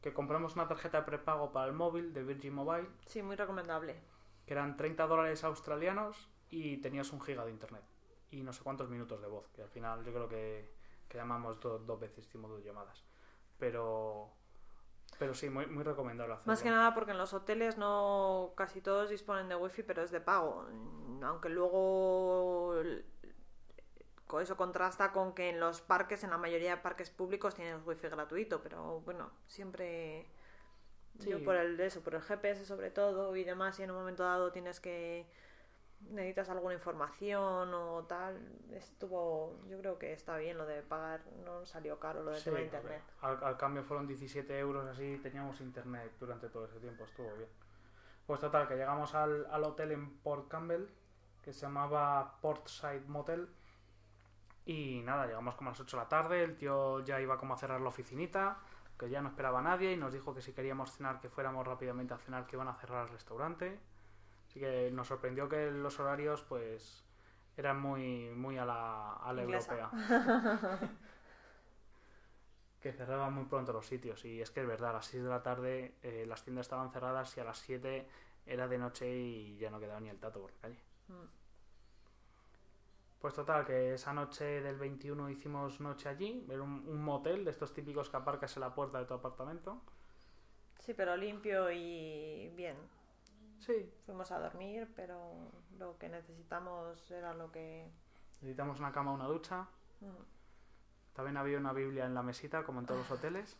que 0.00 0.14
compramos 0.14 0.54
una 0.54 0.66
tarjeta 0.66 1.00
de 1.00 1.04
prepago 1.06 1.52
para 1.52 1.66
el 1.66 1.74
móvil 1.74 2.12
de 2.14 2.22
Virgin 2.22 2.54
Mobile, 2.54 2.88
Sí, 3.06 3.22
muy 3.22 3.36
recomendable. 3.36 4.00
Que 4.46 4.54
eran 4.54 4.76
30 4.76 5.06
dólares 5.06 5.44
australianos 5.44 6.28
y 6.50 6.78
tenías 6.78 7.12
un 7.12 7.20
giga 7.20 7.44
de 7.44 7.50
internet 7.50 7.82
y 8.30 8.42
no 8.42 8.52
sé 8.52 8.62
cuántos 8.62 8.88
minutos 8.88 9.20
de 9.20 9.26
voz, 9.28 9.48
que 9.48 9.62
al 9.62 9.68
final 9.70 10.04
yo 10.04 10.12
creo 10.12 10.28
que, 10.28 10.74
llamamos 11.12 11.58
do- 11.60 11.78
dos 11.78 11.98
veces, 11.98 12.26
hicimos 12.26 12.50
dos 12.50 12.62
llamadas. 12.64 13.02
Pero, 13.58 14.30
pero 15.18 15.32
sí, 15.34 15.48
muy, 15.48 15.66
muy 15.66 15.82
recomendable 15.82 16.34
hacerlo. 16.34 16.52
Más 16.52 16.62
que 16.62 16.70
nada 16.70 16.92
porque 16.94 17.12
en 17.12 17.18
los 17.18 17.32
hoteles 17.32 17.78
no 17.78 18.52
casi 18.56 18.80
todos 18.82 19.08
disponen 19.10 19.48
de 19.48 19.56
wifi, 19.56 19.82
pero 19.82 20.02
es 20.02 20.10
de 20.10 20.20
pago. 20.20 20.66
Aunque 21.22 21.48
luego 21.48 22.74
eso 24.40 24.56
contrasta 24.56 25.12
con 25.12 25.32
que 25.34 25.48
en 25.50 25.60
los 25.60 25.80
parques, 25.80 26.22
en 26.24 26.30
la 26.30 26.36
mayoría 26.38 26.70
de 26.76 26.82
parques 26.82 27.10
públicos 27.10 27.54
tienen 27.54 27.80
wifi 27.86 28.08
gratuito, 28.08 28.60
pero 28.62 29.00
bueno, 29.00 29.30
siempre 29.46 30.26
yo 31.20 31.38
Sí. 31.38 31.44
por 31.44 31.56
el 31.56 31.78
eso, 31.80 32.02
por 32.02 32.14
el 32.14 32.22
GPS 32.22 32.64
sobre 32.64 32.90
todo 32.90 33.34
y 33.36 33.44
demás, 33.44 33.78
y 33.78 33.82
en 33.82 33.90
un 33.90 33.98
momento 33.98 34.22
dado 34.24 34.52
tienes 34.52 34.80
que 34.80 35.26
necesitas 36.10 36.50
alguna 36.50 36.74
información 36.74 37.72
o 37.72 38.04
tal, 38.04 38.38
estuvo, 38.70 39.58
yo 39.66 39.78
creo 39.78 39.98
que 39.98 40.12
está 40.12 40.36
bien 40.36 40.58
lo 40.58 40.66
de 40.66 40.82
pagar, 40.82 41.22
no 41.44 41.64
salió 41.64 41.98
caro 41.98 42.22
lo 42.22 42.32
de 42.32 42.40
Sí, 42.40 42.50
internet. 42.50 43.02
Al, 43.22 43.42
al 43.42 43.56
cambio 43.56 43.82
fueron 43.82 44.06
17 44.06 44.58
euros 44.58 44.86
así, 44.86 45.18
teníamos 45.22 45.60
internet 45.62 46.12
durante 46.20 46.48
todo 46.50 46.66
ese 46.66 46.78
tiempo, 46.80 47.04
estuvo 47.04 47.32
bien. 47.36 47.48
Pues 48.26 48.40
total, 48.40 48.68
que 48.68 48.74
llegamos 48.76 49.14
al, 49.14 49.46
al 49.50 49.64
hotel 49.64 49.92
en 49.92 50.18
Port 50.18 50.48
Campbell, 50.48 50.84
que 51.42 51.52
se 51.52 51.62
llamaba 51.62 52.38
Portside 52.42 53.04
Motel. 53.06 53.48
Y 54.66 55.00
nada, 55.02 55.26
llegamos 55.26 55.54
como 55.54 55.70
a 55.70 55.72
las 55.72 55.80
8 55.80 55.96
de 55.96 56.02
la 56.02 56.08
tarde, 56.08 56.42
el 56.42 56.56
tío 56.56 57.00
ya 57.04 57.20
iba 57.20 57.38
como 57.38 57.54
a 57.54 57.56
cerrar 57.56 57.80
la 57.80 57.88
oficinita, 57.88 58.58
que 58.98 59.08
ya 59.10 59.20
no 59.20 59.28
esperaba 59.28 59.60
a 59.60 59.62
nadie 59.62 59.92
y 59.92 59.96
nos 59.96 60.12
dijo 60.12 60.34
que 60.34 60.40
si 60.40 60.52
queríamos 60.52 60.92
cenar 60.92 61.20
que 61.20 61.28
fuéramos 61.28 61.66
rápidamente 61.66 62.14
a 62.14 62.18
cenar, 62.18 62.46
que 62.46 62.56
iban 62.56 62.68
a 62.68 62.74
cerrar 62.74 63.06
el 63.06 63.12
restaurante. 63.12 63.78
Así 64.48 64.60
que 64.60 64.90
nos 64.92 65.08
sorprendió 65.08 65.48
que 65.48 65.70
los 65.70 65.98
horarios 66.00 66.42
pues 66.42 67.04
eran 67.56 67.80
muy, 67.80 68.30
muy 68.30 68.58
a 68.58 68.64
la, 68.64 69.14
a 69.14 69.32
la 69.32 69.42
europea. 69.42 69.90
que 72.80 72.92
cerraban 72.92 73.32
muy 73.32 73.44
pronto 73.46 73.72
los 73.72 73.86
sitios. 73.86 74.24
Y 74.24 74.40
es 74.40 74.50
que 74.50 74.60
es 74.60 74.66
verdad, 74.66 74.90
a 74.90 74.94
las 74.94 75.06
6 75.06 75.24
de 75.24 75.28
la 75.28 75.42
tarde 75.42 75.94
eh, 76.02 76.24
las 76.26 76.42
tiendas 76.44 76.66
estaban 76.66 76.90
cerradas 76.90 77.36
y 77.36 77.40
a 77.40 77.44
las 77.44 77.58
7 77.58 78.08
era 78.46 78.68
de 78.68 78.78
noche 78.78 79.10
y 79.10 79.56
ya 79.56 79.70
no 79.70 79.80
quedaba 79.80 80.00
ni 80.00 80.08
el 80.08 80.18
tato 80.18 80.40
por 80.40 80.52
la 80.52 80.58
calle. 80.60 80.78
Mm. 81.08 81.45
Pues 83.20 83.34
total, 83.34 83.64
que 83.64 83.94
esa 83.94 84.12
noche 84.12 84.60
del 84.60 84.76
21 84.76 85.30
hicimos 85.30 85.80
noche 85.80 86.08
allí, 86.08 86.46
era 86.50 86.62
un, 86.62 86.86
un 86.86 87.02
motel 87.02 87.44
de 87.44 87.50
estos 87.50 87.72
típicos 87.72 88.10
que 88.10 88.16
aparcas 88.16 88.56
en 88.56 88.60
la 88.60 88.74
puerta 88.74 88.98
de 88.98 89.06
tu 89.06 89.14
apartamento. 89.14 89.80
Sí, 90.78 90.94
pero 90.94 91.16
limpio 91.16 91.70
y 91.70 92.48
bien. 92.54 92.76
Sí. 93.58 93.92
Fuimos 94.04 94.30
a 94.30 94.38
dormir, 94.38 94.88
pero 94.94 95.50
lo 95.78 95.98
que 95.98 96.08
necesitamos 96.08 97.10
era 97.10 97.34
lo 97.34 97.50
que... 97.50 97.90
Necesitamos 98.40 98.78
una 98.78 98.92
cama, 98.92 99.12
una 99.12 99.26
ducha. 99.26 99.66
Mm. 100.00 101.14
También 101.14 101.36
había 101.36 101.58
una 101.58 101.72
Biblia 101.72 102.04
en 102.04 102.14
la 102.14 102.22
mesita, 102.22 102.62
como 102.62 102.80
en 102.80 102.86
todos 102.86 103.00
los 103.00 103.10
hoteles. 103.10 103.56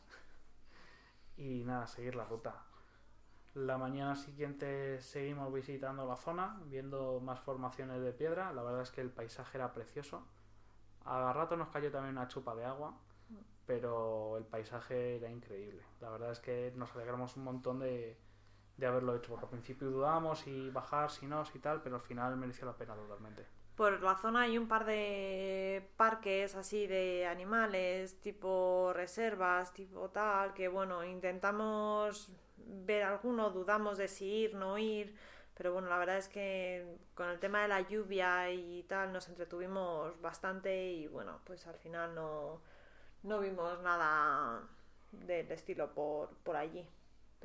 Y 1.37 1.65
nada, 1.65 1.87
seguir 1.87 2.15
la 2.15 2.25
ruta. 2.25 2.63
La 3.57 3.79
mañana 3.79 4.15
siguiente 4.15 5.01
seguimos 5.01 5.51
visitando 5.51 6.07
la 6.07 6.17
zona, 6.17 6.61
viendo 6.67 7.21
más 7.21 7.41
formaciones 7.41 8.03
de 8.03 8.13
piedra. 8.13 8.53
La 8.53 8.63
verdad 8.63 8.83
es 8.83 8.91
que 8.91 9.01
el 9.01 9.09
paisaje 9.09 9.57
era 9.57 9.73
precioso. 9.73 10.27
A 11.07 11.33
rato 11.33 11.57
nos 11.57 11.71
cayó 11.71 11.91
también 11.91 12.19
una 12.19 12.29
chupa 12.29 12.55
de 12.55 12.67
agua, 12.67 12.99
pero 13.65 14.37
el 14.37 14.45
paisaje 14.45 15.17
era 15.17 15.31
increíble. 15.31 15.83
La 16.03 16.11
verdad 16.11 16.33
es 16.33 16.41
que 16.41 16.75
nos 16.77 16.95
alegramos 16.95 17.35
un 17.39 17.45
montón 17.45 17.79
de, 17.79 18.19
haberlo 18.87 19.17
hecho, 19.17 19.31
porque 19.31 19.47
al 19.47 19.51
principio 19.53 19.91
dudábamos 19.91 20.41
si 20.41 20.69
bajar, 20.69 21.11
si 21.11 21.27
no, 21.27 21.47
si 21.47 21.59
tal, 21.59 21.81
pero 21.81 21.97
al 21.97 22.03
final 22.03 22.37
mereció 22.37 22.67
la 22.67 22.77
pena 22.77 22.95
totalmente. 22.95 23.47
Por 23.77 24.03
la 24.03 24.17
zona 24.17 24.43
hay 24.43 24.57
un 24.59 24.69
par 24.69 24.87
de 24.87 25.87
parques 25.97 26.55
así 26.55 26.87
de 26.87 27.27
animales, 27.27 28.19
tipo 28.21 28.93
reservas, 28.95 29.75
tipo 29.75 30.09
tal, 30.11 30.55
que 30.55 30.69
bueno, 30.69 31.05
intentamos 31.05 32.31
ver 32.57 33.03
alguno, 33.03 33.51
dudamos 33.51 33.99
de 33.99 34.09
si 34.09 34.25
ir, 34.27 34.55
no 34.55 34.79
ir, 34.79 35.15
pero 35.55 35.73
bueno, 35.75 35.89
la 35.89 35.99
verdad 35.99 36.17
es 36.19 36.29
que 36.29 36.99
con 37.15 37.29
el 37.29 37.39
tema 37.39 37.63
de 37.63 37.69
la 37.69 37.83
lluvia 37.83 38.51
y 38.51 38.83
tal 38.85 39.13
nos 39.13 39.29
entretuvimos 39.29 40.21
bastante 40.23 40.93
y 40.93 41.07
bueno, 41.09 41.41
pues 41.45 41.67
al 41.67 41.77
final 41.77 42.15
no, 42.15 42.63
no 43.23 43.41
vimos 43.41 43.81
nada 43.83 44.63
del 45.13 45.51
estilo 45.53 45.93
por, 45.95 46.31
por 46.45 46.57
allí. 46.57 46.89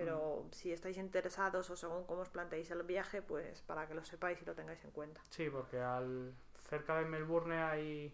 Pero 0.06 0.48
si 0.52 0.72
estáis 0.72 0.98
interesados 0.98 1.70
o 1.70 1.76
según 1.76 2.06
cómo 2.06 2.22
os 2.22 2.30
planteéis 2.30 2.72
el 2.72 2.84
viaje, 2.84 3.22
pues 3.22 3.62
para 3.62 3.88
que 3.88 3.94
lo 3.94 4.04
sepáis 4.04 4.42
y 4.42 4.46
lo 4.46 4.56
tengáis 4.56 4.84
en 4.84 4.92
cuenta. 4.92 5.22
Sí, 5.30 5.50
porque 5.50 5.80
al 5.80 6.34
cerca 6.70 6.98
de 7.00 7.06
Melbourne 7.06 7.56
hay, 7.62 8.14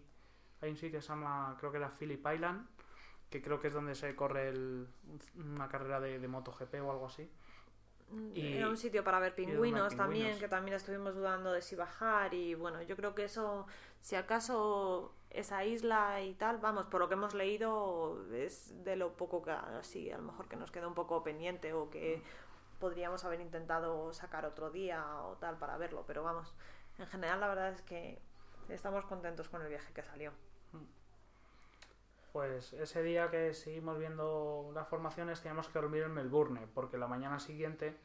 hay 0.60 0.70
un 0.70 0.76
sitio 0.76 0.98
que 0.98 1.02
se 1.02 1.08
llama, 1.08 1.56
creo 1.58 1.70
que 1.70 1.78
era 1.78 1.90
Phillip 1.90 2.26
Island, 2.34 2.66
que 3.30 3.42
creo 3.42 3.60
que 3.60 3.68
es 3.68 3.74
donde 3.74 3.94
se 3.94 4.14
corre 4.16 4.48
el- 4.48 4.88
una 5.36 5.68
carrera 5.68 6.00
de, 6.00 6.18
de 6.18 6.28
MotoGP 6.28 6.74
o 6.80 6.90
algo 6.90 7.06
así. 7.06 7.30
Y- 8.34 8.54
Era 8.56 8.68
un 8.68 8.76
sitio 8.76 9.04
para 9.04 9.18
ver 9.20 9.34
pingüinos 9.34 9.92
también, 9.96 10.38
que 10.38 10.48
también 10.48 10.76
estuvimos 10.76 11.14
dudando 11.14 11.52
de 11.52 11.60
si 11.62 11.76
bajar 11.76 12.32
y 12.34 12.54
bueno, 12.54 12.80
yo 12.82 12.96
creo 12.96 13.14
que 13.14 13.24
eso, 13.24 13.66
si 14.00 14.16
acaso 14.16 15.12
esa 15.30 15.64
isla 15.64 16.22
y 16.22 16.32
tal, 16.34 16.58
vamos, 16.58 16.86
por 16.86 17.00
lo 17.00 17.08
que 17.08 17.14
hemos 17.14 17.34
leído 17.34 18.24
es 18.32 18.82
de 18.84 18.96
lo 18.96 19.12
poco 19.14 19.42
que 19.42 19.50
así, 19.50 20.10
a 20.10 20.16
lo 20.16 20.22
mejor 20.24 20.48
que 20.48 20.56
nos 20.56 20.70
queda 20.70 20.88
un 20.88 20.94
poco 20.94 21.22
pendiente 21.22 21.74
o 21.74 21.90
que 21.90 22.22
podríamos 22.78 23.24
haber 23.24 23.40
intentado 23.40 24.12
sacar 24.14 24.46
otro 24.46 24.70
día 24.70 25.04
o 25.24 25.36
tal 25.36 25.58
para 25.58 25.76
verlo, 25.76 26.04
pero 26.06 26.22
vamos, 26.22 26.54
en 26.98 27.06
general 27.08 27.40
la 27.40 27.48
verdad 27.48 27.72
es 27.72 27.82
que 27.82 28.20
estamos 28.70 29.04
contentos 29.04 29.48
con 29.48 29.60
el 29.62 29.68
viaje 29.68 29.92
que 29.92 30.02
salió. 30.02 30.32
Pues 32.38 32.72
ese 32.74 33.02
día 33.02 33.32
que 33.32 33.52
seguimos 33.52 33.98
viendo 33.98 34.70
las 34.72 34.86
formaciones 34.86 35.40
teníamos 35.42 35.66
que 35.66 35.80
dormir 35.80 36.04
en 36.04 36.14
Melbourne, 36.14 36.68
porque 36.72 36.96
la 36.96 37.08
mañana 37.08 37.40
siguiente 37.40 37.96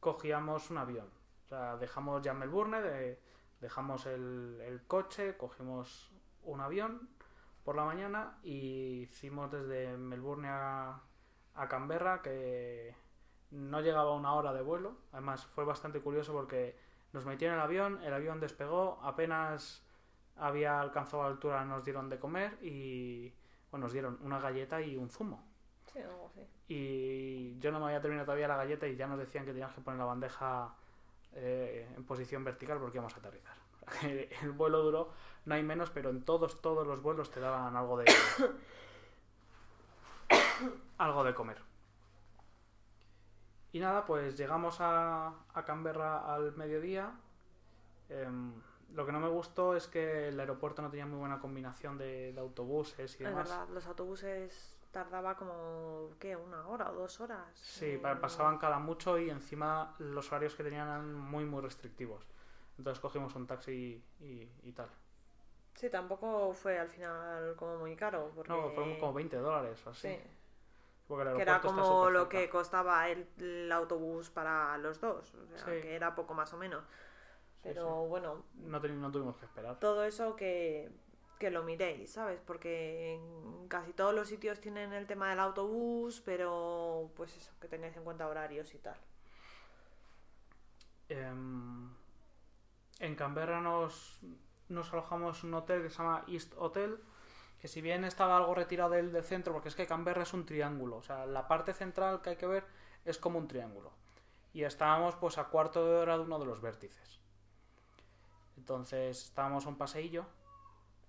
cogíamos 0.00 0.70
un 0.70 0.78
avión. 0.78 1.06
O 1.44 1.48
sea, 1.50 1.76
dejamos 1.76 2.22
ya 2.22 2.32
Melbourne, 2.32 2.80
de- 2.80 3.20
dejamos 3.60 4.06
el, 4.06 4.80
coche, 4.86 5.36
cogimos 5.36 6.10
un 6.44 6.62
avión 6.62 7.10
por 7.62 7.76
la 7.76 7.84
mañana 7.84 8.38
y 8.42 9.02
hicimos 9.02 9.50
desde 9.52 9.98
Melbourne 9.98 10.48
a, 10.48 11.02
a 11.54 11.68
Canberra, 11.68 12.22
que 12.22 12.96
no 13.50 13.82
llegaba 13.82 14.14
una 14.16 14.32
hora 14.32 14.54
de 14.54 14.62
vuelo. 14.62 14.96
Además 15.12 15.44
fue 15.44 15.66
bastante 15.66 16.00
curioso 16.00 16.32
porque 16.32 16.74
nos 17.12 17.26
metieron 17.26 17.56
en 17.56 17.60
el 17.60 17.64
avión, 17.66 18.02
el 18.02 18.14
avión 18.14 18.40
despegó, 18.40 18.98
apenas 19.02 19.84
había 20.36 20.80
alcanzado 20.80 21.24
la 21.24 21.28
altura 21.28 21.66
nos 21.66 21.84
dieron 21.84 22.08
de 22.08 22.18
comer 22.18 22.56
y 22.62 23.34
bueno, 23.74 23.86
nos 23.86 23.92
dieron 23.92 24.16
una 24.22 24.38
galleta 24.38 24.80
y 24.80 24.96
un 24.96 25.10
zumo. 25.10 25.42
Sí, 25.92 25.98
algo 25.98 26.28
así. 26.28 26.46
Y 26.68 27.58
yo 27.58 27.72
no 27.72 27.80
me 27.80 27.86
había 27.86 28.00
terminado 28.00 28.26
todavía 28.26 28.46
la 28.46 28.56
galleta 28.56 28.86
y 28.86 28.94
ya 28.94 29.08
nos 29.08 29.18
decían 29.18 29.44
que 29.44 29.50
teníamos 29.50 29.74
que 29.74 29.80
poner 29.80 29.98
la 29.98 30.04
bandeja 30.04 30.72
eh, 31.32 31.92
en 31.96 32.04
posición 32.04 32.44
vertical 32.44 32.78
porque 32.78 32.98
íbamos 32.98 33.16
a 33.16 33.18
aterrizar. 33.18 33.56
El 34.42 34.52
vuelo 34.52 34.80
duró, 34.80 35.10
no 35.46 35.56
hay 35.56 35.64
menos, 35.64 35.90
pero 35.90 36.10
en 36.10 36.22
todos, 36.22 36.62
todos 36.62 36.86
los 36.86 37.02
vuelos 37.02 37.32
te 37.32 37.40
daban 37.40 37.74
algo 37.74 37.98
de 37.98 38.04
algo 40.98 41.24
de 41.24 41.34
comer. 41.34 41.60
Y 43.72 43.80
nada, 43.80 44.04
pues 44.04 44.36
llegamos 44.36 44.80
a, 44.80 45.32
a 45.52 45.64
Canberra 45.64 46.32
al 46.32 46.54
mediodía. 46.54 47.10
Em, 48.08 48.52
lo 48.92 49.06
que 49.06 49.12
no 49.12 49.20
me 49.20 49.28
gustó 49.28 49.74
es 49.76 49.86
que 49.88 50.28
el 50.28 50.38
aeropuerto 50.40 50.82
no 50.82 50.90
tenía 50.90 51.06
muy 51.06 51.18
buena 51.18 51.38
combinación 51.40 51.98
de, 51.98 52.32
de 52.32 52.40
autobuses 52.40 53.10
y 53.20 53.24
Es 53.24 53.30
demás. 53.30 53.48
verdad, 53.48 53.68
los 53.68 53.86
autobuses 53.86 54.76
tardaba 54.90 55.36
como, 55.36 56.10
¿qué? 56.20 56.36
¿Una 56.36 56.66
hora 56.68 56.90
o 56.90 56.94
dos 56.94 57.20
horas? 57.20 57.48
Sí, 57.54 57.98
pa- 58.00 58.20
pasaban 58.20 58.58
cada 58.58 58.78
mucho 58.78 59.18
y 59.18 59.30
encima 59.30 59.94
los 59.98 60.28
horarios 60.30 60.54
que 60.54 60.62
tenían 60.62 60.86
eran 60.88 61.14
muy, 61.14 61.44
muy 61.44 61.60
restrictivos. 61.62 62.24
Entonces 62.78 63.00
cogimos 63.00 63.34
un 63.34 63.46
taxi 63.46 64.02
y, 64.20 64.48
y 64.62 64.72
tal. 64.72 64.88
Sí, 65.74 65.90
tampoco 65.90 66.52
fue 66.52 66.78
al 66.78 66.88
final 66.88 67.54
como 67.56 67.78
muy 67.78 67.96
caro. 67.96 68.30
Porque... 68.34 68.52
No, 68.52 68.70
fueron 68.70 68.98
como 69.00 69.12
20 69.12 69.36
dólares 69.38 69.84
o 69.86 69.90
así. 69.90 70.08
Sí. 70.08 70.20
Porque 71.08 71.28
el 71.28 71.36
Que 71.36 71.42
era 71.42 71.60
como 71.60 72.08
lo 72.10 72.20
cerca. 72.20 72.38
que 72.38 72.48
costaba 72.48 73.08
el, 73.08 73.26
el 73.38 73.70
autobús 73.72 74.30
para 74.30 74.78
los 74.78 75.00
dos. 75.00 75.34
O 75.34 75.58
sea, 75.58 75.74
Sí. 75.74 75.80
que 75.82 75.94
era 75.96 76.14
poco 76.14 76.34
más 76.34 76.52
o 76.52 76.56
menos. 76.56 76.84
Pero 77.64 78.02
sí. 78.02 78.08
bueno, 78.08 78.44
No, 78.54 78.80
tuvimos 79.10 79.36
que 79.36 79.46
esperar. 79.46 79.78
todo 79.80 80.04
eso 80.04 80.36
que, 80.36 80.90
que 81.38 81.50
lo 81.50 81.62
miréis, 81.64 82.12
¿sabes? 82.12 82.40
Porque 82.46 83.14
en 83.14 83.68
casi 83.68 83.92
todos 83.92 84.14
los 84.14 84.28
sitios 84.28 84.60
tienen 84.60 84.92
el 84.92 85.06
tema 85.06 85.30
del 85.30 85.40
autobús, 85.40 86.20
pero 86.24 87.10
pues 87.16 87.36
eso, 87.36 87.52
que 87.60 87.68
tengáis 87.68 87.96
en 87.96 88.04
cuenta 88.04 88.28
horarios 88.28 88.72
y 88.74 88.78
tal. 88.78 88.96
Em, 91.08 91.90
en 93.00 93.14
Canberra 93.16 93.60
nos, 93.60 94.20
nos 94.68 94.92
alojamos 94.92 95.42
en 95.42 95.48
un 95.50 95.54
hotel 95.54 95.82
que 95.82 95.90
se 95.90 95.98
llama 95.98 96.24
East 96.28 96.54
Hotel, 96.56 96.98
que 97.60 97.68
si 97.68 97.80
bien 97.80 98.04
estaba 98.04 98.36
algo 98.36 98.54
retirado 98.54 98.90
del, 98.90 99.12
del 99.12 99.24
centro, 99.24 99.52
porque 99.52 99.68
es 99.68 99.74
que 99.76 99.86
Canberra 99.86 100.22
es 100.22 100.32
un 100.34 100.44
triángulo, 100.46 100.96
o 100.96 101.02
sea, 101.02 101.26
la 101.26 101.48
parte 101.48 101.72
central 101.74 102.20
que 102.22 102.30
hay 102.30 102.36
que 102.36 102.46
ver 102.46 102.64
es 103.04 103.18
como 103.18 103.38
un 103.38 103.48
triángulo. 103.48 103.92
Y 104.52 104.64
estábamos 104.64 105.16
pues 105.16 105.36
a 105.38 105.44
cuarto 105.48 105.84
de 105.84 105.96
hora 105.96 106.16
de 106.16 106.24
uno 106.24 106.38
de 106.38 106.46
los 106.46 106.60
vértices. 106.60 107.20
Entonces 108.56 109.24
estábamos 109.24 109.66
a 109.66 109.68
un 109.68 109.76
paseillo 109.76 110.26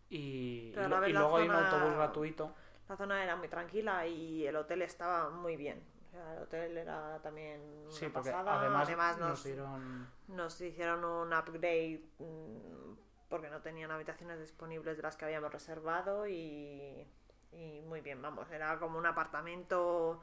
y, 0.10 0.73
luego 0.75 1.38
hay 1.38 1.47
un 1.47 1.55
autobús 1.55 1.93
gratuito. 1.95 2.53
La 2.88 2.95
zona 2.95 3.23
era 3.23 3.36
muy 3.36 3.47
tranquila 3.47 4.05
y 4.05 4.45
el 4.45 4.55
hotel 4.55 4.81
estaba 4.84 5.29
muy 5.29 5.55
bien. 5.55 5.84
O 6.08 6.12
sea, 6.12 6.34
el 6.36 6.43
hotel 6.43 6.77
era 6.77 7.19
también 7.21 7.62
una 7.84 7.91
Sí, 7.91 8.08
porque 8.10 8.31
pasada. 8.31 8.81
además, 8.81 9.17
nos 9.17 9.29
nos, 9.29 9.43
dieron... 9.43 10.08
nos 10.27 10.62
hicieron 10.62 11.03
un 11.03 11.34
upgrade 11.34 12.03
mm, 12.19 12.93
porque 13.29 13.49
no 13.49 13.62
tenían 13.62 13.91
habitaciones 13.91 14.39
disponibles 14.39 14.97
de 14.97 15.03
las 15.03 15.17
que 15.17 15.25
habíamos 15.25 15.51
reservado 15.51 16.27
y, 16.27 17.08
y 17.51 17.81
muy 17.88 18.01
bien, 18.01 18.21
vamos, 18.21 18.49
era 18.51 18.77
como 18.79 18.99
un 18.99 19.05
apartamento, 19.05 20.21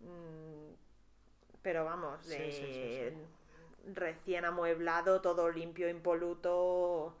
mm, 0.00 0.74
pero 1.62 1.84
vamos, 1.84 2.26
de 2.26 2.52
sí, 2.52 3.12
sí, 3.12 3.26
recién 3.94 4.44
amueblado, 4.44 5.20
todo 5.20 5.50
limpio, 5.50 5.88
impoluto, 5.88 7.16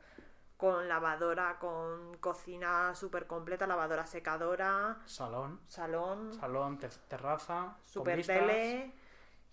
con 0.56 0.88
lavadora, 0.88 1.58
con 1.58 2.16
cocina 2.18 2.94
súper 2.94 3.26
completa, 3.26 3.66
lavadora 3.66 4.06
secadora, 4.06 4.98
Salón, 5.06 5.60
salón, 5.68 6.32
salón, 6.32 6.78
te- 6.78 6.88
terraza, 7.08 7.76
super 7.84 8.24
tele 8.26 8.92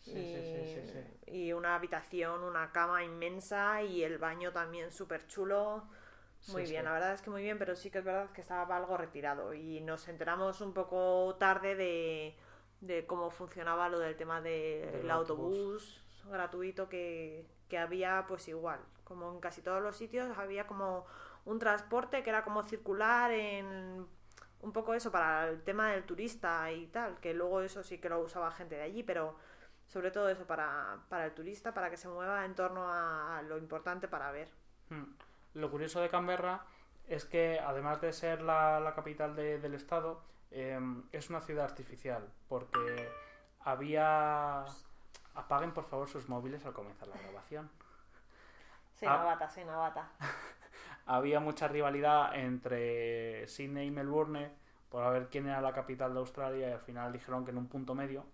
Sí, 0.04 0.12
y, 0.12 0.24
sí, 0.26 0.42
sí, 0.44 0.82
sí, 0.82 0.92
sí. 1.26 1.32
y 1.32 1.54
una 1.54 1.76
habitación, 1.76 2.44
una 2.44 2.72
cama 2.72 3.04
inmensa 3.04 3.84
y 3.84 4.04
el 4.04 4.18
baño 4.18 4.52
también 4.52 4.92
súper 4.92 5.28
chulo. 5.28 5.84
Muy 6.48 6.64
bien, 6.66 6.86
la 6.86 6.94
verdad 6.94 7.14
es 7.14 7.22
que 7.22 7.30
muy 7.30 7.44
bien, 7.44 7.60
pero 7.60 7.76
sí 7.76 7.92
que 7.92 8.00
es 8.00 8.04
verdad 8.06 8.32
que 8.32 8.42
estaba 8.42 8.76
algo 8.76 8.98
retirado 8.98 9.54
y 9.54 9.80
nos 9.82 10.08
enteramos 10.08 10.60
un 10.62 10.74
poco 10.74 11.36
tarde 11.40 11.76
de, 11.76 12.36
de 12.82 13.06
cómo 13.06 13.30
funcionaba 13.30 13.90
lo 13.90 14.00
del 14.00 14.16
tema 14.16 14.42
del 14.42 14.92
Del 14.92 15.12
autobús. 15.12 16.01
Gratuito 16.30 16.90
que, 16.90 17.46
que 17.70 17.78
había 17.78 18.26
pues 18.28 18.48
igual, 18.48 18.80
como 19.04 19.32
en 19.32 19.40
casi 19.40 19.62
todos 19.62 19.82
los 19.82 19.96
sitios 19.98 20.38
había 20.38 20.68
como 20.68 21.06
un 21.46 21.60
transporte 21.60 22.24
que 22.24 22.30
era 22.30 22.44
como 22.44 22.64
circular 22.64 23.32
en 23.32 24.06
un 24.62 24.74
poco 24.74 24.94
eso 24.94 25.12
para 25.12 25.50
el 25.50 25.64
tema 25.64 25.92
del 25.92 26.04
turista 26.04 26.72
y 26.72 26.88
tal, 26.88 27.20
que 27.20 27.34
luego 27.34 27.62
eso 27.62 27.84
sí 27.84 27.98
que 27.98 28.10
lo 28.10 28.20
usaba 28.20 28.52
gente 28.52 28.76
de 28.76 28.84
allí, 28.84 29.02
pero 29.04 29.36
sobre 29.88 30.12
todo 30.12 30.30
eso 30.30 30.46
para, 30.46 31.00
para 31.10 31.26
el 31.26 31.34
turista, 31.34 31.74
para 31.74 31.90
que 31.90 31.98
se 31.98 32.08
mueva 32.08 32.46
en 32.46 32.54
torno 32.56 32.88
a 32.94 33.42
lo 33.42 33.58
importante 33.58 34.08
para 34.08 34.32
ver. 34.32 34.50
Mm. 34.90 35.04
Lo 35.56 35.70
curioso 35.72 36.00
de 36.00 36.10
Canberra 36.10 36.64
es 37.08 37.26
que, 37.26 37.60
además 37.60 38.00
de 38.00 38.14
ser 38.14 38.42
la, 38.42 38.94
capital 38.96 39.36
de- 39.36 39.60
del 39.60 39.74
estado, 39.74 40.22
em, 40.52 41.04
es 41.12 41.30
una 41.30 41.42
ciudad 41.42 41.66
artificial, 41.66 42.30
porque 42.48 43.10
había... 43.62 44.66
Apaguen 45.36 45.72
por 45.74 45.86
favor 45.86 46.08
sus 46.10 46.28
móviles 46.30 46.66
al 46.66 46.74
comenzar 46.74 47.08
la 47.08 47.18
grabación. 47.18 47.70
Soy 48.96 49.08
Ah. 49.08 49.18
novata, 49.18 49.50
soy 49.50 49.64
novata. 49.66 50.10
Había 51.06 51.40
mucha 51.40 51.68
rivalidad 51.68 52.36
entre 52.36 53.48
Sydney 53.48 53.88
y 53.88 53.92
Melbourne 53.92 54.52
por 54.90 55.04
a 55.04 55.10
ver 55.10 55.30
quién 55.30 55.48
era 55.48 55.62
la 55.62 55.74
capital 55.74 56.14
de 56.14 56.20
Australia 56.20 56.70
y 56.70 56.72
al 56.74 56.80
final 56.80 57.12
dijeron 57.14 57.44
que 57.46 57.52
en 57.52 57.58
un 57.58 57.68
punto 57.68 57.96
medio 57.96 58.26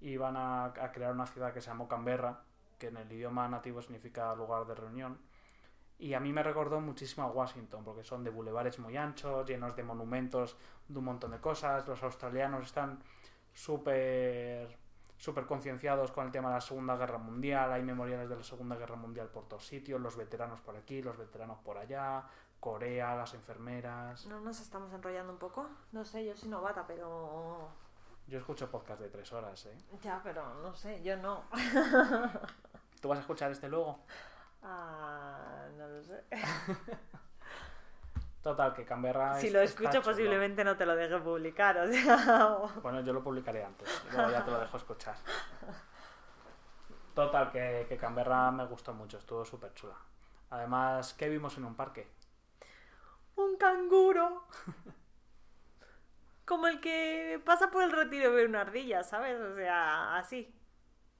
iban 0.00 0.36
a, 0.36 0.64
a 0.66 0.92
crear 0.92 1.12
una 1.12 1.26
ciudad 1.26 1.52
que 1.52 1.60
se 1.60 1.68
llamó 1.68 1.86
Canberra, 1.86 2.40
que 2.78 2.88
en 2.88 2.96
el 2.96 3.12
idioma 3.12 3.46
nativo 3.48 3.82
significa 3.82 4.34
lugar 4.34 4.66
de 4.66 4.74
reunión. 4.74 5.18
Y 5.98 6.14
a 6.14 6.20
mí 6.20 6.32
me 6.32 6.42
recordó 6.42 6.80
muchísimo 6.80 7.26
a 7.26 7.30
Washington, 7.30 7.84
porque 7.84 8.02
son 8.02 8.24
de 8.24 8.30
bulevares 8.30 8.78
muy 8.78 8.96
anchos, 8.96 9.46
llenos 9.46 9.76
de 9.76 9.82
monumentos, 9.82 10.56
de 10.88 10.98
un 10.98 11.04
montón 11.04 11.32
de 11.32 11.38
cosas. 11.40 11.86
Los 11.86 12.02
australianos 12.02 12.64
están 12.64 13.02
súper 13.52 14.78
súper 15.20 15.46
concienciados 15.46 16.10
con 16.12 16.24
el 16.24 16.32
tema 16.32 16.48
de 16.48 16.54
la 16.54 16.60
Segunda 16.62 16.96
Guerra 16.96 17.18
Mundial. 17.18 17.72
Hay 17.72 17.82
memoriales 17.82 18.28
de 18.28 18.36
la 18.36 18.42
Segunda 18.42 18.76
Guerra 18.76 18.96
Mundial 18.96 19.28
por 19.28 19.46
todos 19.46 19.66
sitios, 19.66 20.00
los 20.00 20.16
veteranos 20.16 20.60
por 20.62 20.76
aquí, 20.76 21.02
los 21.02 21.18
veteranos 21.18 21.58
por 21.58 21.76
allá, 21.76 22.24
Corea, 22.58 23.14
las 23.14 23.34
enfermeras. 23.34 24.26
¿No 24.26 24.40
nos 24.40 24.60
estamos 24.60 24.92
enrollando 24.94 25.34
un 25.34 25.38
poco? 25.38 25.68
No 25.92 26.06
sé, 26.06 26.24
yo 26.24 26.34
soy 26.34 26.48
novata, 26.48 26.86
pero... 26.86 27.68
Yo 28.26 28.38
escucho 28.38 28.70
podcast 28.70 29.00
de 29.02 29.10
tres 29.10 29.30
horas, 29.32 29.66
¿eh? 29.66 29.76
Ya, 30.02 30.20
pero 30.24 30.54
no 30.62 30.74
sé, 30.74 31.02
yo 31.02 31.16
no. 31.18 31.44
¿Tú 33.00 33.08
vas 33.08 33.18
a 33.18 33.20
escuchar 33.20 33.50
este 33.50 33.68
luego? 33.68 33.98
Ah, 34.62 35.66
no 35.76 35.86
lo 35.86 36.02
sé. 36.02 36.24
Total, 38.42 38.72
que 38.72 38.84
Canberra 38.86 39.34
si 39.38 39.48
es- 39.48 39.52
lo 39.52 39.60
escucho 39.60 39.90
chulo. 39.90 40.02
posiblemente 40.02 40.64
no 40.64 40.76
te 40.76 40.86
lo 40.86 40.96
deje 40.96 41.18
publicar, 41.18 41.76
o 41.78 41.86
sea... 41.92 42.56
Bueno, 42.82 43.00
yo 43.02 43.12
lo 43.12 43.22
publicaré 43.22 43.62
antes, 43.64 44.02
luego 44.12 44.30
ya 44.30 44.44
te 44.44 44.50
lo 44.50 44.58
dejo 44.60 44.76
escuchar. 44.78 45.14
Total, 47.14 47.50
que, 47.50 47.86
que 47.88 47.96
Canberra 47.98 48.50
me 48.50 48.64
gustó 48.66 48.94
mucho, 48.94 49.18
estuvo 49.18 49.44
súper 49.44 49.74
chula. 49.74 49.96
Además, 50.50 51.12
¿qué 51.14 51.28
vimos 51.28 51.56
en 51.58 51.64
un 51.64 51.74
parque? 51.74 52.08
Un 53.36 53.56
canguro. 53.56 54.44
Como 56.46 56.66
el 56.66 56.80
que 56.80 57.40
pasa 57.44 57.70
por 57.70 57.82
el 57.82 57.92
retiro 57.92 58.30
y 58.30 58.34
ve 58.34 58.44
una 58.46 58.62
ardilla, 58.62 59.04
¿sabes? 59.04 59.38
O 59.40 59.54
sea, 59.54 60.16
así. 60.16 60.52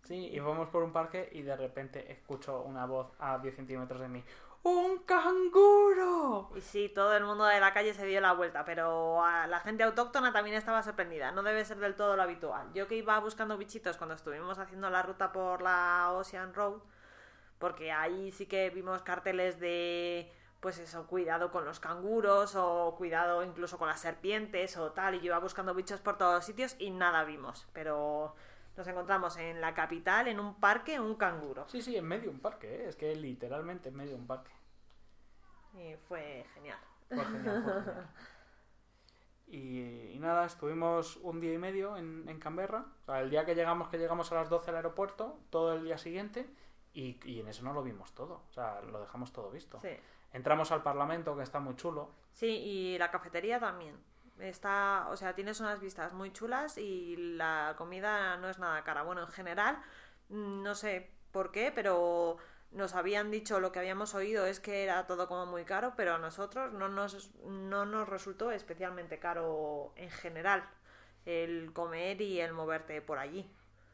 Sí, 0.05 0.27
y 0.29 0.41
fuimos 0.41 0.69
por 0.71 0.83
un 0.83 0.93
parque 0.93 1.29
y 1.33 1.43
de 1.43 1.55
repente 1.57 2.11
escucho 2.11 2.63
una 2.63 2.87
voz 2.87 3.13
a 3.19 3.39
10 3.39 3.55
centímetros 3.55 4.01
de 4.01 4.09
mí. 4.09 4.25
¡Un 4.63 4.99
canguro! 5.05 6.51
Y 6.55 6.61
sí, 6.61 6.91
todo 6.95 7.17
el 7.17 7.25
mundo 7.25 7.45
de 7.45 7.61
la 7.61 7.73
calle 7.73 7.95
se 7.95 8.05
dio 8.05 8.21
la 8.21 8.35
vuelta, 8.35 8.65
pero 8.65 9.25
a 9.25 9.47
la 9.47 9.61
gente 9.61 9.83
autóctona 9.85 10.33
también 10.33 10.55
estaba 10.57 10.83
sorprendida. 10.83 11.33
No 11.33 11.43
debe 11.43 11.65
ser 11.65 11.79
del 11.79 11.97
todo 11.97 12.15
lo 12.15 12.23
habitual. 12.23 12.71
Yo 12.75 12.87
que 12.87 12.97
iba 12.97 13.19
buscando 13.21 13.57
bichitos 13.57 13.97
cuando 13.97 14.15
estuvimos 14.15 14.59
haciendo 14.59 14.91
la 14.91 15.03
ruta 15.03 15.33
por 15.33 15.63
la 15.63 16.13
Ocean 16.13 16.53
Road, 16.53 16.81
porque 17.59 17.91
ahí 17.91 18.33
sí 18.33 18.47
que 18.47 18.69
vimos 18.69 19.03
carteles 19.03 19.59
de, 19.61 20.31
pues 20.61 20.79
eso, 20.79 21.07
cuidado 21.07 21.51
con 21.51 21.65
los 21.65 21.81
canguros 21.81 22.55
o 22.55 22.95
cuidado 22.99 23.43
incluso 23.43 23.79
con 23.79 23.89
las 23.89 24.01
serpientes 24.01 24.77
o 24.77 24.93
tal. 24.93 25.15
Y 25.15 25.21
yo 25.21 25.27
iba 25.27 25.39
buscando 25.39 25.75
bichos 25.75 26.01
por 26.01 26.19
todos 26.19 26.45
sitios 26.45 26.77
y 26.79 26.91
nada 26.91 27.25
vimos. 27.25 27.67
Pero 27.73 28.35
nos 28.77 28.87
encontramos 28.87 29.37
en 29.37 29.61
la 29.61 29.75
capital, 29.75 30.29
en 30.29 30.41
un 30.41 30.55
parque, 30.55 30.99
un 30.99 31.17
canguro. 31.17 31.69
Sí, 31.69 31.83
sí, 31.83 31.97
en 31.97 32.05
medio 32.05 32.25
de 32.25 32.29
un 32.31 32.41
parque, 32.41 32.75
¿eh? 32.75 32.89
es 32.89 32.97
que 32.97 33.15
literalmente 33.15 33.89
en 33.91 33.97
medio 33.97 34.13
de 34.13 34.19
un 34.19 34.27
parque. 34.27 34.51
Y 35.75 35.97
fue 36.09 36.45
genial. 36.55 36.79
Fue 37.09 37.25
genial, 37.25 37.63
fue 37.63 37.83
genial. 37.83 38.09
Y, 39.53 40.13
y 40.13 40.19
nada, 40.21 40.47
estuvimos 40.47 41.17
un 41.17 41.41
día 41.41 41.53
y 41.53 41.59
medio 41.59 41.97
en, 41.97 42.29
en 42.29 42.39
Canberra. 42.39 42.87
O 43.03 43.05
sea, 43.07 43.21
el 43.21 43.31
día 43.31 43.45
que 43.45 43.57
llegamos, 43.57 43.89
que 43.89 43.99
llegamos 43.99 44.31
a 44.31 44.37
las 44.37 44.49
12 44.49 44.71
al 44.71 44.77
aeropuerto, 44.77 45.41
todo 45.51 45.75
el 45.75 45.83
día 45.83 45.99
siguiente, 45.99 46.49
y, 46.95 47.19
y 47.29 47.41
en 47.41 47.49
eso 47.49 47.65
no 47.65 47.73
lo 47.73 47.83
vimos 47.83 48.13
todo. 48.15 48.45
O 48.49 48.53
sea, 48.53 48.81
lo 48.81 49.01
dejamos 49.01 49.33
todo 49.33 49.51
visto. 49.51 49.81
Sí. 49.83 49.89
Entramos 50.33 50.71
al 50.71 50.85
Parlamento, 50.85 51.37
que 51.37 51.43
está 51.43 51.59
muy 51.59 51.75
chulo. 51.75 52.11
Sí, 52.33 52.47
y 52.47 52.99
la 52.99 53.11
cafetería 53.11 53.59
también. 53.59 53.97
Está, 54.41 55.07
o 55.11 55.17
sea, 55.17 55.35
tienes 55.35 55.61
unas 55.61 55.81
vistas 55.81 56.13
muy 56.13 56.33
chulas 56.33 56.79
y 56.79 57.17
la 57.37 57.75
comida 57.77 58.37
no 58.39 58.49
es 58.49 58.59
nada 58.59 58.83
cara. 58.85 59.03
Bueno, 59.03 59.23
en 59.23 59.29
general, 59.29 59.79
mm, 60.29 60.63
no 60.63 60.75
sé 60.75 61.11
por 61.31 61.51
qué, 61.53 61.73
pero 61.75 62.37
nos 62.71 62.95
habían 62.95 63.31
dicho 63.31 63.61
lo 63.61 63.73
que 63.73 63.79
habíamos 63.81 64.15
oído 64.15 64.47
es 64.47 64.61
que 64.61 64.85
era 64.85 65.07
todo 65.07 65.29
como 65.29 65.47
muy 65.47 65.65
caro, 65.65 65.95
pero 65.97 66.15
a 66.15 66.19
nosotros 66.19 66.73
no 66.73 66.89
nos, 66.89 67.35
no 67.45 67.85
nos 67.85 68.09
resultó 68.09 68.51
especialmente 68.51 69.19
caro 69.19 69.93
en 69.97 70.11
general 70.11 70.69
el 71.27 71.73
comer 71.73 72.21
y 72.21 72.41
el 72.41 72.53
moverte 72.53 73.03
por 73.03 73.19
allí. 73.19 73.51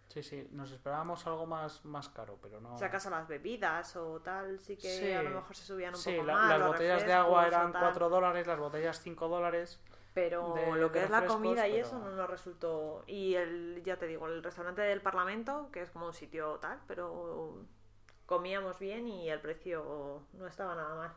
Sí, 0.08 0.22
sí, 0.22 0.46
nos 0.52 0.70
esperábamos 0.70 1.26
algo 1.26 1.46
más, 1.46 1.84
más 1.84 2.08
caro, 2.08 2.38
pero 2.40 2.60
no. 2.60 2.78
Si 2.78 2.84
acaso 2.84 3.10
las 3.10 3.26
bebidas 3.26 3.96
o 3.96 4.20
tal, 4.20 4.60
sí 4.60 4.76
que 4.76 4.88
Sí. 4.88 5.12
a 5.12 5.20
lo 5.22 5.30
mejor 5.30 5.56
se 5.56 5.64
subían 5.64 5.94
un 5.94 6.00
Sí, 6.00 6.12
poco 6.12 6.26
la- 6.28 6.34
más. 6.34 6.58
las 6.58 6.68
botellas 6.68 7.04
de 7.04 7.12
agua 7.12 7.46
eran 7.48 7.72
tal. 7.72 7.82
4 7.82 8.08
dólares, 8.08 8.46
las 8.46 8.58
botellas 8.58 9.00
5 9.00 9.26
dólares. 9.26 9.80
Pero 10.16 10.54
de- 10.54 10.76
lo 10.80 10.90
que 10.90 11.04
es 11.04 11.10
la 11.10 11.26
comida 11.26 11.68
y 11.68 11.72
pero- 11.72 11.86
eso 11.86 11.98
no 11.98 12.10
nos 12.10 12.30
resultó. 12.30 13.04
Y 13.06 13.34
el, 13.34 13.82
ya 13.84 13.98
te 13.98 14.06
digo, 14.06 14.26
el 14.26 14.42
restaurante 14.42 14.80
del 14.80 15.02
Parlamento, 15.02 15.68
que 15.70 15.82
es 15.82 15.90
como 15.90 16.06
un 16.06 16.14
sitio 16.14 16.54
tal, 16.58 16.80
pero 16.86 17.58
comíamos 18.24 18.78
bien 18.78 19.06
y 19.08 19.28
el 19.28 19.40
precio 19.42 20.22
no 20.32 20.46
estaba 20.46 20.74
nada 20.74 20.94
mal. 20.94 21.12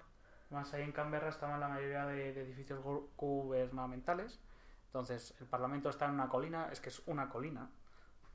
Además, 0.51 0.73
ahí 0.73 0.81
en 0.83 0.91
Canberra 0.91 1.29
estaban 1.29 1.61
la 1.61 1.69
mayoría 1.69 2.05
de, 2.07 2.33
de 2.33 2.41
edificios 2.41 2.83
gu- 2.83 3.07
gubernamentales. 3.15 4.41
Entonces, 4.87 5.33
el 5.39 5.47
Parlamento 5.47 5.89
está 5.89 6.05
en 6.05 6.11
una 6.15 6.27
colina, 6.27 6.67
es 6.69 6.81
que 6.81 6.89
es 6.89 7.01
una 7.05 7.29
colina. 7.29 7.69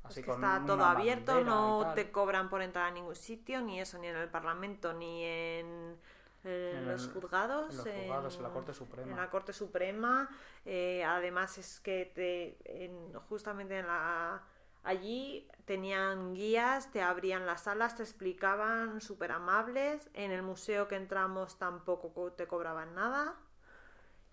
Así 0.02 0.20
Es 0.20 0.26
que 0.26 0.32
está 0.32 0.62
todo 0.66 0.82
abierto, 0.84 1.40
y 1.40 1.44
no 1.44 1.92
te 1.94 2.10
cobran 2.10 2.48
por 2.48 2.62
entrar 2.62 2.86
a 2.86 2.90
ningún 2.90 3.16
sitio, 3.16 3.60
ni 3.60 3.80
eso, 3.80 3.98
ni 3.98 4.06
en 4.06 4.16
el 4.16 4.30
Parlamento, 4.30 4.94
ni 4.94 5.24
en, 5.24 5.98
En 6.44 6.86
los 6.86 7.08
juzgados. 7.08 7.70
En 7.70 7.76
los 7.78 7.86
juzgados, 7.86 8.36
en 8.36 8.42
la 8.42 8.50
Corte 8.50 8.74
Suprema. 8.74 9.10
en 9.10 9.16
la 9.16 9.30
Corte 9.30 9.52
Suprema. 9.52 10.28
eh, 10.64 11.02
además 11.04 11.56
es 11.58 11.80
que 11.80 12.06
te, 12.14 12.84
en- 12.84 13.12
justamente 13.28 13.78
en 13.78 13.86
la, 13.86 14.42
allí 14.82 15.48
tenían 15.64 16.34
guías, 16.34 16.90
te 16.92 17.00
abrían 17.02 17.46
las 17.46 17.62
salas, 17.64 17.96
te 17.96 18.02
explicaban 18.02 19.00
súper 19.00 19.32
amables. 19.32 20.10
En 20.14 20.30
el 20.30 20.42
museo 20.42 20.88
que 20.88 20.96
entramos 20.96 21.58
tampoco 21.58 22.12
co- 22.12 22.32
te 22.32 22.46
cobraban 22.46 22.94
nada. 22.94 23.34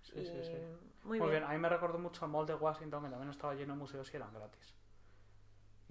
Sí, 0.02 0.20
y 0.20 0.26
sí, 0.26 0.44
sí. 0.44 0.58
Muy, 1.04 1.20
Muy 1.20 1.30
bien. 1.30 1.42
bien, 1.42 1.44
a 1.50 1.54
mí 1.54 1.60
me 1.60 1.70
recordó 1.70 1.98
mucho 1.98 2.26
al 2.26 2.32
Mall 2.32 2.46
de 2.46 2.54
Washington, 2.56 3.04
que 3.04 3.10
también 3.10 3.30
estaba 3.32 3.54
lleno 3.56 3.74
de 3.74 3.80
museos 3.80 4.12
y 4.14 4.18
eran 4.18 4.34
gratis. 4.34 4.76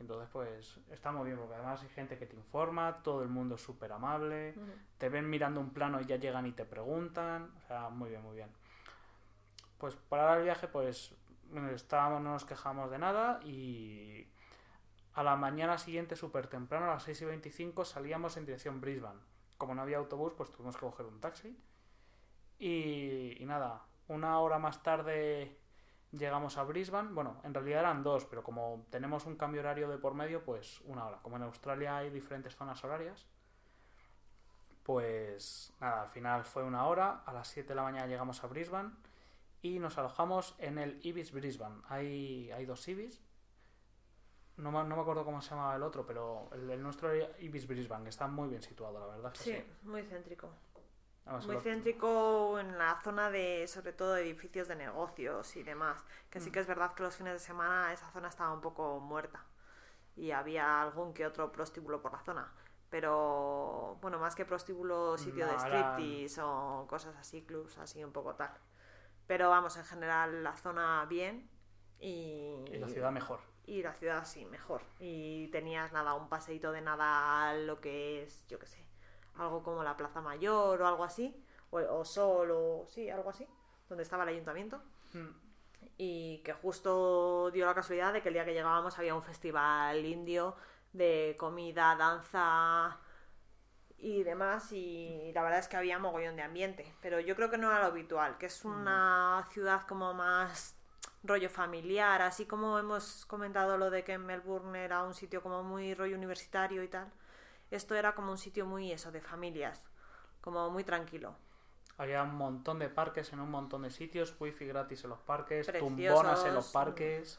Entonces, 0.01 0.31
pues, 0.33 0.81
está 0.91 1.13
muy 1.13 1.27
bien, 1.27 1.39
porque 1.39 1.55
además 1.55 1.83
hay 1.83 1.91
gente 1.91 2.17
que 2.17 2.25
te 2.25 2.35
informa, 2.35 3.03
todo 3.03 3.23
el 3.23 3.29
mundo 3.29 3.57
es 3.57 3.61
súper 3.61 3.93
amable, 3.93 4.55
te 4.97 5.11
ven 5.11 5.29
mirando 5.29 5.61
un 5.61 5.75
plano 5.75 6.01
y 6.01 6.07
ya 6.07 6.17
llegan 6.17 6.47
y 6.47 6.53
te 6.53 6.65
preguntan, 6.65 7.53
o 7.59 7.61
sea, 7.67 7.91
muy 7.91 8.09
bien, 8.09 8.23
muy 8.23 8.35
bien. 8.35 8.49
Pues 9.77 9.97
para 9.97 10.39
el 10.39 10.45
viaje, 10.45 10.69
pues, 10.69 11.15
estábamos, 11.75 12.23
no 12.23 12.33
nos 12.33 12.47
quejamos 12.47 12.91
de 12.91 12.99
nada 12.99 13.41
y 13.45 14.27
a 15.13 15.23
la 15.23 15.37
mañana 15.37 15.77
siguiente, 15.77 16.17
súper 16.17 16.47
temprano, 16.47 16.87
a 16.87 16.95
las 16.95 17.03
6 17.03 17.21
y 17.21 17.25
25, 17.27 17.85
salíamos 17.85 18.39
en 18.39 18.47
dirección 18.47 18.81
Brisbane. 18.81 19.21
Como 19.59 19.75
no 19.75 19.83
había 19.83 19.99
autobús, 19.99 20.33
pues 20.35 20.51
tuvimos 20.51 20.77
que 20.77 20.87
coger 20.87 21.05
un 21.05 21.21
taxi. 21.21 21.55
Y, 22.59 23.37
y 23.39 23.45
nada, 23.45 23.83
una 24.09 24.39
hora 24.41 24.59
más 24.59 24.83
tarde 24.83 25.60
llegamos 26.13 26.57
a 26.59 26.65
Brisbane. 26.65 27.13
Bueno, 27.13 27.41
en 27.45 27.55
realidad 27.55 27.81
eran 27.81 28.03
dos, 28.03 28.25
pero 28.27 28.43
como 28.43 28.87
tenemos 28.91 29.27
un 29.27 29.37
cambio 29.37 29.61
horario 29.61 29.89
de 29.89 29.99
por 29.99 30.15
medio, 30.15 30.45
pues 30.45 30.81
una 30.83 31.07
hora. 31.07 31.19
Como 31.23 31.37
en 31.37 31.43
Australia 31.43 31.97
hay 31.99 32.11
diferentes 32.11 32.57
zonas 32.57 32.83
horarias, 32.85 33.27
pues 34.83 35.73
nada, 35.81 36.03
al 36.03 36.09
final 36.09 36.45
fue 36.45 36.63
una 36.65 36.87
hora. 36.87 37.23
A 37.27 37.33
las 37.33 37.49
7 37.49 37.69
de 37.69 37.75
la 37.75 37.83
mañana 37.83 38.07
llegamos 38.07 38.43
a 38.43 38.47
Brisbane 38.49 38.91
y 39.63 39.79
nos 39.79 39.99
alojamos 39.99 40.55
en 40.59 40.79
el 40.79 40.99
Ibis 41.05 41.33
Brisbane. 41.33 41.83
Hay, 41.89 42.51
hay 42.51 42.65
dos 42.67 42.87
Ibis. 42.89 43.21
No 44.57 44.71
me, 44.71 44.85
no 44.85 44.97
me 44.97 45.03
acuerdo 45.03 45.25
cómo 45.25 45.41
se 45.41 45.51
llamaba 45.51 45.77
el 45.77 45.83
otro, 45.83 46.05
pero 46.05 46.51
el, 46.53 46.69
el 46.71 46.83
nuestro 46.83 47.11
Ibis 47.39 47.67
Brisbane, 47.67 48.05
que 48.05 48.11
está 48.11 48.27
muy 48.27 48.49
bien 48.49 48.63
situado, 48.63 48.99
la 48.99 49.07
verdad. 49.07 49.33
es 49.35 49.41
que 49.43 49.45
Sí, 49.45 49.57
sí. 49.57 49.87
muy 49.89 50.03
céntrico. 50.03 50.51
Además, 51.31 51.47
Muy 51.47 51.57
céntrico 51.61 52.59
en 52.59 52.77
la 52.77 53.01
zona 53.03 53.31
de, 53.31 53.67
sobre 53.69 53.93
todo, 53.93 54.17
edificios 54.17 54.67
de 54.69 54.77
negocios 54.77 55.55
y 55.57 55.63
demás. 55.63 56.05
Que 56.29 56.41
sí 56.41 56.51
Mm. 56.51 56.53
que 56.53 56.61
es 56.61 56.67
verdad 56.67 56.95
que 56.95 57.03
los 57.05 57.15
fines 57.17 57.33
de 57.35 57.39
semana 57.39 57.93
esa 57.93 58.11
zona 58.11 58.29
estaba 58.29 58.53
un 58.53 58.61
poco 58.61 58.99
muerta. 59.01 59.45
Y 60.17 60.33
había 60.33 60.83
algún 60.83 61.15
que 61.15 61.25
otro 61.27 61.53
prostíbulo 61.53 62.03
por 62.03 62.13
la 62.13 62.21
zona. 62.21 62.53
Pero, 62.91 63.97
bueno, 64.03 64.19
más 64.19 64.35
que 64.35 64.45
prostíbulo, 64.45 65.17
sitio 65.17 65.47
de 65.47 65.53
eran- 65.53 65.65
striptease 65.97 66.43
o 66.43 66.87
cosas 66.89 67.15
así, 67.17 67.43
clubs 67.43 67.79
así 67.79 68.03
un 68.05 68.13
poco 68.13 68.35
tal. 68.35 68.51
Pero 69.29 69.49
vamos, 69.49 69.77
en 69.77 69.85
general 69.85 70.43
la 70.43 70.57
zona 70.57 71.07
bien 71.09 71.49
y, 72.01 72.65
y 72.67 72.79
la 72.79 72.89
ciudad 72.89 73.13
mejor. 73.13 73.39
y 73.65 73.83
la 73.85 73.95
ciudad 73.95 74.25
sí, 74.27 74.45
mejor. 74.47 74.83
Y 74.99 75.47
tenías 75.53 75.93
nada, 75.93 76.15
un 76.15 76.29
paseíto 76.29 76.73
de 76.73 76.81
nada 76.81 77.55
lo 77.55 77.81
que 77.81 78.25
es, 78.25 78.45
yo 78.49 78.59
qué 78.59 78.67
sé, 78.67 78.85
algo 79.41 79.63
como 79.63 79.83
la 79.83 79.97
Plaza 79.97 80.21
Mayor 80.21 80.81
o 80.81 80.87
algo 80.87 81.05
así, 81.05 81.35
o, 81.71 81.79
o 81.79 82.05
Sol 82.05 82.51
o 82.51 82.85
sí, 82.87 83.11
algo 83.11 83.31
así, 83.31 83.47
donde 83.89 84.03
estaba 84.03 84.25
el 84.25 84.31
ayuntamiento. 84.31 84.81
Mm. 85.13 85.29
Y 85.97 86.39
que 86.45 86.53
justo 86.53 87.51
dio 87.51 87.67
la 87.67 87.75
casualidad 87.75 88.13
de 88.13 88.23
que 88.23 88.29
el 88.29 88.35
día 88.35 88.45
que 88.45 88.55
llegábamos 88.55 88.99
había 88.99 89.15
un 89.15 89.23
festival 89.23 90.05
indio 90.05 90.57
de 90.93 91.37
comida, 91.39 91.95
danza 91.97 92.99
y 93.99 94.23
demás 94.23 94.73
y 94.73 95.31
la 95.35 95.43
verdad 95.43 95.59
es 95.59 95.69
que 95.69 95.77
había 95.77 95.99
mogollón 95.99 96.37
de 96.37 96.43
ambiente, 96.43 96.95
pero 97.03 97.21
yo 97.21 97.37
creo 97.37 97.51
que 97.51 97.59
no 97.59 97.71
era 97.71 97.81
lo 97.81 97.87
habitual, 97.87 98.39
que 98.39 98.47
es 98.47 98.65
una 98.65 99.47
ciudad 99.51 99.83
como 99.87 100.15
más 100.15 100.75
rollo 101.23 101.51
familiar, 101.51 102.23
así 102.23 102.47
como 102.47 102.79
hemos 102.79 103.27
comentado 103.27 103.77
lo 103.77 103.91
de 103.91 104.05
que 104.05 104.15
en 104.15 104.25
Melbourne 104.25 104.83
era 104.83 105.03
un 105.03 105.15
sitio 105.15 105.43
como 105.43 105.63
muy 105.63 105.95
rollo 105.95 106.17
universitario 106.17 106.83
y 106.83 106.89
tal. 106.89 107.13
Esto 107.71 107.95
era 107.95 108.15
como 108.15 108.33
un 108.33 108.39
sitio 108.39 108.67
muy 108.67 108.91
eso, 108.93 109.13
de 109.13 109.21
familias, 109.21 109.83
como 110.41 110.71
muy 110.71 110.85
tranquilo. 110.85 111.37
Había 111.99 112.23
un 112.23 112.35
montón 112.35 112.79
de 112.79 112.89
parques 112.89 113.33
en 113.33 113.41
un 113.41 113.51
montón 113.51 113.83
de 113.83 113.91
sitios, 113.91 114.35
wifi 114.41 114.67
gratis 114.67 115.05
en 115.05 115.11
los 115.11 115.21
parques, 115.21 115.67
Preciosos. 115.67 115.97
tumbonas 115.97 116.45
en 116.47 116.55
los 116.55 116.69
parques. 116.73 117.39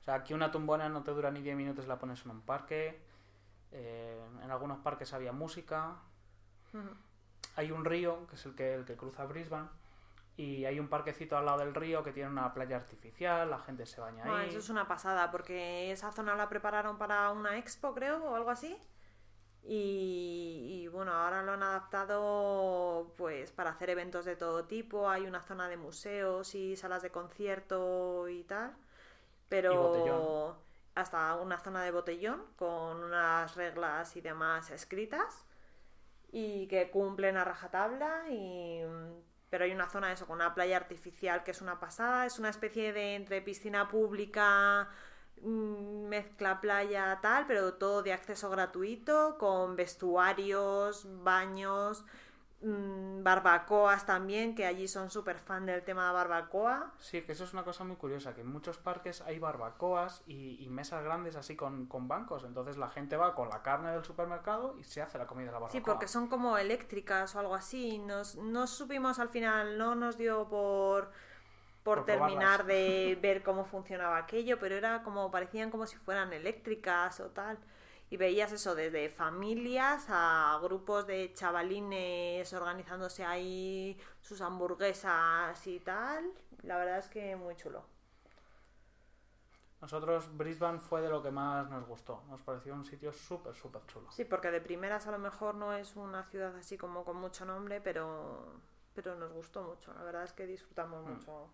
O 0.00 0.02
sea, 0.04 0.14
aquí 0.14 0.32
una 0.32 0.50
tumbona 0.50 0.88
no 0.88 1.02
te 1.02 1.10
dura 1.10 1.30
ni 1.30 1.42
10 1.42 1.56
minutos, 1.56 1.86
la 1.86 1.98
pones 1.98 2.24
en 2.24 2.30
un 2.30 2.40
parque. 2.40 3.00
Eh, 3.72 4.18
en 4.42 4.50
algunos 4.50 4.78
parques 4.78 5.12
había 5.12 5.32
música. 5.32 5.96
Hay 7.56 7.70
un 7.70 7.84
río, 7.84 8.26
que 8.28 8.36
es 8.36 8.46
el 8.46 8.54
que, 8.54 8.74
el 8.74 8.84
que 8.86 8.96
cruza 8.96 9.24
Brisbane. 9.26 9.68
Y 10.36 10.64
hay 10.64 10.80
un 10.80 10.88
parquecito 10.88 11.36
al 11.36 11.44
lado 11.44 11.58
del 11.58 11.74
río 11.74 12.02
que 12.02 12.12
tiene 12.12 12.30
una 12.30 12.54
playa 12.54 12.76
artificial, 12.76 13.50
la 13.50 13.58
gente 13.58 13.84
se 13.84 14.00
baña 14.00 14.22
Bueno, 14.24 14.38
ahí. 14.38 14.48
eso 14.48 14.58
es 14.60 14.70
una 14.70 14.88
pasada, 14.88 15.30
porque 15.30 15.92
esa 15.92 16.10
zona 16.12 16.34
la 16.34 16.48
prepararon 16.48 16.96
para 16.96 17.30
una 17.30 17.58
expo, 17.58 17.92
creo, 17.92 18.24
o 18.24 18.34
algo 18.34 18.48
así. 18.48 18.78
Y, 19.62 20.82
y, 20.84 20.88
bueno, 20.88 21.12
ahora 21.12 21.42
lo 21.42 21.52
han 21.52 21.62
adaptado 21.62 23.12
pues 23.16 23.52
para 23.52 23.70
hacer 23.70 23.90
eventos 23.90 24.24
de 24.24 24.36
todo 24.36 24.64
tipo. 24.64 25.08
Hay 25.08 25.26
una 25.26 25.42
zona 25.42 25.68
de 25.68 25.76
museos 25.76 26.54
y 26.54 26.76
salas 26.76 27.02
de 27.02 27.10
concierto 27.10 28.28
y 28.28 28.44
tal. 28.44 28.74
Pero 29.48 30.56
Y 30.56 30.70
hasta 30.94 31.36
una 31.36 31.58
zona 31.58 31.82
de 31.84 31.90
botellón 31.90 32.42
con 32.56 33.02
unas 33.02 33.54
reglas 33.56 34.16
y 34.16 34.20
demás 34.20 34.70
escritas 34.70 35.44
y 36.32 36.66
que 36.68 36.90
cumplen 36.90 37.36
a 37.36 37.44
rajatabla 37.44 38.24
y 38.30 38.82
pero 39.48 39.64
hay 39.64 39.72
una 39.72 39.88
zona 39.88 40.12
eso 40.12 40.26
con 40.26 40.36
una 40.36 40.54
playa 40.54 40.76
artificial 40.76 41.42
que 41.42 41.50
es 41.50 41.60
una 41.60 41.80
pasada 41.80 42.26
es 42.26 42.38
una 42.38 42.50
especie 42.50 42.92
de 42.92 43.16
entre 43.16 43.42
piscina 43.42 43.88
pública 43.88 44.88
mezcla 45.42 46.60
playa 46.60 47.18
tal 47.22 47.46
pero 47.46 47.74
todo 47.74 48.02
de 48.02 48.12
acceso 48.12 48.50
gratuito 48.50 49.36
con 49.38 49.76
vestuarios 49.76 51.06
baños 51.24 52.04
mm, 52.62 53.22
barbacoas 53.22 54.04
también 54.06 54.54
que 54.54 54.66
allí 54.66 54.88
son 54.88 55.10
súper 55.10 55.38
fan 55.38 55.66
del 55.66 55.82
tema 55.82 56.06
de 56.08 56.12
barbacoa 56.12 56.92
Sí, 56.98 57.22
que 57.22 57.32
eso 57.32 57.44
es 57.44 57.52
una 57.52 57.64
cosa 57.64 57.84
muy 57.84 57.96
curiosa, 57.96 58.34
que 58.34 58.42
en 58.42 58.52
muchos 58.52 58.78
parques 58.78 59.20
hay 59.22 59.38
barbacoas 59.38 60.22
y, 60.26 60.62
y 60.62 60.68
mesas 60.68 61.02
grandes 61.02 61.36
así 61.36 61.56
con, 61.56 61.86
con 61.86 62.08
bancos. 62.08 62.44
Entonces 62.44 62.76
la 62.76 62.88
gente 62.88 63.16
va 63.16 63.34
con 63.34 63.48
la 63.48 63.62
carne 63.62 63.90
del 63.90 64.04
supermercado 64.04 64.76
y 64.78 64.84
se 64.84 65.02
hace 65.02 65.18
la 65.18 65.26
comida 65.26 65.46
de 65.46 65.52
la 65.52 65.58
barbacoa. 65.58 65.80
Sí, 65.80 65.84
porque 65.84 66.08
son 66.08 66.28
como 66.28 66.58
eléctricas 66.58 67.34
o 67.34 67.40
algo 67.40 67.54
así. 67.54 67.98
Nos, 67.98 68.36
no 68.36 68.66
supimos 68.66 69.18
al 69.18 69.28
final, 69.28 69.78
no 69.78 69.94
nos 69.94 70.18
dio 70.18 70.48
por, 70.48 71.10
por, 71.82 71.98
Por 71.98 72.06
terminar 72.06 72.58
probarlas. 72.60 72.66
de 72.66 73.18
ver 73.22 73.42
cómo 73.42 73.64
funcionaba 73.64 74.16
aquello, 74.18 74.58
pero 74.58 74.74
era 74.76 75.02
como, 75.02 75.30
parecían 75.30 75.70
como 75.70 75.86
si 75.86 75.96
fueran 75.96 76.32
eléctricas 76.32 77.20
o 77.20 77.30
tal. 77.30 77.58
Y 78.10 78.16
veías 78.16 78.50
eso 78.52 78.74
desde 78.74 79.08
familias 79.08 80.06
a 80.08 80.58
grupos 80.62 81.06
de 81.06 81.32
chavalines 81.32 82.52
organizándose 82.52 83.24
ahí 83.24 83.96
sus 84.20 84.40
hamburguesas 84.40 85.64
y 85.66 85.78
tal. 85.80 86.32
La 86.62 86.76
verdad 86.76 86.98
es 86.98 87.08
que 87.08 87.36
muy 87.36 87.54
chulo. 87.56 87.84
Nosotros 89.80 90.36
Brisbane 90.36 90.78
fue 90.78 91.00
de 91.00 91.08
lo 91.08 91.22
que 91.22 91.30
más 91.30 91.70
nos 91.70 91.86
gustó. 91.86 92.22
Nos 92.28 92.42
pareció 92.42 92.74
un 92.74 92.84
sitio 92.84 93.12
súper, 93.12 93.54
súper 93.54 93.86
chulo. 93.86 94.10
Sí, 94.10 94.24
porque 94.26 94.50
de 94.50 94.60
primeras 94.60 95.06
a 95.06 95.10
lo 95.12 95.18
mejor 95.18 95.54
no 95.54 95.72
es 95.72 95.96
una 95.96 96.24
ciudad 96.24 96.54
así 96.56 96.76
como 96.76 97.02
con 97.04 97.16
mucho 97.16 97.46
nombre, 97.46 97.80
pero, 97.80 98.60
pero 98.94 99.14
nos 99.14 99.32
gustó 99.32 99.62
mucho. 99.62 99.94
La 99.94 100.02
verdad 100.02 100.24
es 100.24 100.32
que 100.34 100.46
disfrutamos 100.46 101.06
Mm. 101.06 101.10
mucho. 101.12 101.48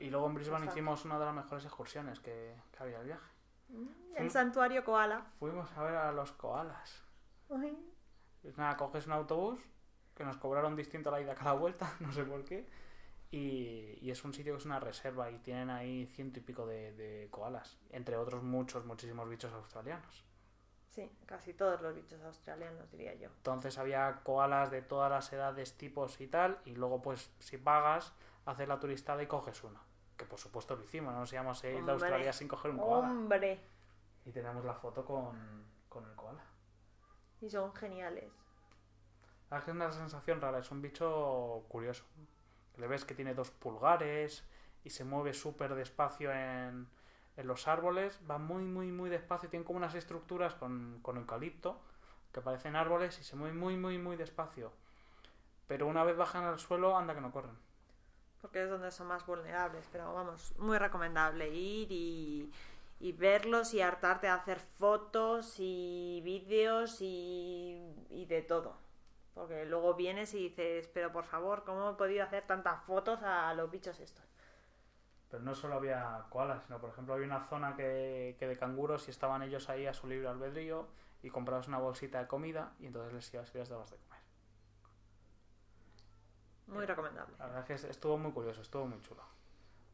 Y 0.00 0.10
luego 0.10 0.26
en 0.26 0.34
Brisbane 0.34 0.66
hicimos 0.66 1.04
una 1.04 1.18
de 1.18 1.26
las 1.26 1.34
mejores 1.34 1.64
excursiones 1.64 2.20
que, 2.20 2.54
que 2.72 2.82
había 2.82 2.98
el 3.00 3.06
viaje. 3.06 3.30
El 4.16 4.30
santuario 4.30 4.82
koala. 4.84 5.26
Fuimos 5.38 5.70
a 5.76 5.82
ver 5.82 5.94
a 5.94 6.10
los 6.12 6.32
koalas. 6.32 7.04
Ay, 7.50 7.76
Pues 8.42 8.56
nada, 8.56 8.76
coges 8.76 9.06
un 9.06 9.12
autobús 9.12 9.60
que 10.14 10.24
nos 10.24 10.36
cobraron 10.38 10.74
distinto 10.74 11.08
a 11.10 11.12
la 11.12 11.20
ida 11.20 11.34
que 11.34 11.42
a 11.42 11.44
la 11.44 11.52
vuelta, 11.52 11.92
no 12.00 12.12
sé 12.12 12.24
por 12.24 12.44
qué. 12.44 12.66
Y, 13.30 13.98
y 14.00 14.10
es 14.10 14.24
un 14.24 14.34
sitio 14.34 14.54
que 14.54 14.58
es 14.58 14.64
una 14.66 14.80
reserva 14.80 15.30
y 15.30 15.38
tienen 15.38 15.70
ahí 15.70 16.06
ciento 16.06 16.40
y 16.40 16.42
pico 16.42 16.66
de, 16.66 16.92
de 16.92 17.28
koalas, 17.30 17.78
entre 17.90 18.16
otros 18.16 18.42
muchos, 18.42 18.84
muchísimos 18.84 19.28
bichos 19.28 19.52
australianos. 19.52 20.24
Sí, 20.88 21.08
casi 21.26 21.54
todos 21.54 21.80
los 21.80 21.94
bichos 21.94 22.20
australianos, 22.22 22.90
diría 22.90 23.14
yo. 23.14 23.28
Entonces 23.28 23.78
había 23.78 24.20
koalas 24.24 24.72
de 24.72 24.82
todas 24.82 25.10
las 25.10 25.32
edades, 25.32 25.76
tipos 25.76 26.20
y 26.20 26.26
tal, 26.26 26.58
y 26.64 26.74
luego 26.74 27.00
pues 27.00 27.30
si 27.38 27.56
pagas, 27.58 28.12
haces 28.46 28.66
la 28.66 28.80
turistada 28.80 29.22
y 29.22 29.26
coges 29.28 29.62
uno. 29.62 29.80
Que 30.20 30.26
por 30.26 30.38
supuesto 30.38 30.76
lo 30.76 30.84
hicimos, 30.84 31.14
no 31.14 31.20
nos 31.20 31.32
íbamos 31.32 31.64
a 31.64 31.68
ir 31.70 31.82
de. 31.82 31.92
Australia 31.92 32.30
sin 32.30 32.46
coger 32.46 32.72
un 32.72 32.76
koala. 32.76 33.08
¡Hombre! 33.08 33.58
Y 34.26 34.32
tenemos 34.32 34.62
la 34.66 34.74
foto 34.74 35.02
con, 35.02 35.64
con 35.88 36.04
el 36.04 36.14
koala. 36.14 36.44
Y 37.40 37.48
son 37.48 37.74
geniales. 37.74 38.30
Es 39.50 39.66
una 39.68 39.90
sensación 39.90 40.42
rara, 40.42 40.58
es 40.58 40.70
un 40.70 40.82
bicho 40.82 41.64
curioso. 41.68 42.04
Le 42.76 42.86
ves 42.86 43.06
que 43.06 43.14
tiene 43.14 43.32
dos 43.32 43.50
pulgares 43.50 44.46
y 44.84 44.90
se 44.90 45.04
mueve 45.04 45.32
súper 45.32 45.74
despacio 45.74 46.30
en, 46.32 46.86
en 47.38 47.46
los 47.46 47.66
árboles. 47.66 48.20
Va 48.30 48.36
muy, 48.36 48.64
muy, 48.64 48.92
muy 48.92 49.08
despacio. 49.08 49.48
Tiene 49.48 49.64
como 49.64 49.78
unas 49.78 49.94
estructuras 49.94 50.54
con, 50.54 50.98
con 51.00 51.16
eucalipto 51.16 51.80
que 52.30 52.42
parecen 52.42 52.76
árboles 52.76 53.18
y 53.20 53.24
se 53.24 53.36
mueve 53.36 53.54
muy, 53.54 53.78
muy, 53.78 53.96
muy 53.96 54.16
despacio. 54.16 54.70
Pero 55.66 55.86
una 55.86 56.04
vez 56.04 56.18
bajan 56.18 56.44
al 56.44 56.58
suelo, 56.58 56.94
anda 56.98 57.14
que 57.14 57.22
no 57.22 57.32
corren. 57.32 57.56
Porque 58.40 58.62
es 58.64 58.70
donde 58.70 58.90
son 58.90 59.08
más 59.08 59.26
vulnerables. 59.26 59.88
Pero 59.92 60.12
vamos, 60.14 60.54
muy 60.58 60.78
recomendable 60.78 61.48
ir 61.48 61.90
y, 61.90 62.50
y 63.00 63.12
verlos 63.12 63.74
y 63.74 63.80
hartarte 63.80 64.28
a 64.28 64.34
hacer 64.34 64.60
fotos 64.60 65.56
y 65.58 66.20
vídeos 66.24 67.00
y, 67.00 67.94
y 68.10 68.26
de 68.26 68.42
todo. 68.42 68.76
Porque 69.34 69.64
luego 69.64 69.94
vienes 69.94 70.34
y 70.34 70.48
dices, 70.48 70.88
pero 70.92 71.12
por 71.12 71.24
favor, 71.24 71.64
¿cómo 71.64 71.90
he 71.90 71.94
podido 71.94 72.24
hacer 72.24 72.46
tantas 72.46 72.82
fotos 72.84 73.22
a 73.22 73.52
los 73.54 73.70
bichos 73.70 73.98
estos? 74.00 74.24
Pero 75.30 75.42
no 75.42 75.54
solo 75.54 75.76
había 75.76 76.26
koalas, 76.28 76.64
sino 76.64 76.80
por 76.80 76.90
ejemplo 76.90 77.14
había 77.14 77.26
una 77.26 77.46
zona 77.48 77.76
que, 77.76 78.36
que 78.38 78.48
de 78.48 78.58
canguros 78.58 79.06
y 79.08 79.12
estaban 79.12 79.42
ellos 79.42 79.68
ahí 79.68 79.86
a 79.86 79.94
su 79.94 80.08
libre 80.08 80.28
albedrío 80.28 80.88
y 81.22 81.30
comprabas 81.30 81.68
una 81.68 81.78
bolsita 81.78 82.18
de 82.18 82.26
comida 82.26 82.74
y 82.80 82.86
entonces 82.86 83.12
les 83.14 83.34
ibas 83.34 83.54
les 83.54 83.68
dabas 83.68 83.90
de 83.90 83.96
comer. 83.98 84.19
Muy 86.70 86.86
recomendable. 86.86 87.34
La 87.38 87.46
verdad 87.46 87.70
es 87.70 87.82
que 87.82 87.90
estuvo 87.90 88.16
muy 88.16 88.32
curioso, 88.32 88.62
estuvo 88.62 88.86
muy 88.86 89.00
chulo. 89.02 89.22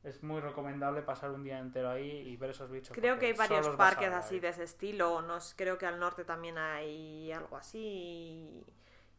Es 0.05 0.23
muy 0.23 0.41
recomendable 0.41 1.03
pasar 1.03 1.31
un 1.33 1.43
día 1.43 1.59
entero 1.59 1.91
ahí 1.91 2.09
y 2.29 2.37
ver 2.37 2.51
esos 2.51 2.71
bichos. 2.71 2.97
Creo 2.97 3.19
que 3.19 3.27
hay 3.27 3.33
varios 3.33 3.69
parques 3.71 4.13
así 4.13 4.39
de 4.39 4.49
ese 4.49 4.63
estilo. 4.63 5.21
No, 5.23 5.41
sé, 5.41 5.55
creo 5.57 5.79
que 5.79 5.87
al 5.87 5.99
norte 5.99 6.25
también 6.25 6.59
hay 6.59 7.33
algo 7.33 7.57
así 7.57 7.79
y, 7.79 8.67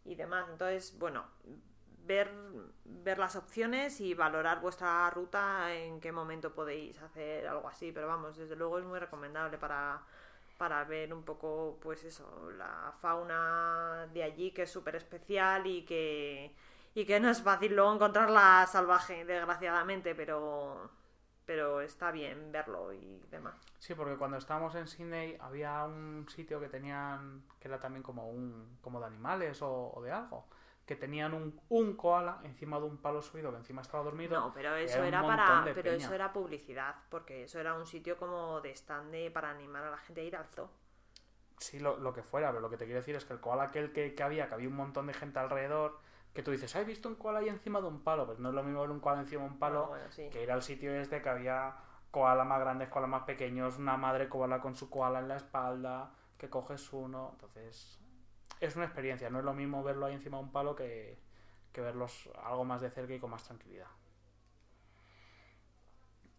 y 0.06 0.16
demás. 0.16 0.48
Entonces, 0.50 0.98
bueno, 0.98 1.26
ver, 2.06 2.32
ver 2.86 3.20
las 3.20 3.36
opciones 3.36 4.00
y 4.00 4.14
valorar 4.14 4.62
vuestra 4.62 5.10
ruta 5.10 5.74
en 5.74 6.00
qué 6.00 6.14
momento 6.14 6.54
podéis 6.54 7.02
hacer 7.02 7.48
algo 7.48 7.68
así. 7.68 7.92
Pero 7.92 8.08
vamos, 8.08 8.38
desde 8.38 8.56
luego 8.56 8.80
es 8.80 8.86
muy 8.86 9.00
recomendable 9.00 9.58
para, 9.58 10.02
para 10.58 10.84
ver 10.86 11.14
un 11.14 11.24
poco, 11.24 11.78
pues 11.82 12.04
eso, 12.06 12.50
la 12.52 12.94
fauna 13.02 14.08
de 14.14 14.24
allí 14.24 14.52
que 14.52 14.64
es 14.64 14.72
súper 14.72 14.96
especial 14.96 15.68
y 15.68 15.84
que, 15.84 16.56
y 17.00 17.06
que 17.06 17.20
no 17.20 17.30
es 17.30 17.42
fácil 17.42 17.76
luego 17.76 17.94
encontrarla 17.94 18.66
salvaje, 18.68 19.24
desgraciadamente, 19.24 20.16
pero, 20.16 20.90
pero 21.46 21.82
está 21.82 22.12
bien 22.12 22.52
verlo 22.52 22.92
y 22.94 23.22
demás. 23.30 23.56
Sí, 23.80 23.94
porque 23.94 24.18
cuando 24.18 24.38
estábamos 24.38 24.74
en 24.76 24.88
Sydney 24.88 25.38
había 25.40 25.84
un 25.84 26.28
sitio 26.28 26.60
que 26.60 26.70
tenían, 26.70 27.44
que 27.60 27.68
era 27.68 27.80
también 27.80 28.02
como 28.04 28.30
un 28.30 28.78
como 28.82 29.00
de 29.00 29.06
animales 29.06 29.62
o, 29.62 29.92
o 29.94 30.02
de 30.02 30.12
algo, 30.12 30.48
que 30.88 30.96
tenían 30.96 31.34
un, 31.34 31.60
un 31.70 31.96
koala 31.96 32.40
encima 32.44 32.80
de 32.80 32.86
un 32.86 32.98
palo 32.98 33.22
subido 33.22 33.52
que 33.52 33.58
encima 33.58 33.82
estaba 33.84 34.04
dormido. 34.04 34.40
No, 34.40 34.52
pero 34.54 34.76
eso 34.76 35.04
era 35.04 35.22
para, 35.22 35.62
pero 35.66 35.84
peña. 35.84 35.96
eso 35.98 36.14
era 36.16 36.34
publicidad, 36.34 36.96
porque 37.10 37.44
eso 37.44 37.60
era 37.60 37.76
un 37.76 37.86
sitio 37.86 38.18
como 38.18 38.62
de 38.62 38.72
stand 38.72 39.12
de- 39.12 39.30
para 39.30 39.52
animar 39.52 39.84
a 39.84 39.92
la 39.92 39.98
gente 39.98 40.22
a 40.22 40.24
ir 40.24 40.36
al 40.36 40.48
zoo. 40.48 40.70
Sí, 41.60 41.80
lo, 41.80 41.98
lo 41.98 42.14
que 42.14 42.22
fuera, 42.24 42.50
pero 42.50 42.62
lo 42.62 42.70
que 42.70 42.78
te 42.78 42.86
quiero 42.86 43.00
decir 43.00 43.16
es 43.16 43.26
que 43.26 43.34
el 43.34 43.40
koala 43.40 43.64
aquel 43.64 43.92
que, 43.92 44.14
que 44.16 44.24
había, 44.24 44.48
que 44.48 44.54
había 44.56 44.70
un 44.70 44.76
montón 44.76 45.08
de 45.08 45.14
gente 45.14 45.40
alrededor, 45.40 46.00
que 46.34 46.44
tú 46.44 46.52
dices, 46.52 46.76
"Ah, 46.76 46.82
he 46.82 46.86
visto 46.86 47.10
un 47.10 47.16
koala 47.16 47.40
ahí 47.40 47.50
encima 47.50 47.82
de 47.82 47.88
un 47.88 48.04
palo, 48.04 48.26
pues 48.26 48.40
no 48.40 48.50
es 48.50 48.56
lo 48.56 48.64
mismo 48.64 48.82
ver 48.82 48.92
un 48.92 49.00
koala 49.00 49.22
encima 49.22 49.44
de 49.44 49.50
un 49.50 49.60
palo 49.60 49.86
Ah, 49.86 49.88
bueno, 49.90 50.12
sí. 50.12 50.30
que 50.30 50.44
ir 50.44 50.52
al 50.52 50.62
sitio 50.62 50.94
este 50.96 51.22
que 51.22 51.30
había 51.30 51.76
koala 52.12 52.44
más 52.44 52.60
grandes, 52.60 52.90
koala 52.90 53.08
más 53.08 53.24
pequeños, 53.24 53.78
una 53.78 53.98
madre 53.98 54.30
koala 54.30 54.60
con 54.62 54.76
su 54.76 54.90
koala 54.90 55.20
en 55.20 55.28
la 55.28 55.38
espalda, 55.38 56.12
que 56.38 56.50
coges 56.50 56.94
uno, 56.94 57.30
entonces 57.34 58.00
es 58.60 58.76
una 58.76 58.86
experiencia, 58.86 59.30
no 59.30 59.40
es 59.40 59.46
lo 59.46 59.54
mismo 59.54 59.84
verlo 59.84 60.06
ahí 60.06 60.14
encima 60.14 60.38
de 60.38 60.44
un 60.44 60.52
palo 60.52 60.76
que, 60.76 61.20
que 61.72 61.82
verlos 61.82 62.30
algo 62.44 62.64
más 62.66 62.82
de 62.82 62.90
cerca 62.92 63.14
y 63.14 63.20
con 63.20 63.30
más 63.32 63.44
tranquilidad. 63.44 63.88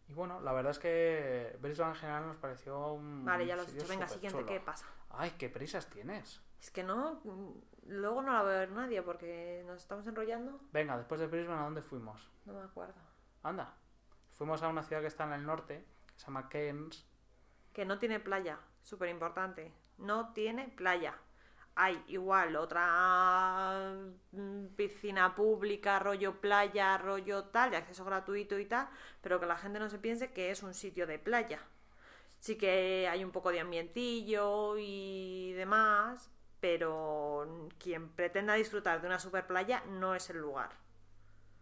Y 0.09 0.15
bueno, 0.15 0.41
la 0.41 0.53
verdad 0.53 0.71
es 0.71 0.79
que 0.79 1.57
Brisbane 1.61 1.93
en 1.93 1.97
general 1.99 2.27
nos 2.29 2.37
pareció 2.39 2.93
un 2.95 3.25
Vale, 3.27 3.45
ya 3.47 3.57
lo 3.57 3.63
has 3.63 3.73
dicho. 3.73 3.87
Venga, 3.89 4.09
siguiente, 4.09 4.45
¿qué 4.47 4.59
pasa? 4.61 4.87
Ay, 5.11 5.33
qué 5.39 5.49
prisas 5.51 5.87
tienes. 5.91 6.41
Es 6.61 6.71
que 6.71 6.83
no, 6.83 7.23
luego 7.87 8.23
no 8.23 8.33
la 8.33 8.43
va 8.43 8.51
a 8.51 8.59
ver 8.59 8.71
nadie 8.71 9.03
porque 9.03 9.63
nos 9.67 9.81
estamos 9.81 10.07
enrollando. 10.07 10.61
Venga, 10.73 10.97
después 10.97 11.21
de 11.21 11.27
Brisbane, 11.27 11.61
¿a 11.61 11.65
dónde 11.65 11.83
fuimos? 11.83 12.29
No 12.45 12.55
me 12.55 12.63
acuerdo. 12.63 12.95
Anda. 13.43 13.75
Fuimos 14.33 14.63
a 14.63 14.69
una 14.69 14.83
ciudad 14.83 15.03
que 15.03 15.09
está 15.09 15.25
en 15.25 15.33
el 15.33 15.47
norte, 15.47 15.85
que 16.07 16.21
se 16.21 16.27
llama 16.27 16.49
Cairns. 16.49 17.05
Que 17.73 17.85
no 17.85 17.99
tiene 17.99 18.21
playa, 18.21 18.59
súper 18.83 19.09
importante. 19.09 19.73
No 19.99 20.33
tiene 20.33 20.69
playa. 20.69 21.15
Hay 21.75 22.03
igual 22.09 22.57
otra 22.57 23.95
mm, 24.33 24.67
piscina 24.77 25.35
pública, 25.35 25.99
rollo 25.99 26.41
playa, 26.41 26.99
rollo 26.99 27.45
tal, 27.45 27.71
de 27.71 27.77
acceso 27.77 28.05
gratuito 28.05 28.59
y 28.59 28.67
tal, 28.67 28.89
pero 29.21 29.39
que 29.39 29.47
la 29.47 29.57
gente 29.57 29.79
no 29.79 29.89
se 29.89 29.99
piense 29.99 30.33
que 30.33 30.51
es 30.51 30.63
un 30.63 30.75
sitio 30.75 31.07
de 31.07 31.19
playa. 31.19 31.61
Sí 32.39 32.57
que 32.57 33.09
hay 33.09 33.25
un 33.25 33.33
poco 33.33 33.51
de 33.51 33.61
ambientillo 33.61 34.77
y 34.79 35.53
demás, 35.55 36.31
pero 36.61 37.69
quien 37.79 38.09
pretenda 38.11 38.55
disfrutar 38.55 39.01
de 39.01 39.07
una 39.07 39.19
super 39.19 39.47
playa 39.47 39.83
no 39.89 40.15
es 40.15 40.29
el 40.31 40.39
lugar. 40.39 40.71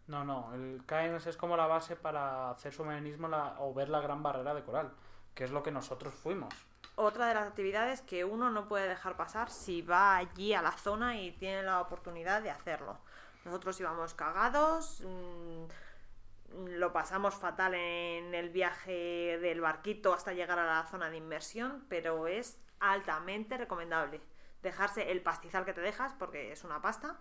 No, 0.06 0.24
no, 0.24 0.54
el 0.54 0.82
Cairns 0.86 1.26
es 1.26 1.36
como 1.36 1.56
la 1.56 1.66
base 1.66 1.96
para 1.96 2.50
hacer 2.50 2.72
submarinismo 2.72 3.26
la- 3.28 3.56
o 3.58 3.74
ver 3.74 3.88
la 3.88 4.00
gran 4.00 4.22
barrera 4.22 4.54
de 4.54 4.62
coral, 4.62 4.92
que 5.34 5.44
es 5.44 5.50
lo 5.50 5.62
que 5.62 5.72
nosotros 5.72 6.14
fuimos. 6.14 6.54
Otra 6.94 7.26
de 7.26 7.34
las 7.34 7.46
actividades 7.48 8.00
que 8.02 8.24
uno 8.24 8.50
no 8.50 8.68
puede 8.68 8.88
dejar 8.88 9.16
pasar 9.16 9.50
si 9.50 9.82
va 9.82 10.16
allí 10.16 10.54
a 10.54 10.62
la 10.62 10.72
zona 10.72 11.20
y 11.20 11.32
tiene 11.32 11.62
la 11.62 11.80
oportunidad 11.80 12.40
de 12.40 12.50
hacerlo. 12.50 12.98
Nosotros 13.44 13.78
íbamos 13.80 14.14
cagados, 14.14 15.02
mm, 15.04 15.64
lo 16.78 16.92
pasamos 16.92 17.34
fatal 17.34 17.74
en 17.74 18.34
el 18.34 18.50
viaje 18.50 19.38
del 19.42 19.60
barquito 19.60 20.14
hasta 20.14 20.32
llegar 20.32 20.58
a 20.58 20.64
la 20.66 20.84
zona 20.84 21.10
de 21.10 21.16
inmersión, 21.18 21.84
pero 21.88 22.28
es 22.28 22.58
altamente 22.80 23.58
recomendable. 23.58 24.20
Dejarse 24.62 25.10
el 25.10 25.22
pastizal 25.22 25.64
que 25.64 25.72
te 25.72 25.80
dejas, 25.80 26.12
porque 26.14 26.52
es 26.52 26.64
una 26.64 26.80
pasta, 26.82 27.18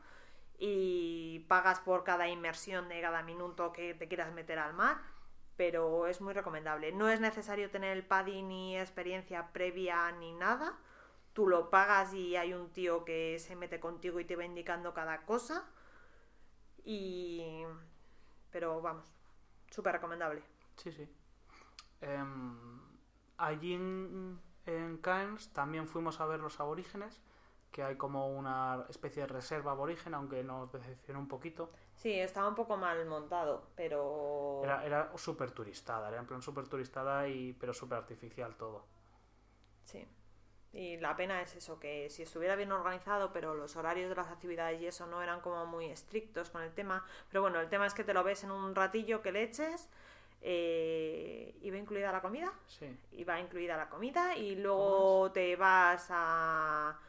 y 0.58 1.46
pagas 1.48 1.80
por 1.80 2.04
cada 2.04 2.28
inmersión 2.28 2.88
de 2.90 3.02
cada 3.02 3.24
minuto 3.24 3.72
que 3.72 3.94
te 3.94 4.08
quieras 4.08 4.34
meter 4.34 4.60
al 4.60 4.74
mar, 4.74 4.98
pero 5.58 6.08
es 6.08 6.22
muy 6.22 6.34
recomendable. 6.34 6.92
No 6.92 7.10
es 7.10 7.20
necesario 7.20 7.70
tener 7.70 7.96
el 7.96 8.06
PADI 8.06 8.42
ni 8.42 8.78
experiencia 8.78 9.52
previa 9.52 10.12
ni 10.14 10.34
nada. 10.34 10.78
Tú 11.34 11.48
lo 11.48 11.70
pagas 11.70 12.14
y 12.14 12.36
hay 12.36 12.54
un 12.54 12.72
tío 12.72 13.04
que 13.04 13.38
se 13.40 13.56
mete 13.56 13.80
contigo 13.80 14.20
y 14.20 14.26
te 14.26 14.36
va 14.36 14.46
indicando 14.46 14.94
cada 14.94 15.26
cosa. 15.26 15.66
Y... 16.84 17.64
Pero 18.52 18.82
vamos, 18.82 19.06
súper 19.70 19.94
recomendable. 19.94 20.42
Sí, 20.78 20.92
sí. 20.92 21.08
Em, 22.00 22.80
allí 23.38 23.74
en, 23.74 24.40
en 24.66 24.98
Cairns 24.98 25.50
también 25.50 25.88
fuimos 25.88 26.20
a 26.20 26.26
ver 26.26 26.40
los 26.40 26.60
aborígenes, 26.60 27.22
que 27.72 27.84
hay 27.84 27.98
como 27.98 28.30
una 28.30 28.86
especie 28.90 29.24
de 29.24 29.28
reserva 29.28 29.72
aborigen, 29.72 30.14
aunque 30.14 30.44
nos 30.44 30.72
decepcionó 30.72 31.20
un 31.20 31.28
poquito. 31.28 31.72
Sí, 31.96 32.14
estaba 32.14 32.48
un 32.48 32.56
poco 32.56 32.78
mal 32.78 33.06
montado, 33.06 33.68
pero... 33.76 34.62
Era, 34.64 34.86
era 34.86 35.18
súper 35.18 35.52
turistada, 35.52 36.08
era 36.08 36.20
en 36.20 36.26
plan 36.26 36.42
súper 36.42 36.68
turistada, 36.68 37.28
y, 37.28 37.54
pero 37.54 37.74
súper 37.74 37.98
artificial 37.98 38.56
todo. 38.56 38.86
Sí. 39.84 40.08
Y 40.76 40.98
la 40.98 41.16
pena 41.16 41.42
es 41.42 41.56
eso, 41.56 41.80
que 41.80 42.10
si 42.10 42.24
estuviera 42.24 42.58
bien 42.58 42.74
organizado, 42.74 43.32
pero 43.32 43.56
los 43.56 43.78
horarios 43.78 44.10
de 44.10 44.16
las 44.16 44.28
actividades 44.28 44.82
y 44.82 44.88
eso 44.88 45.08
no 45.08 45.22
eran 45.22 45.40
como 45.40 45.66
muy 45.66 45.86
estrictos 45.86 46.50
con 46.50 46.64
el 46.64 46.74
tema. 46.74 47.06
Pero 47.30 47.42
bueno, 47.42 47.62
el 47.62 47.70
tema 47.70 47.86
es 47.86 47.94
que 47.94 48.04
te 48.04 48.14
lo 48.14 48.26
ves 48.26 48.44
en 48.44 48.52
un 48.52 48.76
ratillo 48.76 49.22
que 49.22 49.32
le 49.32 49.44
eches. 49.44 49.90
Eh, 50.48 51.56
¿Iba 51.62 51.78
incluida 51.80 52.12
la 52.12 52.22
comida? 52.22 52.54
Sí. 52.68 52.96
Iba 53.14 53.40
incluida 53.40 53.76
la 53.76 53.90
comida 53.90 54.38
y 54.38 54.56
luego 54.56 55.32
te 55.32 55.56
vas 55.56 56.06
a, 56.12 57.00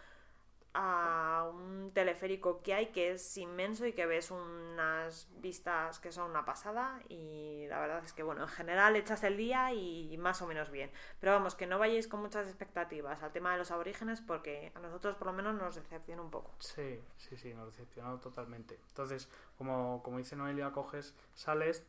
a 0.72 1.50
un 1.52 1.90
teleférico 1.92 2.62
que 2.62 2.72
hay 2.72 2.86
que 2.86 3.10
es 3.10 3.36
inmenso 3.36 3.84
y 3.84 3.92
que 3.92 4.06
ves 4.06 4.30
unas 4.30 5.28
vistas 5.42 5.98
que 5.98 6.12
son 6.12 6.30
una 6.30 6.46
pasada 6.46 6.98
y 7.10 7.66
la 7.68 7.78
verdad 7.78 8.02
es 8.02 8.14
que 8.14 8.22
bueno, 8.22 8.40
en 8.40 8.48
general 8.48 8.96
echas 8.96 9.22
el 9.22 9.36
día 9.36 9.70
y 9.74 10.16
más 10.16 10.40
o 10.40 10.46
menos 10.46 10.70
bien. 10.70 10.90
Pero 11.20 11.32
vamos, 11.32 11.54
que 11.54 11.66
no 11.66 11.78
vayáis 11.78 12.08
con 12.08 12.20
muchas 12.20 12.46
expectativas 12.46 13.22
al 13.22 13.32
tema 13.32 13.52
de 13.52 13.58
los 13.58 13.70
aborígenes 13.70 14.22
porque 14.22 14.72
a 14.74 14.80
nosotros 14.80 15.14
por 15.16 15.26
lo 15.26 15.34
menos 15.34 15.54
nos 15.56 15.74
decepciona 15.74 16.22
un 16.22 16.30
poco. 16.30 16.54
Sí, 16.60 17.02
sí, 17.18 17.36
sí, 17.36 17.52
nos 17.52 17.66
decepcionó 17.66 18.18
totalmente. 18.18 18.80
Entonces, 18.88 19.28
como, 19.58 20.02
como 20.02 20.16
dice 20.16 20.36
Noelia, 20.36 20.72
coges, 20.72 21.14
sales 21.34 21.84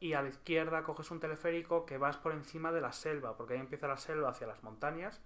y 0.00 0.14
a 0.14 0.22
la 0.22 0.30
izquierda 0.30 0.82
coges 0.82 1.10
un 1.10 1.20
teleférico 1.20 1.84
que 1.84 1.98
vas 1.98 2.16
por 2.16 2.32
encima 2.32 2.72
de 2.72 2.80
la 2.80 2.92
selva, 2.92 3.36
porque 3.36 3.54
ahí 3.54 3.60
empieza 3.60 3.86
la 3.86 3.98
selva 3.98 4.30
hacia 4.30 4.46
las 4.46 4.62
montañas 4.62 5.20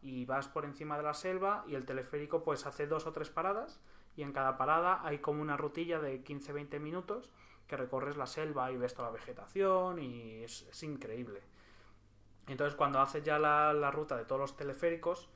y 0.00 0.24
vas 0.24 0.48
por 0.48 0.64
encima 0.64 0.96
de 0.96 1.02
la 1.02 1.14
selva 1.14 1.64
y 1.68 1.74
el 1.74 1.84
teleférico 1.84 2.42
pues 2.42 2.64
hace 2.66 2.86
dos 2.86 3.06
o 3.06 3.12
tres 3.12 3.28
paradas 3.28 3.78
y 4.16 4.22
en 4.22 4.32
cada 4.32 4.56
parada 4.56 5.00
hay 5.04 5.18
como 5.18 5.42
una 5.42 5.58
rutilla 5.58 6.00
de 6.00 6.24
15-20 6.24 6.80
minutos 6.80 7.30
que 7.66 7.76
recorres 7.76 8.16
la 8.16 8.26
selva 8.26 8.72
y 8.72 8.78
ves 8.78 8.94
toda 8.94 9.08
la 9.08 9.14
vegetación 9.14 9.98
y 9.98 10.42
es, 10.44 10.82
increíble. 10.82 11.42
Entonces 12.46 12.74
cuando 12.74 13.00
haces 13.00 13.22
ya 13.22 13.38
la 13.38 13.90
ruta 13.90 14.16
de 14.16 14.24
todos 14.24 14.40
los 14.40 14.56
teleféricos 14.56 15.28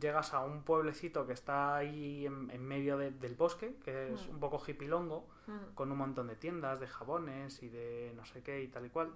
llegas 0.00 0.32
a 0.34 0.40
un 0.44 0.62
pueblecito 0.62 1.26
que 1.26 1.32
está 1.34 1.76
ahí 1.76 2.24
en, 2.26 2.50
en 2.50 2.62
medio 2.64 2.96
de- 2.96 3.10
del 3.10 3.34
bosque, 3.34 3.76
que 3.84 4.12
es 4.12 4.26
Mm. 4.26 4.30
un 4.34 4.40
poco 4.40 4.62
hipilongo, 4.66 5.28
Mm. 5.46 5.74
con 5.74 5.92
un 5.92 5.98
montón 5.98 6.28
de 6.28 6.36
tiendas, 6.36 6.80
de 6.80 6.86
jabones 6.86 7.62
y 7.62 7.68
de 7.68 8.12
no 8.16 8.24
sé 8.24 8.42
qué 8.42 8.62
y 8.62 8.68
tal 8.68 8.86
y 8.86 8.90
cual. 8.90 9.12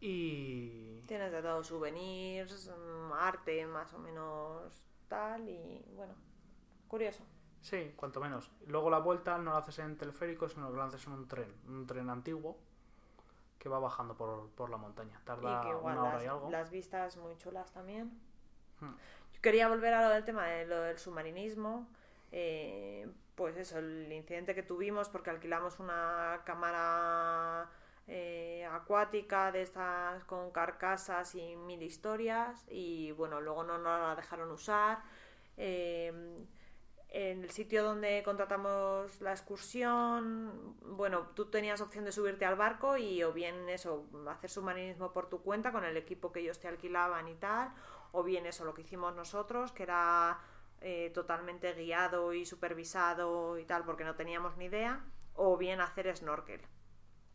Y... 0.00 1.02
Tienes 1.06 1.30
de 1.32 1.42
todo, 1.42 1.62
souvenirs, 1.62 2.70
mm, 2.70 3.12
arte 3.12 3.66
más 3.66 3.92
o 3.94 3.98
menos 3.98 4.86
tal 5.08 5.48
y 5.48 5.84
bueno, 5.94 6.14
curioso. 6.88 7.22
Sí, 7.60 7.92
cuanto 7.96 8.20
menos. 8.20 8.50
Luego 8.66 8.88
la 8.88 8.98
vuelta 9.00 9.36
no 9.36 9.52
la 9.52 9.58
haces 9.58 9.80
en 9.80 9.98
teleférico, 9.98 10.48
sino 10.48 10.70
que 10.70 10.78
la 10.78 10.84
haces 10.86 11.06
en 11.06 11.12
un 11.12 11.28
tren, 11.28 11.52
un 11.68 11.86
tren 11.86 12.08
antiguo 12.08 12.56
que 13.58 13.68
va 13.68 13.78
bajando 13.78 14.16
por, 14.16 14.48
por 14.50 14.70
la 14.70 14.78
montaña. 14.78 15.20
Tarda 15.24 15.58
y 15.60 15.62
que 15.66 15.76
igual 15.76 15.98
una 15.98 16.02
hora 16.04 16.14
las, 16.14 16.24
y 16.24 16.26
algo. 16.28 16.50
las 16.50 16.70
vistas 16.70 17.16
muy 17.18 17.36
chulas 17.36 17.70
también. 17.72 18.18
Yo 18.80 19.40
quería 19.40 19.68
volver 19.68 19.94
a 19.94 20.02
lo 20.02 20.10
del 20.10 20.24
tema 20.24 20.46
de 20.46 20.66
lo 20.66 20.80
del 20.82 20.98
submarinismo. 20.98 21.88
eh, 22.32 23.08
pues 23.34 23.56
eso, 23.56 23.78
el 23.78 24.12
incidente 24.12 24.54
que 24.54 24.62
tuvimos 24.62 25.08
porque 25.08 25.30
alquilamos 25.30 25.78
una 25.80 26.42
cámara 26.44 27.70
eh, 28.06 28.66
acuática 28.70 29.50
de 29.50 29.62
estas 29.62 30.24
con 30.24 30.50
carcasas 30.50 31.34
y 31.34 31.56
mil 31.56 31.82
historias 31.82 32.66
y 32.68 33.12
bueno, 33.12 33.40
luego 33.40 33.64
no 33.64 33.78
nos 33.78 34.00
la 34.00 34.14
dejaron 34.14 34.50
usar. 34.50 34.98
Eh, 35.56 36.12
en 37.12 37.42
el 37.42 37.50
sitio 37.50 37.82
donde 37.82 38.22
contratamos 38.22 39.20
la 39.20 39.32
excursión, 39.32 40.76
bueno, 40.82 41.28
tú 41.34 41.46
tenías 41.46 41.80
opción 41.80 42.04
de 42.04 42.12
subirte 42.12 42.44
al 42.44 42.56
barco 42.56 42.96
y 42.96 43.22
o 43.24 43.32
bien 43.32 43.68
eso, 43.68 44.06
hacer 44.28 44.48
submarinismo 44.48 45.12
por 45.12 45.28
tu 45.28 45.42
cuenta 45.42 45.72
con 45.72 45.84
el 45.84 45.96
equipo 45.96 46.30
que 46.30 46.40
ellos 46.40 46.60
te 46.60 46.68
alquilaban 46.68 47.26
y 47.26 47.34
tal, 47.34 47.72
o 48.12 48.22
bien 48.22 48.46
eso, 48.46 48.64
lo 48.64 48.74
que 48.74 48.82
hicimos 48.82 49.14
nosotros, 49.14 49.72
que 49.72 49.84
era 49.84 50.38
eh, 50.80 51.10
totalmente 51.14 51.72
guiado 51.74 52.32
y 52.32 52.46
supervisado 52.46 53.58
y 53.58 53.64
tal, 53.64 53.84
porque 53.84 54.04
no 54.04 54.14
teníamos 54.14 54.56
ni 54.56 54.66
idea, 54.66 55.04
o 55.34 55.56
bien 55.56 55.80
hacer 55.80 56.14
snorkel. 56.16 56.60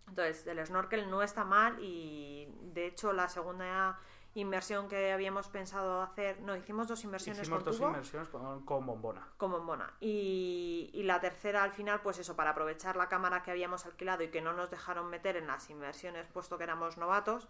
Entonces, 0.08 0.46
el 0.48 0.66
snorkel 0.66 1.10
no 1.10 1.24
está 1.24 1.44
mal 1.44 1.78
y 1.80 2.48
de 2.62 2.88
hecho 2.88 3.12
la 3.14 3.28
segunda 3.28 4.00
inmersión 4.36 4.90
que 4.90 5.14
habíamos 5.14 5.48
pensado 5.48 6.02
hacer, 6.02 6.42
no, 6.42 6.56
hicimos 6.58 6.88
dos 6.88 7.04
inmersiones 7.06 7.44
Hicimos 7.44 7.64
con 7.64 7.66
dos 7.66 7.78
tubo 7.78 7.88
inmersiones 7.88 8.28
con, 8.28 8.66
con 8.66 8.86
bombona. 8.86 9.28
con 9.38 9.52
bombona. 9.52 9.94
Y, 10.02 10.92
y 10.94 11.04
la 11.04 11.22
tercera 11.22 11.64
al 11.64 11.72
final, 11.72 12.02
pues 12.02 12.20
eso, 12.20 12.36
para 12.36 12.50
aprovechar 12.50 12.98
la 12.98 13.08
cámara 13.08 13.44
que 13.44 13.52
habíamos 13.52 13.86
alquilado 13.86 14.24
y 14.24 14.28
que 14.30 14.42
no 14.42 14.54
nos 14.54 14.70
dejaron 14.70 15.10
meter 15.10 15.38
en 15.38 15.48
las 15.48 15.70
inversiones 15.70 16.28
puesto 16.28 16.58
que 16.58 16.66
éramos 16.66 16.98
novatos, 16.98 17.48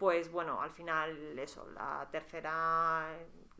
pues 0.00 0.32
bueno, 0.32 0.62
al 0.62 0.70
final 0.70 1.38
eso, 1.38 1.68
la 1.74 2.08
tercera 2.10 3.06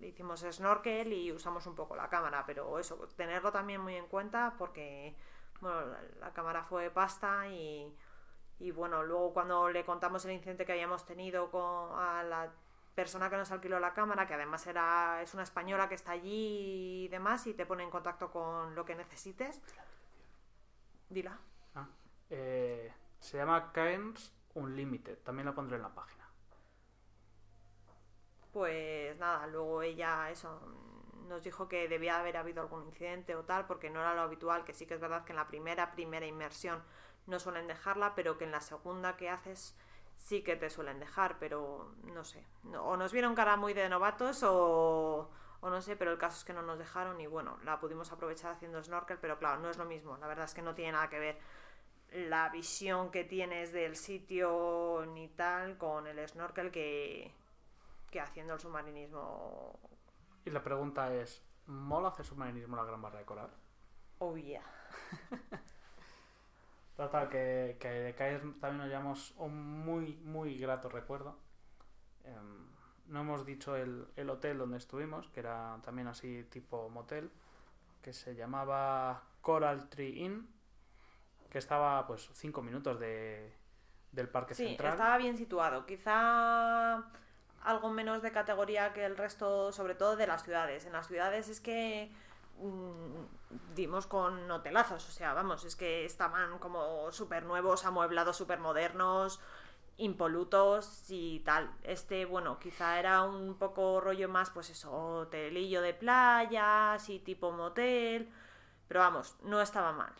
hicimos 0.00 0.40
snorkel 0.40 1.12
y 1.12 1.30
usamos 1.30 1.66
un 1.66 1.74
poco 1.74 1.94
la 1.94 2.08
cámara, 2.08 2.44
pero 2.46 2.78
eso, 2.78 2.96
tenerlo 3.14 3.52
también 3.52 3.82
muy 3.82 3.94
en 3.94 4.06
cuenta 4.06 4.54
porque, 4.56 5.14
bueno, 5.60 5.94
la, 6.18 6.32
cámara 6.32 6.64
fue 6.64 6.88
pasta 6.88 7.46
y, 7.46 7.94
y 8.58 8.70
bueno, 8.70 9.02
luego 9.02 9.34
cuando 9.34 9.68
le 9.68 9.84
contamos 9.84 10.24
el 10.24 10.30
incidente 10.32 10.64
que 10.64 10.72
habíamos 10.72 11.04
tenido 11.04 11.50
con, 11.50 12.00
a 12.00 12.22
la 12.22 12.50
persona 12.94 13.28
que 13.28 13.36
nos 13.36 13.52
alquiló 13.52 13.78
la 13.78 13.92
cámara, 13.92 14.26
que 14.26 14.32
además 14.32 14.66
era, 14.66 15.20
es 15.20 15.34
una 15.34 15.42
española 15.42 15.90
que 15.90 15.94
está 15.94 16.12
allí 16.12 17.04
y 17.04 17.08
demás, 17.08 17.46
y 17.46 17.52
te 17.52 17.66
pone 17.66 17.84
en 17.84 17.90
contacto 17.90 18.30
con 18.30 18.74
lo 18.74 18.86
que 18.86 18.94
necesites. 18.94 19.60
Dila. 21.10 21.38
Ah, 21.74 21.86
eh, 22.30 22.90
se 23.18 23.36
llama 23.36 23.72
Cairns 23.72 24.32
Unlimited. 24.54 25.18
También 25.18 25.44
la 25.44 25.54
pondré 25.54 25.76
en 25.76 25.82
la 25.82 25.94
página. 25.94 26.19
Pues 28.52 29.16
nada, 29.18 29.46
luego 29.46 29.82
ella 29.82 30.30
eso 30.30 30.60
nos 31.28 31.44
dijo 31.44 31.68
que 31.68 31.88
debía 31.88 32.18
haber 32.18 32.36
habido 32.36 32.60
algún 32.60 32.84
incidente 32.84 33.36
o 33.36 33.44
tal, 33.44 33.66
porque 33.66 33.88
no 33.88 34.00
era 34.00 34.14
lo 34.14 34.22
habitual, 34.22 34.64
que 34.64 34.74
sí 34.74 34.86
que 34.86 34.94
es 34.94 35.00
verdad 35.00 35.24
que 35.24 35.32
en 35.32 35.36
la 35.36 35.46
primera, 35.46 35.92
primera 35.92 36.26
inmersión 36.26 36.82
no 37.26 37.38
suelen 37.38 37.68
dejarla, 37.68 38.14
pero 38.16 38.36
que 38.36 38.44
en 38.44 38.50
la 38.50 38.60
segunda 38.60 39.16
que 39.16 39.30
haces 39.30 39.76
sí 40.16 40.42
que 40.42 40.56
te 40.56 40.68
suelen 40.68 40.98
dejar, 40.98 41.38
pero 41.38 41.94
no 42.02 42.24
sé. 42.24 42.44
O 42.80 42.96
nos 42.96 43.12
vieron 43.12 43.34
cara 43.34 43.56
muy 43.56 43.72
de 43.72 43.88
novatos 43.88 44.42
o, 44.42 45.30
o 45.60 45.70
no 45.70 45.80
sé, 45.80 45.96
pero 45.96 46.10
el 46.10 46.18
caso 46.18 46.38
es 46.38 46.44
que 46.44 46.52
no 46.52 46.62
nos 46.62 46.78
dejaron 46.78 47.20
y 47.20 47.26
bueno, 47.28 47.58
la 47.64 47.78
pudimos 47.78 48.10
aprovechar 48.10 48.52
haciendo 48.52 48.82
snorkel, 48.82 49.18
pero 49.20 49.38
claro, 49.38 49.60
no 49.60 49.70
es 49.70 49.78
lo 49.78 49.84
mismo. 49.84 50.16
La 50.18 50.26
verdad 50.26 50.46
es 50.46 50.54
que 50.54 50.62
no 50.62 50.74
tiene 50.74 50.92
nada 50.92 51.08
que 51.08 51.18
ver 51.20 51.38
la 52.12 52.48
visión 52.48 53.12
que 53.12 53.22
tienes 53.22 53.72
del 53.72 53.94
sitio 53.94 55.06
ni 55.14 55.28
tal 55.28 55.78
con 55.78 56.08
el 56.08 56.28
snorkel 56.28 56.72
que, 56.72 57.32
que 58.10 58.20
haciendo 58.20 58.54
el 58.54 58.60
submarinismo. 58.60 59.78
Y 60.44 60.50
la 60.50 60.62
pregunta 60.62 61.14
es, 61.14 61.42
¿mola 61.66 62.08
hacer 62.08 62.24
submarinismo 62.26 62.76
en 62.76 62.82
la 62.82 62.88
Gran 62.88 63.02
Barra 63.02 63.18
de 63.20 63.24
Coral? 63.24 63.50
Oh 64.18 64.36
yeah. 64.36 64.62
Total, 66.96 67.28
que, 67.30 67.78
que 67.80 67.88
de 67.88 68.14
Cairns 68.14 68.60
también 68.60 68.78
nos 68.78 68.88
llevamos 68.88 69.34
un 69.38 69.84
muy, 69.84 70.16
muy 70.18 70.58
grato 70.58 70.88
recuerdo. 70.90 71.38
Em, 72.24 72.66
no 73.06 73.20
hemos 73.20 73.46
dicho 73.46 73.74
el, 73.76 74.06
el 74.16 74.28
hotel 74.28 74.58
donde 74.58 74.76
estuvimos, 74.76 75.28
que 75.30 75.40
era 75.40 75.78
también 75.82 76.08
así 76.08 76.44
tipo 76.50 76.90
motel, 76.90 77.30
que 78.02 78.12
se 78.12 78.34
llamaba 78.34 79.22
Coral 79.40 79.88
Tree 79.88 80.18
Inn, 80.24 80.48
que 81.48 81.58
estaba 81.58 82.06
pues 82.06 82.28
cinco 82.34 82.60
minutos 82.62 83.00
de, 83.00 83.50
del 84.12 84.28
parque 84.28 84.54
Sí, 84.54 84.66
central. 84.66 84.92
estaba 84.92 85.16
bien 85.16 85.38
situado. 85.38 85.86
Quizá 85.86 87.10
algo 87.62 87.90
menos 87.90 88.22
de 88.22 88.32
categoría 88.32 88.92
que 88.92 89.04
el 89.04 89.16
resto, 89.16 89.72
sobre 89.72 89.94
todo 89.94 90.16
de 90.16 90.26
las 90.26 90.42
ciudades. 90.44 90.86
En 90.86 90.92
las 90.92 91.08
ciudades 91.08 91.48
es 91.48 91.60
que 91.60 92.10
mm, 92.58 93.74
dimos 93.74 94.06
con 94.06 94.50
hotelazos, 94.50 95.08
o 95.08 95.12
sea, 95.12 95.34
vamos, 95.34 95.64
es 95.64 95.76
que 95.76 96.04
estaban 96.04 96.58
como 96.58 97.10
súper 97.12 97.44
nuevos, 97.44 97.84
amueblados, 97.84 98.36
súper 98.36 98.58
modernos, 98.60 99.40
impolutos 99.98 101.04
y 101.10 101.40
tal. 101.40 101.70
Este, 101.82 102.24
bueno, 102.24 102.58
quizá 102.58 102.98
era 102.98 103.22
un 103.22 103.56
poco 103.58 104.00
rollo 104.00 104.28
más, 104.28 104.50
pues 104.50 104.70
eso, 104.70 104.92
hotelillo 104.92 105.82
de 105.82 105.94
playa, 105.94 106.94
así 106.94 107.18
tipo 107.20 107.52
motel, 107.52 108.30
pero 108.88 109.00
vamos, 109.00 109.36
no 109.42 109.60
estaba 109.60 109.92
mal. 109.92 110.12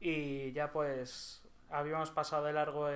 Y 0.00 0.52
ya 0.52 0.70
pues 0.70 1.42
habíamos 1.70 2.10
pasado 2.10 2.44
de 2.44 2.52
largo 2.52 2.88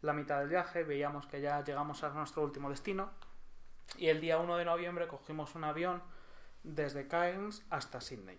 la 0.00 0.12
mitad 0.12 0.40
del 0.40 0.48
viaje, 0.48 0.82
veíamos 0.82 1.26
que 1.26 1.40
ya 1.40 1.62
llegamos 1.62 2.02
a 2.02 2.10
nuestro 2.10 2.42
último 2.42 2.70
destino 2.70 3.10
y 3.96 4.08
el 4.08 4.20
día 4.20 4.38
1 4.38 4.56
de 4.56 4.64
noviembre 4.64 5.06
cogimos 5.06 5.54
un 5.54 5.64
avión 5.64 6.02
desde 6.62 7.06
Cairns 7.06 7.64
hasta 7.70 8.00
Sydney. 8.00 8.38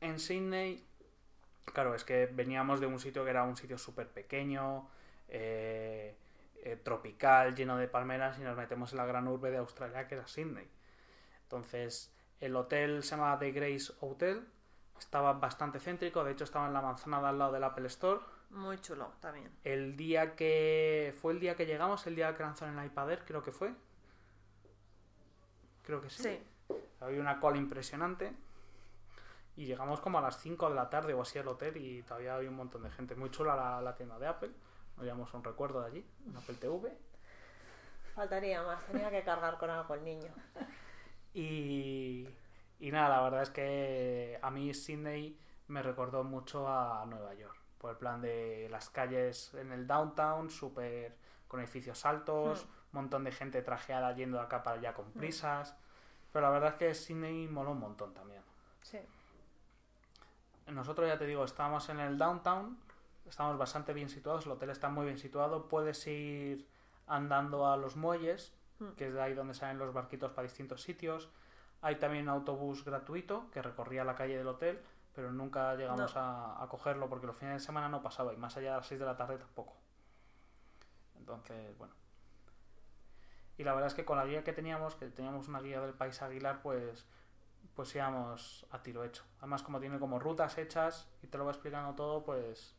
En 0.00 0.18
Sydney, 0.18 0.84
claro, 1.72 1.94
es 1.94 2.04
que 2.04 2.26
veníamos 2.26 2.80
de 2.80 2.86
un 2.86 2.98
sitio 2.98 3.24
que 3.24 3.30
era 3.30 3.44
un 3.44 3.56
sitio 3.56 3.78
súper 3.78 4.08
pequeño, 4.08 4.88
eh, 5.28 6.16
eh, 6.64 6.76
tropical, 6.76 7.54
lleno 7.54 7.76
de 7.76 7.88
palmeras 7.88 8.38
y 8.38 8.42
nos 8.42 8.56
metemos 8.56 8.92
en 8.92 8.98
la 8.98 9.06
gran 9.06 9.28
urbe 9.28 9.50
de 9.50 9.58
Australia 9.58 10.08
que 10.08 10.14
era 10.14 10.26
Sydney. 10.26 10.68
Entonces, 11.44 12.12
el 12.40 12.56
hotel 12.56 13.02
se 13.02 13.16
llama 13.16 13.38
The 13.38 13.52
Grace 13.52 13.92
Hotel, 14.00 14.46
estaba 15.02 15.32
bastante 15.34 15.78
céntrico, 15.78 16.24
de 16.24 16.32
hecho 16.32 16.44
estaba 16.44 16.66
en 16.66 16.72
la 16.72 16.80
manzana 16.80 17.20
de 17.20 17.28
al 17.28 17.38
lado 17.38 17.52
del 17.52 17.64
Apple 17.64 17.86
Store. 17.86 18.20
Muy 18.50 18.78
chulo 18.80 19.12
también. 19.20 19.50
El 19.64 19.96
día 19.96 20.34
que 20.36 21.14
fue 21.20 21.32
el 21.32 21.40
día 21.40 21.56
que 21.56 21.66
llegamos, 21.66 22.06
el 22.06 22.16
día 22.16 22.34
que 22.36 22.42
lanzaron 22.42 22.78
el 22.78 22.86
iPad 22.86 23.10
Air, 23.10 23.24
creo 23.24 23.42
que 23.42 23.52
fue. 23.52 23.74
Creo 25.82 26.00
que 26.00 26.10
sí. 26.10 26.22
Sí. 26.22 26.40
Había 27.00 27.20
una 27.20 27.40
cola 27.40 27.56
impresionante. 27.56 28.32
Y 29.56 29.66
llegamos 29.66 30.00
como 30.00 30.18
a 30.18 30.22
las 30.22 30.38
5 30.40 30.70
de 30.70 30.74
la 30.74 30.88
tarde 30.88 31.12
o 31.12 31.20
así 31.20 31.38
al 31.38 31.48
hotel 31.48 31.76
y 31.76 32.02
todavía 32.02 32.36
había 32.36 32.48
un 32.48 32.56
montón 32.56 32.82
de 32.82 32.90
gente. 32.90 33.14
Muy 33.14 33.30
chula 33.30 33.54
la, 33.54 33.82
la 33.82 33.94
tienda 33.94 34.18
de 34.18 34.26
Apple. 34.26 34.50
Nos 34.96 35.04
llevamos 35.04 35.32
un 35.34 35.44
recuerdo 35.44 35.80
de 35.80 35.86
allí, 35.88 36.06
un 36.26 36.36
Apple 36.36 36.54
TV. 36.54 36.96
Faltaría 38.14 38.62
más, 38.62 38.84
tenía 38.86 39.10
que 39.10 39.22
cargar 39.22 39.58
con 39.58 39.70
algo 39.70 39.94
el 39.94 40.04
niño. 40.04 40.32
Y, 41.34 42.28
y 42.82 42.90
nada, 42.90 43.08
la 43.16 43.22
verdad 43.22 43.42
es 43.42 43.50
que 43.50 44.38
a 44.42 44.50
mí 44.50 44.74
Sydney 44.74 45.38
me 45.68 45.82
recordó 45.82 46.24
mucho 46.24 46.68
a 46.68 47.04
Nueva 47.06 47.32
York. 47.34 47.56
Por 47.78 47.90
el 47.92 47.96
plan 47.96 48.20
de 48.20 48.68
las 48.70 48.90
calles 48.90 49.54
en 49.54 49.72
el 49.72 49.86
downtown, 49.86 50.50
súper 50.50 51.16
con 51.48 51.60
edificios 51.60 52.04
altos, 52.04 52.64
un 52.64 53.00
montón 53.00 53.24
de 53.24 53.32
gente 53.32 53.62
trajeada 53.62 54.12
yendo 54.14 54.36
de 54.38 54.44
acá 54.44 54.62
para 54.62 54.78
allá 54.78 54.94
con 54.94 55.10
prisas. 55.12 55.76
Pero 56.32 56.46
la 56.46 56.50
verdad 56.50 56.70
es 56.70 56.74
que 56.76 56.94
Sydney 56.94 57.48
moló 57.48 57.72
un 57.72 57.80
montón 57.80 58.14
también. 58.14 58.42
Sí. 58.82 58.98
Nosotros 60.68 61.08
ya 61.08 61.18
te 61.18 61.26
digo, 61.26 61.44
estábamos 61.44 61.88
en 61.88 62.00
el 62.00 62.16
downtown, 62.18 62.78
estamos 63.26 63.58
bastante 63.58 63.92
bien 63.92 64.08
situados, 64.08 64.46
el 64.46 64.52
hotel 64.52 64.70
está 64.70 64.88
muy 64.88 65.04
bien 65.06 65.18
situado, 65.18 65.68
puedes 65.68 66.06
ir 66.06 66.66
andando 67.06 67.66
a 67.70 67.76
los 67.76 67.96
muelles, 67.96 68.54
Mm. 68.78 68.92
que 68.96 69.08
es 69.08 69.14
de 69.14 69.22
ahí 69.22 69.34
donde 69.34 69.54
salen 69.54 69.78
los 69.78 69.92
barquitos 69.92 70.32
para 70.32 70.42
distintos 70.44 70.82
sitios. 70.82 71.28
Hay 71.82 71.96
también 71.96 72.24
un 72.24 72.30
autobús 72.30 72.84
gratuito 72.84 73.50
que 73.50 73.60
recorría 73.60 74.04
la 74.04 74.14
calle 74.14 74.38
del 74.38 74.46
hotel, 74.48 74.80
pero 75.14 75.30
nunca 75.32 75.74
llegamos 75.74 76.14
No. 76.14 76.20
a, 76.20 76.62
a 76.62 76.68
cogerlo 76.68 77.08
porque 77.08 77.26
los 77.26 77.36
fines 77.36 77.54
de 77.54 77.60
semana 77.60 77.88
no 77.88 78.02
pasaba 78.02 78.32
y 78.32 78.36
más 78.36 78.56
allá 78.56 78.70
de 78.70 78.76
las 78.78 78.86
6 78.86 79.00
de 79.00 79.06
la 79.06 79.16
tarde 79.16 79.36
tampoco. 79.38 79.76
Entonces, 81.16 81.76
bueno. 81.78 81.94
Y 83.58 83.64
la 83.64 83.74
verdad 83.74 83.88
es 83.88 83.94
que 83.94 84.04
con 84.04 84.16
la 84.16 84.24
guía 84.24 84.42
que 84.44 84.52
teníamos, 84.52 84.94
que 84.94 85.06
teníamos 85.08 85.48
una 85.48 85.60
guía 85.60 85.80
del 85.80 85.92
país 85.94 86.20
Aguilar, 86.22 86.62
pues 86.62 87.06
pues 87.74 87.94
íbamos 87.94 88.66
a 88.70 88.82
tiro 88.82 89.02
hecho. 89.04 89.22
Además, 89.38 89.62
como 89.62 89.80
tiene 89.80 89.98
como 89.98 90.18
rutas 90.18 90.58
hechas 90.58 91.08
y 91.22 91.26
te 91.28 91.38
lo 91.38 91.44
va 91.44 91.52
explicando 91.52 91.94
todo, 91.94 92.24
pues 92.24 92.74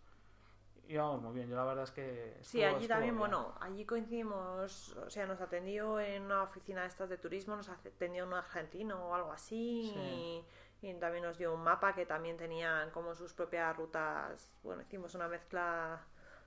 íbamos 0.87 1.21
muy 1.21 1.33
bien. 1.33 1.49
Yo 1.49 1.55
la 1.55 1.65
verdad 1.65 1.83
es 1.85 1.91
que... 1.91 2.37
Sí, 2.41 2.61
estuvo- 2.61 2.75
allí 2.75 2.75
estuvo 2.85 2.87
también, 2.89 3.13
bien. 3.15 3.19
bueno, 3.19 3.55
allí 3.61 3.85
coincidimos, 3.85 4.95
o 4.97 5.09
sea, 5.09 5.25
nos 5.25 5.39
atendió 5.41 5.99
en 5.99 6.23
una 6.23 6.43
oficina 6.43 6.81
de 6.81 6.87
estas 6.87 7.09
de 7.09 7.17
turismo, 7.17 7.55
nos 7.55 7.69
atendió 7.69 8.25
un 8.25 8.33
argentino 8.33 9.07
o 9.09 9.15
algo 9.15 9.31
así, 9.31 9.91
Sí. 9.93 10.45
y, 10.81 10.87
y 10.89 10.93
también 10.95 11.23
nos 11.23 11.37
dio 11.37 11.53
un 11.53 11.63
mapa 11.63 11.93
que 11.95 12.05
también 12.05 12.35
tenían 12.37 12.91
como 12.91 13.15
sus 13.15 13.33
propias 13.33 13.75
rutas, 13.75 14.53
bueno, 14.63 14.81
hicimos 14.81 15.15
una 15.15 15.27
mezcla 15.27 16.01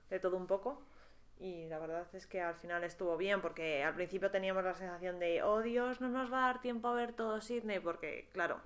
de 0.09 0.19
todo 0.19 0.37
un 0.37 0.45
poco, 0.47 0.81
y 1.39 1.67
la 1.67 1.79
verdad 1.79 2.07
es 2.13 2.25
que 2.27 2.41
al 2.41 2.55
final 2.55 2.83
estuvo 2.83 3.17
bien, 3.17 3.41
porque 3.41 3.83
al 3.83 3.93
principio 3.95 4.29
teníamos 4.31 4.63
la 4.63 4.73
sensación 4.75 5.19
de, 5.19 5.43
oh 5.43 5.61
Dios, 5.61 5.99
no 6.01 6.09
nos 6.09 6.31
va 6.31 6.37
a 6.45 6.47
dar 6.53 6.61
tiempo 6.61 6.87
a 6.87 6.93
ver 6.93 7.13
todo 7.13 7.41
Sydney, 7.41 7.79
porque 7.79 8.29
claro, 8.33 8.59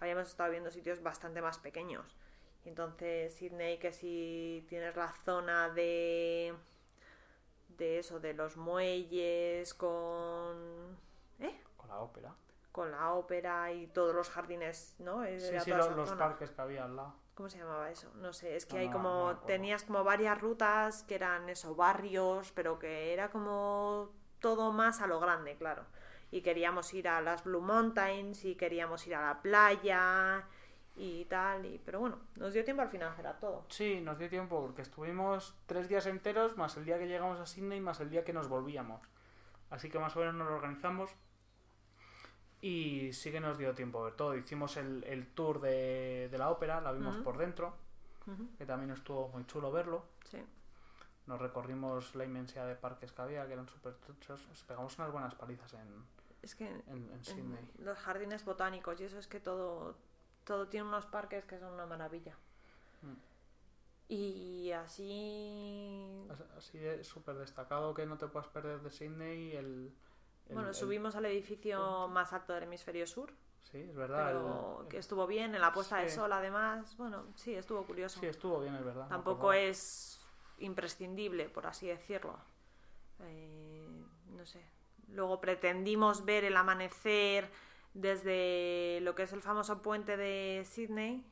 habíamos 0.00 0.28
estado 0.28 0.50
viendo 0.50 0.70
sitios 0.70 1.02
bastante 1.02 1.40
más 1.42 1.58
pequeños. 1.58 2.16
Entonces 2.64 3.34
Sydney, 3.34 3.78
que 3.78 3.92
si 3.92 4.64
tienes 4.68 4.96
la 4.96 5.12
zona 5.24 5.68
de 5.70 6.54
de 7.68 7.98
eso, 7.98 8.20
de 8.20 8.34
los 8.34 8.56
muelles 8.56 9.72
con 9.74 10.98
¿eh? 11.40 11.60
Con 11.76 11.88
la 11.88 11.98
ópera. 12.00 12.34
con 12.72 12.90
la 12.90 13.12
ópera 13.14 13.72
y 13.72 13.86
todos 13.88 14.14
los 14.14 14.28
jardines, 14.30 14.94
¿no? 14.98 15.24
Sí, 15.24 15.30
Era 15.48 15.60
sí, 15.60 15.70
esa 15.70 15.90
los 15.90 16.12
parques 16.12 16.50
que 16.50 16.60
había 16.60 16.84
al 16.84 16.96
lado. 16.96 17.14
¿Cómo 17.34 17.48
se 17.48 17.58
llamaba 17.58 17.90
eso? 17.90 18.10
No 18.16 18.32
sé, 18.32 18.56
es 18.56 18.66
que 18.66 18.74
No, 18.74 18.80
hay 18.80 18.90
como 18.90 19.32
no 19.32 19.38
tenías 19.40 19.84
como 19.84 20.04
varias 20.04 20.38
rutas 20.40 21.02
que 21.04 21.14
eran 21.14 21.48
eso, 21.48 21.74
barrios, 21.74 22.52
pero 22.52 22.78
que 22.78 23.12
era 23.12 23.30
como 23.30 24.10
todo 24.40 24.72
más 24.72 25.00
a 25.00 25.06
lo 25.06 25.20
grande, 25.20 25.56
claro. 25.56 25.84
Y 26.30 26.42
queríamos 26.42 26.92
ir 26.94 27.08
a 27.08 27.20
las 27.20 27.42
Blue 27.44 27.60
Mountains 27.62 28.44
y 28.44 28.54
queríamos 28.56 29.06
ir 29.06 29.14
a 29.16 29.22
la 29.22 29.42
playa 29.42 30.46
y 30.96 31.24
tal, 31.26 31.64
y 31.66 31.78
pero 31.78 32.00
bueno, 32.00 32.18
nos 32.36 32.52
dio 32.52 32.64
tiempo 32.64 32.82
al 32.82 32.88
final 32.90 33.08
a 33.08 33.12
hacer 33.12 33.26
a 33.26 33.38
todo. 33.38 33.64
Sí, 33.68 34.00
nos 34.00 34.18
dio 34.18 34.28
tiempo 34.28 34.60
porque 34.60 34.82
estuvimos 34.82 35.54
tres 35.66 35.88
días 35.88 36.06
enteros, 36.06 36.56
más 36.56 36.76
el 36.76 36.84
día 36.84 36.98
que 36.98 37.06
llegamos 37.06 37.38
a 37.40 37.46
Sydney, 37.46 37.80
más 37.80 38.00
el 38.00 38.10
día 38.10 38.24
que 38.24 38.32
nos 38.32 38.48
volvíamos. 38.48 39.00
Así 39.70 39.88
que 39.88 39.98
más 39.98 40.14
o 40.16 40.18
menos 40.20 40.34
nos 40.34 40.48
lo 40.48 40.56
organizamos 40.56 41.10
y 42.60 43.12
sí 43.12 43.30
que 43.30 43.40
nos 43.40 43.56
dio 43.56 43.74
tiempo 43.74 44.00
a 44.00 44.04
ver 44.06 44.14
todo. 44.14 44.36
Hicimos 44.36 44.76
el, 44.76 45.04
el 45.04 45.26
tour 45.28 45.60
de, 45.60 46.28
de 46.30 46.38
la 46.38 46.50
ópera, 46.50 46.80
la 46.80 46.92
vimos 46.92 47.16
por 47.18 47.38
dentro, 47.38 47.74
que 48.58 48.66
también 48.66 48.90
estuvo 48.90 49.28
muy 49.28 49.46
chulo 49.46 49.72
verlo. 49.72 50.04
Sí. 50.30 50.38
Nos 51.26 51.40
recorrimos 51.40 52.14
la 52.16 52.24
inmensidad 52.24 52.66
de 52.66 52.74
parques 52.74 53.12
que 53.12 53.22
había, 53.22 53.46
que 53.46 53.52
eran 53.52 53.68
súper 53.68 53.94
truchos. 53.94 54.46
Nos 54.48 54.62
pegamos 54.64 54.98
unas 54.98 55.12
buenas 55.12 55.34
palizas 55.36 55.72
en, 55.74 56.04
Es 56.42 56.54
que 56.54 56.66
en, 56.68 56.82
en 56.88 57.10
en 57.12 57.24
Sydney. 57.24 57.70
los 57.78 57.98
jardines 57.98 58.44
botánicos 58.44 59.00
y 59.00 59.04
eso 59.04 59.18
es 59.18 59.26
que 59.28 59.40
todo 59.40 59.96
todo 60.44 60.68
tiene 60.68 60.86
unos 60.88 61.06
parques 61.06 61.44
que 61.44 61.58
son 61.58 61.72
una 61.74 61.86
maravilla. 61.86 62.34
Mm. 63.02 63.14
Y 64.12 64.72
así 64.72 66.26
As- 66.30 66.40
Así 66.58 66.78
de 66.78 67.04
súper 67.04 67.36
destacado 67.36 67.94
que 67.94 68.06
no 68.06 68.18
te 68.18 68.26
puedas 68.26 68.48
perder 68.48 68.80
de 68.80 68.90
Sydney. 68.90 69.52
El, 69.56 69.92
el- 70.48 70.54
Bueno, 70.54 70.68
el- 70.70 70.74
subimos 70.74 71.14
al 71.16 71.26
edificio 71.26 72.08
más 72.08 72.32
alto 72.32 72.52
del 72.54 72.64
hemisferio 72.64 73.06
sur, 73.06 73.32
Sí, 73.70 73.78
es 73.78 73.94
verdad. 73.94 74.26
pero 74.26 74.86
que 74.88 74.98
estuvo 74.98 75.26
bien 75.26 75.54
en 75.54 75.60
la 75.60 75.72
puesta 75.72 75.98
de 75.98 76.08
sol, 76.08 76.32
además. 76.32 76.96
Bueno, 76.96 77.24
sí, 77.36 77.54
estuvo 77.54 77.84
curioso. 77.84 78.18
Sí, 78.20 78.26
estuvo 78.26 78.60
bien, 78.60 78.74
es 78.74 78.84
verdad. 78.84 79.06
Tampoco 79.08 79.52
es 79.52 80.20
imprescindible, 80.58 81.48
por 81.48 81.66
así 81.66 81.86
decirlo. 81.86 82.36
Eh, 83.22 83.86
no 84.30 84.44
sé. 84.46 84.60
Luego 85.08 85.40
pretendimos 85.40 86.24
ver 86.24 86.44
el 86.44 86.56
amanecer 86.56 87.50
desde 87.94 89.00
lo 89.02 89.14
que 89.14 89.24
es 89.24 89.32
el 89.32 89.42
famoso 89.42 89.82
puente 89.82 90.16
de 90.16 90.64
Sydney. 90.64 91.26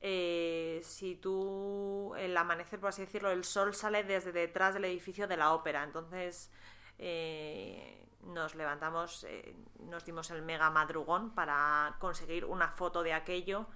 Eh, 0.00 0.80
si 0.82 1.16
tú, 1.16 2.14
el 2.16 2.36
amanecer, 2.36 2.78
por 2.78 2.90
así 2.90 3.02
decirlo, 3.02 3.30
el 3.30 3.44
sol 3.44 3.74
sale 3.74 4.04
desde 4.04 4.32
detrás 4.32 4.74
del 4.74 4.84
edificio 4.84 5.26
de 5.26 5.36
la 5.36 5.54
ópera. 5.54 5.82
Entonces 5.82 6.50
eh, 6.98 8.06
nos 8.22 8.54
levantamos, 8.54 9.24
eh, 9.24 9.56
nos 9.80 10.04
dimos 10.04 10.30
el 10.30 10.42
mega 10.42 10.70
madrugón 10.70 11.34
para 11.34 11.96
conseguir 12.00 12.44
una 12.44 12.68
foto 12.68 13.02
de 13.02 13.14
aquello, 13.14 13.66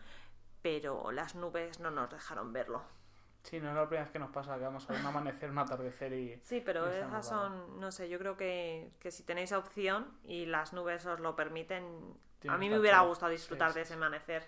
pero 0.62 1.10
las 1.12 1.34
nubes 1.34 1.80
no 1.80 1.90
nos 1.90 2.10
dejaron 2.10 2.52
verlo. 2.52 2.82
Sí, 3.48 3.60
no 3.60 3.70
es 3.70 3.74
la 3.74 3.86
primera 3.86 4.04
vez 4.04 4.12
que 4.12 4.18
nos 4.18 4.30
pasa 4.30 4.58
que 4.58 4.64
vamos 4.64 4.84
a 4.88 4.92
ver 4.92 5.00
un 5.00 5.06
amanecer, 5.06 5.50
un 5.50 5.58
atardecer 5.58 6.12
y... 6.12 6.38
Sí, 6.44 6.60
pero 6.64 6.86
Y 6.86 6.96
esas 6.96 7.26
son, 7.26 7.80
no 7.80 7.90
sé, 7.90 8.08
yo 8.08 8.18
creo 8.18 8.36
que, 8.36 8.90
que 9.00 9.10
si 9.10 9.22
tenéis 9.22 9.52
opción 9.52 10.06
y 10.24 10.44
las 10.46 10.72
nubes 10.72 11.06
os 11.06 11.18
lo 11.20 11.34
permiten, 11.34 12.14
Tiene 12.40 12.54
a 12.54 12.58
mí 12.58 12.68
me 12.68 12.78
hubiera 12.78 13.00
gustado 13.00 13.32
disfrutar 13.32 13.70
Sí, 13.70 13.76
de 13.76 13.82
ese 13.82 13.94
amanecer. 13.94 14.46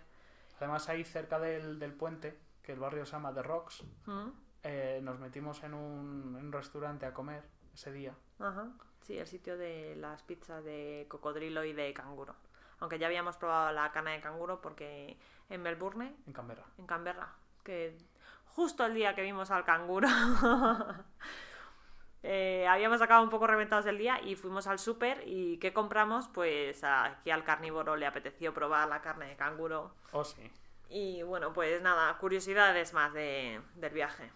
Además 0.58 0.88
ahí 0.90 1.04
cerca 1.04 1.38
del, 1.38 1.78
del 1.78 1.94
puente, 1.94 2.38
que 2.62 2.72
el 2.72 2.78
barrio 2.78 3.06
se 3.06 3.12
llama 3.12 3.32
The 3.32 3.42
Rocks, 3.42 3.82
¿Mm? 4.04 4.28
eh, 4.64 5.00
nos 5.02 5.18
metimos 5.18 5.62
en 5.62 5.72
un, 5.72 6.36
en 6.38 6.44
un 6.46 6.52
restaurante 6.52 7.06
a 7.06 7.14
comer 7.14 7.42
ese 7.72 7.92
día. 7.92 8.14
Ajá. 8.38 8.68
Sí, 9.00 9.16
el 9.16 9.26
sitio 9.26 9.56
de 9.56 9.96
las 9.96 10.22
pizzas 10.22 10.62
de 10.62 11.06
cocodrilo 11.08 11.64
y 11.64 11.72
de 11.72 11.94
canguro. 11.94 12.34
Aunque 12.80 12.98
ya 12.98 13.06
habíamos 13.06 13.38
probado 13.38 13.72
la 13.72 13.90
carne 13.92 14.12
de 14.12 14.20
canguro 14.20 14.60
porque 14.60 15.16
en 15.48 15.62
Melbourne, 15.62 16.14
En 16.26 16.32
Canberra. 16.34 16.64
en 16.76 16.86
Canberra, 16.86 17.32
que 17.64 17.96
justo 18.54 18.84
el 18.84 18.94
día 18.94 19.14
que 19.14 19.22
vimos 19.22 19.50
al 19.50 19.64
canguro, 19.64 20.08
eh, 22.22 22.66
habíamos 22.68 23.02
acabado 23.02 23.24
un 23.24 23.30
poco 23.30 23.46
reventados 23.46 23.84
del 23.84 23.98
día 23.98 24.20
y 24.22 24.36
fuimos 24.36 24.66
al 24.66 24.78
súper 24.78 25.22
y 25.26 25.58
¿qué 25.58 25.72
compramos? 25.72 26.28
Pues 26.28 26.82
aquí 26.84 27.30
al 27.30 27.44
carnívoro 27.44 27.96
le 27.96 28.06
apeteció 28.06 28.54
probar 28.54 28.88
la 28.88 29.00
carne 29.00 29.26
de 29.26 29.36
canguro. 29.36 29.94
Oh, 30.12 30.24
sí. 30.24 30.50
Y 30.88 31.22
bueno, 31.22 31.52
pues 31.52 31.80
nada, 31.82 32.16
curiosidades 32.18 32.92
más 32.92 33.12
de, 33.12 33.60
del 33.76 33.92
viaje. 33.92 34.30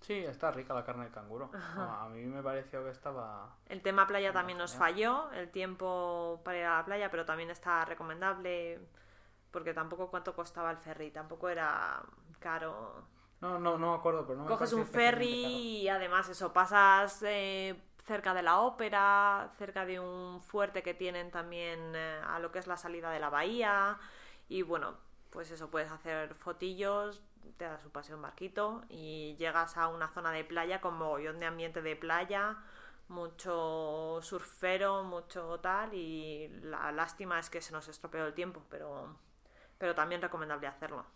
Sí, 0.00 0.14
está 0.14 0.50
rica 0.50 0.72
la 0.72 0.84
carne 0.84 1.04
de 1.04 1.10
canguro. 1.10 1.50
A 1.52 2.08
mí 2.10 2.22
me 2.22 2.42
pareció 2.42 2.82
que 2.84 2.90
estaba... 2.90 3.54
El 3.66 3.82
tema 3.82 4.06
playa 4.06 4.32
también 4.32 4.56
nos 4.56 4.74
falló, 4.74 5.30
el 5.32 5.50
tiempo 5.50 6.40
para 6.42 6.58
ir 6.58 6.64
a 6.64 6.78
la 6.78 6.84
playa, 6.84 7.10
pero 7.10 7.26
también 7.26 7.50
está 7.50 7.84
recomendable 7.84 8.80
porque 9.50 9.74
tampoco 9.74 10.10
cuánto 10.10 10.34
costaba 10.34 10.70
el 10.70 10.78
ferry, 10.78 11.10
tampoco 11.10 11.48
era 11.48 12.02
caro. 12.38 13.04
No, 13.40 13.58
no, 13.58 13.78
no 13.78 13.92
me 13.92 13.98
acuerdo, 13.98 14.26
pero 14.26 14.40
no 14.40 14.46
Coges 14.46 14.72
un 14.74 14.86
ferry 14.86 15.46
y 15.82 15.88
además 15.88 16.28
eso, 16.28 16.52
pasas 16.52 17.22
eh, 17.22 17.80
cerca 18.04 18.34
de 18.34 18.42
la 18.42 18.60
ópera, 18.60 19.50
cerca 19.56 19.86
de 19.86 19.98
un 19.98 20.42
fuerte 20.42 20.82
que 20.82 20.92
tienen 20.92 21.30
también 21.30 21.94
eh, 21.94 22.20
a 22.26 22.38
lo 22.38 22.52
que 22.52 22.58
es 22.58 22.66
la 22.66 22.76
salida 22.76 23.10
de 23.10 23.18
la 23.18 23.30
bahía 23.30 23.98
y 24.48 24.60
bueno, 24.62 24.94
pues 25.30 25.50
eso, 25.50 25.70
puedes 25.70 25.90
hacer 25.90 26.34
fotillos, 26.34 27.22
te 27.56 27.64
das 27.64 27.84
un 27.84 27.90
paseo 27.92 28.16
en 28.16 28.22
barquito 28.22 28.82
y 28.90 29.36
llegas 29.36 29.78
a 29.78 29.88
una 29.88 30.08
zona 30.08 30.32
de 30.32 30.44
playa 30.44 30.82
con 30.82 30.98
mogollón 30.98 31.40
de 31.40 31.46
ambiente 31.46 31.80
de 31.80 31.96
playa, 31.96 32.58
mucho 33.08 34.18
surfero, 34.20 35.02
mucho 35.02 35.60
tal 35.60 35.94
y 35.94 36.48
la 36.62 36.92
lástima 36.92 37.38
es 37.38 37.48
que 37.48 37.62
se 37.62 37.72
nos 37.72 37.88
estropeó 37.88 38.26
el 38.26 38.34
tiempo, 38.34 38.62
pero, 38.68 39.16
pero 39.78 39.94
también 39.94 40.20
recomendable 40.20 40.66
hacerlo. 40.66 41.06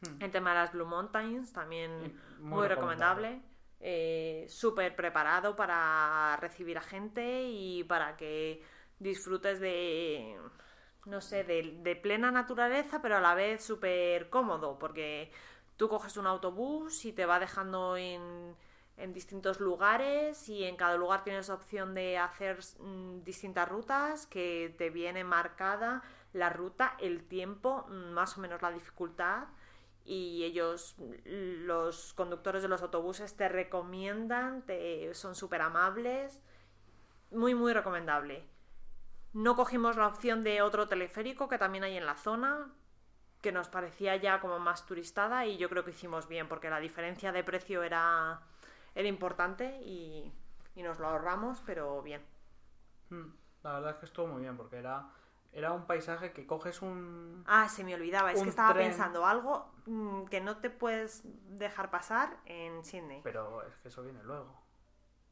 Hmm. 0.00 0.22
El 0.22 0.30
tema 0.30 0.50
de 0.50 0.56
las 0.56 0.72
Blue 0.72 0.86
Mountains 0.86 1.52
también 1.52 2.14
muy, 2.38 2.58
muy 2.58 2.68
recomendable. 2.68 3.42
eh, 3.80 4.46
Súper 4.48 4.94
preparado 4.96 5.56
para 5.56 6.36
recibir 6.40 6.78
a 6.78 6.82
gente 6.82 7.44
y 7.48 7.84
para 7.84 8.16
que 8.16 8.62
disfrutes 8.98 9.60
de, 9.60 10.38
no 11.04 11.20
sé, 11.20 11.44
de, 11.44 11.78
de 11.82 11.96
plena 11.96 12.30
naturaleza, 12.30 13.00
pero 13.02 13.16
a 13.16 13.20
la 13.20 13.34
vez 13.34 13.64
súper 13.64 14.28
cómodo, 14.30 14.78
porque 14.78 15.30
tú 15.76 15.88
coges 15.88 16.16
un 16.16 16.26
autobús 16.26 17.04
y 17.04 17.12
te 17.12 17.26
va 17.26 17.38
dejando 17.38 17.96
en, 17.96 18.54
en 18.96 19.12
distintos 19.12 19.60
lugares 19.60 20.48
y 20.48 20.64
en 20.64 20.76
cada 20.76 20.96
lugar 20.96 21.24
tienes 21.24 21.50
opción 21.50 21.94
de 21.94 22.18
hacer 22.18 22.58
mm, 22.80 23.22
distintas 23.24 23.68
rutas 23.68 24.26
que 24.26 24.74
te 24.78 24.90
viene 24.90 25.24
marcada 25.24 26.02
la 26.32 26.50
ruta, 26.50 26.96
el 26.98 27.24
tiempo, 27.28 27.86
mm, 27.88 28.12
más 28.12 28.36
o 28.38 28.40
menos 28.40 28.62
la 28.62 28.70
dificultad 28.70 29.44
y 30.06 30.44
ellos, 30.44 30.96
los 31.24 32.14
conductores 32.14 32.62
de 32.62 32.68
los 32.68 32.82
autobuses, 32.82 33.36
te 33.36 33.48
recomiendan, 33.48 34.62
te, 34.66 35.14
son 35.14 35.34
súper 35.34 35.62
amables, 35.62 36.40
muy, 37.30 37.54
muy 37.54 37.72
recomendable. 37.72 38.46
No 39.32 39.56
cogimos 39.56 39.96
la 39.96 40.08
opción 40.08 40.42
de 40.44 40.62
otro 40.62 40.88
teleférico 40.88 41.48
que 41.48 41.58
también 41.58 41.84
hay 41.84 41.96
en 41.96 42.06
la 42.06 42.16
zona, 42.16 42.72
que 43.42 43.52
nos 43.52 43.68
parecía 43.68 44.16
ya 44.16 44.40
como 44.40 44.58
más 44.58 44.86
turistada 44.86 45.46
y 45.46 45.58
yo 45.58 45.68
creo 45.68 45.84
que 45.84 45.92
hicimos 45.92 46.28
bien 46.28 46.48
porque 46.48 46.70
la 46.70 46.80
diferencia 46.80 47.32
de 47.32 47.44
precio 47.44 47.82
era, 47.82 48.40
era 48.94 49.08
importante 49.08 49.80
y, 49.82 50.32
y 50.76 50.82
nos 50.82 50.98
lo 50.98 51.08
ahorramos, 51.08 51.62
pero 51.66 52.02
bien. 52.02 52.22
Hmm, 53.10 53.30
La 53.62 53.74
verdad 53.74 53.90
es 53.92 53.96
que 53.98 54.06
estuvo 54.06 54.26
muy 54.28 54.42
bien 54.42 54.56
porque 54.56 54.76
era, 54.76 55.08
era 55.56 55.72
un 55.72 55.86
paisaje 55.86 56.32
que 56.32 56.46
coges 56.46 56.82
un... 56.82 57.42
Ah, 57.46 57.66
se 57.66 57.82
me 57.82 57.94
olvidaba, 57.94 58.30
es 58.30 58.42
que 58.42 58.50
estaba 58.50 58.74
tren. 58.74 58.88
pensando 58.90 59.24
algo 59.24 59.72
mm, 59.86 60.24
que 60.26 60.42
no 60.42 60.58
te 60.58 60.68
puedes 60.68 61.22
dejar 61.58 61.90
pasar 61.90 62.36
en 62.44 62.84
Sydney. 62.84 63.22
Pero 63.24 63.62
es 63.62 63.74
que 63.76 63.88
eso 63.88 64.02
viene 64.02 64.22
luego, 64.22 64.54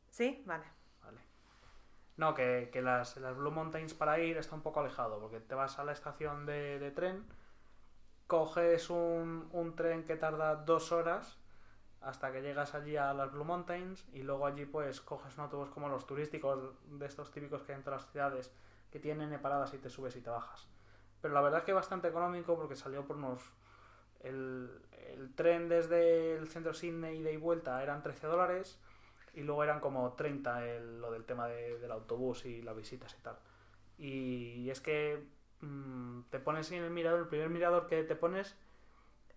¿Sí? 0.08 0.42
Vale. 0.46 0.64
¿vale? 1.02 1.20
No, 2.16 2.34
que, 2.34 2.70
que 2.72 2.80
las, 2.80 3.18
las 3.18 3.36
Blue 3.36 3.50
Mountains 3.50 3.92
para 3.92 4.18
ir 4.18 4.38
está 4.38 4.54
un 4.54 4.62
poco 4.62 4.80
alejado, 4.80 5.20
porque 5.20 5.40
te 5.40 5.54
vas 5.54 5.78
a 5.78 5.84
la 5.84 5.92
estación 5.92 6.46
de, 6.46 6.78
de 6.78 6.90
tren, 6.90 7.26
coges 8.26 8.88
un, 8.88 9.50
un 9.52 9.76
tren 9.76 10.04
que 10.04 10.16
tarda 10.16 10.54
dos 10.56 10.90
horas 10.90 11.38
hasta 12.00 12.32
que 12.32 12.40
llegas 12.40 12.74
allí 12.74 12.96
a 12.96 13.12
las 13.12 13.30
Blue 13.30 13.44
Mountains 13.44 14.06
y 14.14 14.22
luego 14.22 14.46
allí 14.46 14.64
pues 14.64 15.02
coges 15.02 15.36
un 15.36 15.44
autobús 15.44 15.68
como 15.68 15.90
los 15.90 16.06
turísticos 16.06 16.74
de 16.86 17.04
estos 17.04 17.30
típicos 17.30 17.62
que 17.62 17.72
hay 17.72 17.78
en 17.78 17.84
todas 17.84 18.02
las 18.02 18.10
ciudades 18.10 18.52
que 18.94 19.00
tienen 19.00 19.36
paradas 19.42 19.74
y 19.74 19.78
te 19.78 19.90
subes 19.90 20.14
y 20.14 20.20
te 20.20 20.30
bajas. 20.30 20.68
Pero 21.20 21.34
la 21.34 21.40
verdad 21.40 21.58
es 21.60 21.64
que 21.66 21.72
bastante 21.72 22.06
económico 22.06 22.54
porque 22.56 22.76
salió 22.76 23.04
por 23.04 23.16
unos... 23.16 23.42
El, 24.20 24.70
el 25.08 25.34
tren 25.34 25.68
desde 25.68 26.36
el 26.36 26.46
centro 26.46 26.72
Sydney 26.72 27.18
ida 27.18 27.30
y 27.32 27.36
vuelta 27.36 27.82
eran 27.82 28.02
13 28.04 28.28
dólares 28.28 28.78
y 29.34 29.42
luego 29.42 29.64
eran 29.64 29.80
como 29.80 30.12
30 30.12 30.64
el- 30.64 31.00
lo 31.00 31.10
del 31.10 31.24
tema 31.24 31.48
de- 31.48 31.76
del 31.80 31.90
autobús 31.90 32.44
y 32.46 32.62
las 32.62 32.76
visitas 32.76 33.14
y 33.18 33.22
tal. 33.22 33.36
Y 33.98 34.70
es 34.70 34.80
que 34.80 35.26
mm, 35.60 36.22
te 36.30 36.38
pones 36.38 36.70
en 36.70 36.84
el 36.84 36.90
mirador, 36.90 37.20
el 37.20 37.26
primer 37.28 37.50
mirador 37.50 37.86
que 37.88 38.04
te 38.04 38.14
pones 38.14 38.56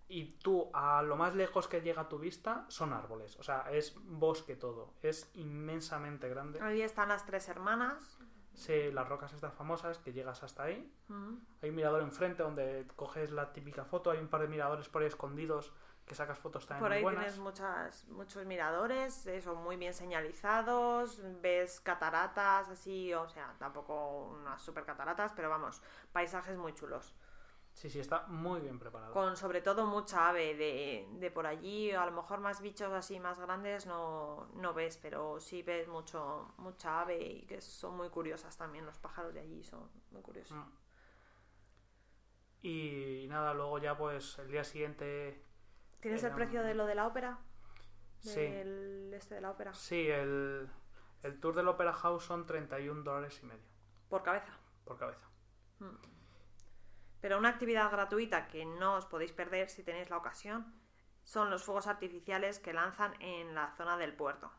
y 0.08 0.36
tú 0.42 0.70
a 0.72 1.02
lo 1.02 1.16
más 1.16 1.34
lejos 1.34 1.68
que 1.68 1.82
llega 1.82 2.08
tu 2.08 2.18
vista 2.18 2.64
son 2.68 2.92
árboles. 2.92 3.36
O 3.38 3.42
sea, 3.42 3.66
es 3.72 3.94
bosque 4.04 4.56
todo. 4.56 4.94
Es 5.02 5.30
inmensamente 5.34 6.28
grande. 6.30 6.60
Ahí 6.62 6.80
están 6.80 7.08
las 7.08 7.26
tres 7.26 7.48
hermanas. 7.48 8.17
Sí, 8.58 8.90
las 8.90 9.08
rocas 9.08 9.32
estas 9.32 9.54
famosas 9.54 9.98
que 9.98 10.12
llegas 10.12 10.42
hasta 10.42 10.64
ahí. 10.64 10.92
Mm. 11.06 11.34
Hay 11.62 11.70
un 11.70 11.76
mirador 11.76 12.02
enfrente 12.02 12.42
donde 12.42 12.86
coges 12.96 13.30
la 13.30 13.52
típica 13.52 13.84
foto. 13.84 14.10
Hay 14.10 14.18
un 14.18 14.28
par 14.28 14.40
de 14.40 14.48
miradores 14.48 14.88
por 14.88 15.02
ahí 15.02 15.08
escondidos 15.08 15.72
que 16.04 16.14
sacas 16.16 16.38
fotos 16.38 16.66
también 16.66 16.80
Por 16.80 16.88
muy 16.88 16.96
ahí 16.96 17.02
buenas. 17.02 17.22
tienes 17.22 17.38
muchas, 17.38 18.08
muchos 18.08 18.44
miradores, 18.46 19.26
eso, 19.26 19.54
muy 19.54 19.76
bien 19.76 19.92
señalizados, 19.94 21.20
ves 21.40 21.80
cataratas 21.80 22.68
así, 22.70 23.12
o 23.12 23.28
sea, 23.28 23.54
tampoco 23.58 24.24
unas 24.40 24.60
super 24.60 24.84
cataratas, 24.84 25.32
pero 25.36 25.50
vamos, 25.50 25.82
paisajes 26.10 26.56
muy 26.56 26.72
chulos. 26.74 27.14
Sí, 27.78 27.88
sí, 27.88 28.00
está 28.00 28.26
muy 28.26 28.60
bien 28.60 28.76
preparado. 28.80 29.12
Con 29.12 29.36
sobre 29.36 29.60
todo 29.60 29.86
mucha 29.86 30.30
ave 30.30 30.56
de, 30.56 31.06
de 31.20 31.30
por 31.30 31.46
allí, 31.46 31.92
a 31.92 32.04
lo 32.06 32.10
mejor 32.10 32.40
más 32.40 32.60
bichos 32.60 32.92
así 32.92 33.20
más 33.20 33.38
grandes 33.38 33.86
no, 33.86 34.48
no 34.54 34.74
ves, 34.74 34.96
pero 35.00 35.38
sí 35.38 35.62
ves 35.62 35.86
mucho, 35.86 36.52
mucha 36.58 37.02
ave 37.02 37.16
y 37.24 37.46
que 37.46 37.60
son 37.60 37.96
muy 37.96 38.10
curiosas 38.10 38.56
también, 38.56 38.84
los 38.84 38.98
pájaros 38.98 39.32
de 39.32 39.40
allí 39.42 39.62
son 39.62 39.88
muy 40.10 40.22
curiosos. 40.22 40.58
Mm. 40.58 40.72
Y 42.62 43.26
nada, 43.28 43.54
luego 43.54 43.78
ya 43.78 43.96
pues 43.96 44.36
el 44.40 44.48
día 44.50 44.64
siguiente... 44.64 45.44
¿Tienes 46.00 46.22
el 46.24 46.26
Eran- 46.30 46.36
precio 46.36 46.62
de 46.64 46.74
lo 46.74 46.84
de 46.84 46.94
la 46.96 47.06
ópera? 47.06 47.38
Sí. 48.18 48.40
Del 48.40 49.12
este 49.14 49.36
de 49.36 49.40
la 49.40 49.52
ópera. 49.52 49.72
Sí, 49.74 50.08
el, 50.08 50.68
el 51.22 51.38
tour 51.38 51.54
del 51.54 51.68
Opera 51.68 51.92
House 51.92 52.24
son 52.24 52.44
31 52.44 53.04
dólares 53.04 53.38
y 53.40 53.46
medio 53.46 53.62
Por 54.08 54.24
cabeza. 54.24 54.58
por 54.84 54.98
cabeza. 54.98 55.28
Pero 57.20 57.38
una 57.38 57.48
actividad 57.50 57.90
gratuita 57.90 58.46
que 58.48 58.64
no 58.64 58.94
os 58.94 59.06
podéis 59.06 59.32
perder 59.32 59.68
si 59.68 59.82
tenéis 59.82 60.08
la 60.10 60.16
ocasión 60.18 60.72
son 61.24 61.50
los 61.50 61.64
fuegos 61.64 61.86
artificiales 61.86 62.58
que 62.58 62.72
lanzan 62.72 63.14
en 63.20 63.54
la 63.54 63.72
zona 63.76 63.96
del 63.96 64.14
puerto. 64.14 64.50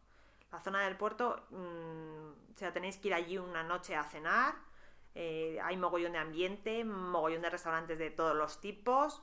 La 0.52 0.60
zona 0.60 0.82
del 0.82 0.98
puerto, 0.98 1.46
mm, 1.52 2.54
o 2.54 2.58
sea, 2.58 2.74
tenéis 2.74 2.98
que 2.98 3.08
ir 3.10 3.14
allí 3.14 3.38
una 3.38 3.64
noche 3.64 3.96
a 3.96 4.04
cenar. 4.04 4.56
eh, 5.16 5.60
hay 5.64 5.76
mogollón 5.76 6.12
de 6.14 6.20
ambiente, 6.20 6.86
mogollón 6.86 7.42
de 7.42 7.50
restaurantes 7.50 7.98
de 7.98 8.12
todos 8.12 8.36
los 8.36 8.62
tipos. 8.62 9.22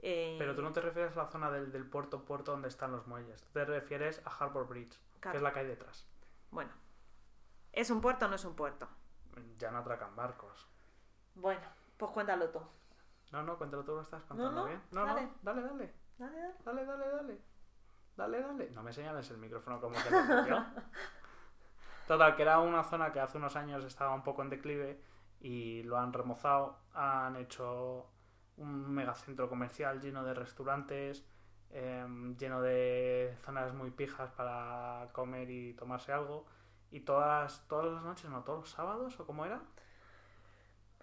eh, 0.00 0.36
Pero 0.38 0.54
tú 0.54 0.62
no 0.62 0.72
te 0.72 0.80
refieres 0.80 1.16
a 1.16 1.24
la 1.24 1.30
zona 1.30 1.50
del, 1.50 1.70
del 1.70 1.84
puerto 1.84 2.24
puerto 2.24 2.52
donde 2.52 2.68
están 2.68 2.92
los 2.92 3.06
muelles. 3.06 3.42
Tú 3.42 3.48
te 3.52 3.64
refieres 3.66 4.22
a 4.24 4.30
Harbour 4.30 4.66
Bridge, 4.66 4.98
que 5.20 5.36
es 5.36 5.42
la 5.42 5.52
que 5.52 5.60
hay 5.60 5.66
detrás. 5.66 6.06
Bueno, 6.50 6.72
¿es 7.72 7.90
un 7.90 8.00
puerto 8.00 8.24
o 8.24 8.28
no 8.28 8.36
es 8.36 8.44
un 8.44 8.56
puerto? 8.56 8.88
Ya 9.58 9.70
no 9.70 9.78
atracan 9.78 10.16
barcos. 10.16 10.66
Bueno, 11.34 11.66
pues 11.98 12.10
cuéntalo 12.12 12.48
tú. 12.48 12.60
No, 13.32 13.42
no, 13.42 13.58
cuéntalo 13.58 13.84
tú 13.84 13.94
lo 13.94 14.00
estás 14.00 14.22
contando 14.24 14.62
no, 14.62 14.66
bien. 14.66 14.80
No, 14.92 15.04
dale. 15.04 15.22
no, 15.22 15.32
dale, 15.42 15.62
dale. 15.62 15.94
Dale, 16.18 16.40
dale. 16.40 16.54
Dale, 16.64 16.84
dale, 16.86 17.08
dale. 17.08 17.40
Dale, 18.16 18.40
dale. 18.40 18.70
No 18.70 18.82
me 18.82 18.92
señales 18.92 19.30
el 19.30 19.38
micrófono 19.38 19.80
como 19.80 19.96
te 19.96 20.10
lo 20.10 20.46
yo. 20.46 20.64
Total, 22.08 22.34
que 22.36 22.42
era 22.42 22.58
una 22.60 22.82
zona 22.84 23.12
que 23.12 23.20
hace 23.20 23.36
unos 23.36 23.54
años 23.54 23.84
estaba 23.84 24.14
un 24.14 24.22
poco 24.22 24.42
en 24.42 24.48
declive 24.48 25.00
y 25.40 25.82
lo 25.82 25.98
han 25.98 26.12
remozado. 26.12 26.78
Han 26.94 27.36
hecho 27.36 28.06
un 28.56 28.90
megacentro 28.90 29.48
comercial 29.48 30.00
lleno 30.00 30.24
de 30.24 30.34
restaurantes, 30.34 31.24
em, 31.70 32.36
lleno 32.36 32.62
de 32.62 33.36
zonas 33.44 33.74
muy 33.74 33.90
pijas 33.90 34.30
para 34.32 35.10
comer 35.12 35.50
y 35.50 35.74
tomarse 35.74 36.12
algo. 36.12 36.46
Y 36.90 37.00
todas, 37.00 37.68
todas 37.68 37.92
las 37.92 38.02
noches, 38.02 38.30
no, 38.30 38.42
todos 38.42 38.60
los 38.60 38.70
sábados, 38.70 39.20
o 39.20 39.26
cómo 39.26 39.44
era. 39.44 39.60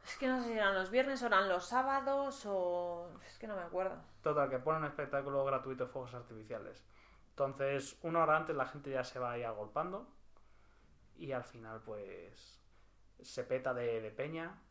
Es 0.05 0.17
que 0.17 0.27
no 0.27 0.39
sé 0.39 0.49
si 0.49 0.53
eran 0.53 0.75
los 0.75 0.91
viernes 0.91 1.21
o 1.23 1.25
eran 1.25 1.49
los 1.49 1.65
sábados 1.65 2.45
o... 2.45 3.09
Es 3.27 3.39
que 3.39 3.47
no 3.47 3.55
me 3.55 3.63
acuerdo. 3.63 3.97
Total, 4.21 4.49
que 4.49 4.59
ponen 4.59 4.83
un 4.83 4.87
espectáculo 4.87 5.43
gratuito 5.45 5.85
de 5.85 5.89
fuegos 5.91 6.13
artificiales. 6.13 6.83
Entonces, 7.29 7.97
una 8.03 8.23
hora 8.23 8.37
antes 8.37 8.55
la 8.55 8.67
gente 8.67 8.91
ya 8.91 9.03
se 9.03 9.19
va 9.19 9.31
ahí 9.31 9.43
agolpando 9.43 10.07
y 11.17 11.31
al 11.31 11.43
final, 11.43 11.81
pues, 11.81 12.61
se 13.21 13.43
peta 13.43 13.73
de, 13.73 13.99
de 13.99 14.11
peña. 14.11 14.61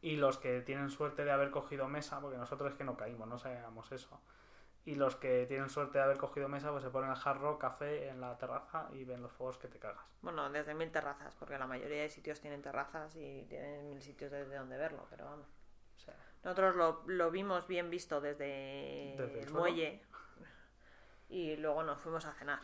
Y 0.00 0.16
los 0.16 0.38
que 0.38 0.60
tienen 0.62 0.90
suerte 0.90 1.24
de 1.24 1.32
haber 1.32 1.50
cogido 1.50 1.88
mesa, 1.88 2.20
porque 2.20 2.38
nosotros 2.38 2.72
es 2.72 2.78
que 2.78 2.84
no 2.84 2.96
caímos, 2.96 3.28
no 3.28 3.38
sabíamos 3.38 3.90
eso. 3.92 4.20
Y 4.84 4.96
los 4.96 5.14
que 5.14 5.46
tienen 5.46 5.70
suerte 5.70 5.98
de 5.98 6.04
haber 6.04 6.16
cogido 6.16 6.48
mesa, 6.48 6.72
pues 6.72 6.82
se 6.82 6.90
ponen 6.90 7.10
el 7.10 7.16
jarro, 7.16 7.58
café 7.58 8.08
en 8.08 8.20
la 8.20 8.36
terraza 8.36 8.88
y 8.92 9.04
ven 9.04 9.22
los 9.22 9.30
fuegos 9.30 9.56
que 9.58 9.68
te 9.68 9.78
cagas. 9.78 10.04
Bueno, 10.22 10.50
desde 10.50 10.74
mil 10.74 10.90
terrazas, 10.90 11.34
porque 11.36 11.56
la 11.56 11.68
mayoría 11.68 12.02
de 12.02 12.08
sitios 12.08 12.40
tienen 12.40 12.62
terrazas 12.62 13.14
y 13.14 13.46
tienen 13.48 13.88
mil 13.88 14.02
sitios 14.02 14.32
desde 14.32 14.56
donde 14.56 14.76
verlo, 14.76 15.06
pero 15.08 15.24
vamos. 15.26 15.46
O 15.96 16.00
sea, 16.00 16.16
Nosotros 16.42 16.74
lo, 16.74 17.02
lo 17.06 17.30
vimos 17.30 17.68
bien 17.68 17.90
visto 17.90 18.20
desde, 18.20 19.14
Desde 19.16 19.40
el 19.40 19.46
el 19.46 19.52
muelle 19.52 20.02
y 21.28 21.56
luego 21.56 21.82
nos 21.82 21.98
fuimos 22.00 22.26
a 22.26 22.32
cenar. 22.34 22.60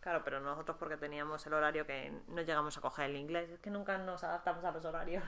Claro, 0.00 0.22
pero 0.24 0.40
nosotros 0.40 0.76
porque 0.78 0.96
teníamos 0.96 1.46
el 1.46 1.52
horario 1.52 1.86
que 1.86 2.12
no 2.28 2.42
llegamos 2.42 2.76
a 2.78 2.80
coger 2.80 3.10
el 3.10 3.16
inglés, 3.16 3.50
es 3.50 3.60
que 3.60 3.70
nunca 3.70 3.98
nos 3.98 4.24
adaptamos 4.24 4.64
a 4.64 4.72
los 4.72 4.84
horarios. 4.84 5.22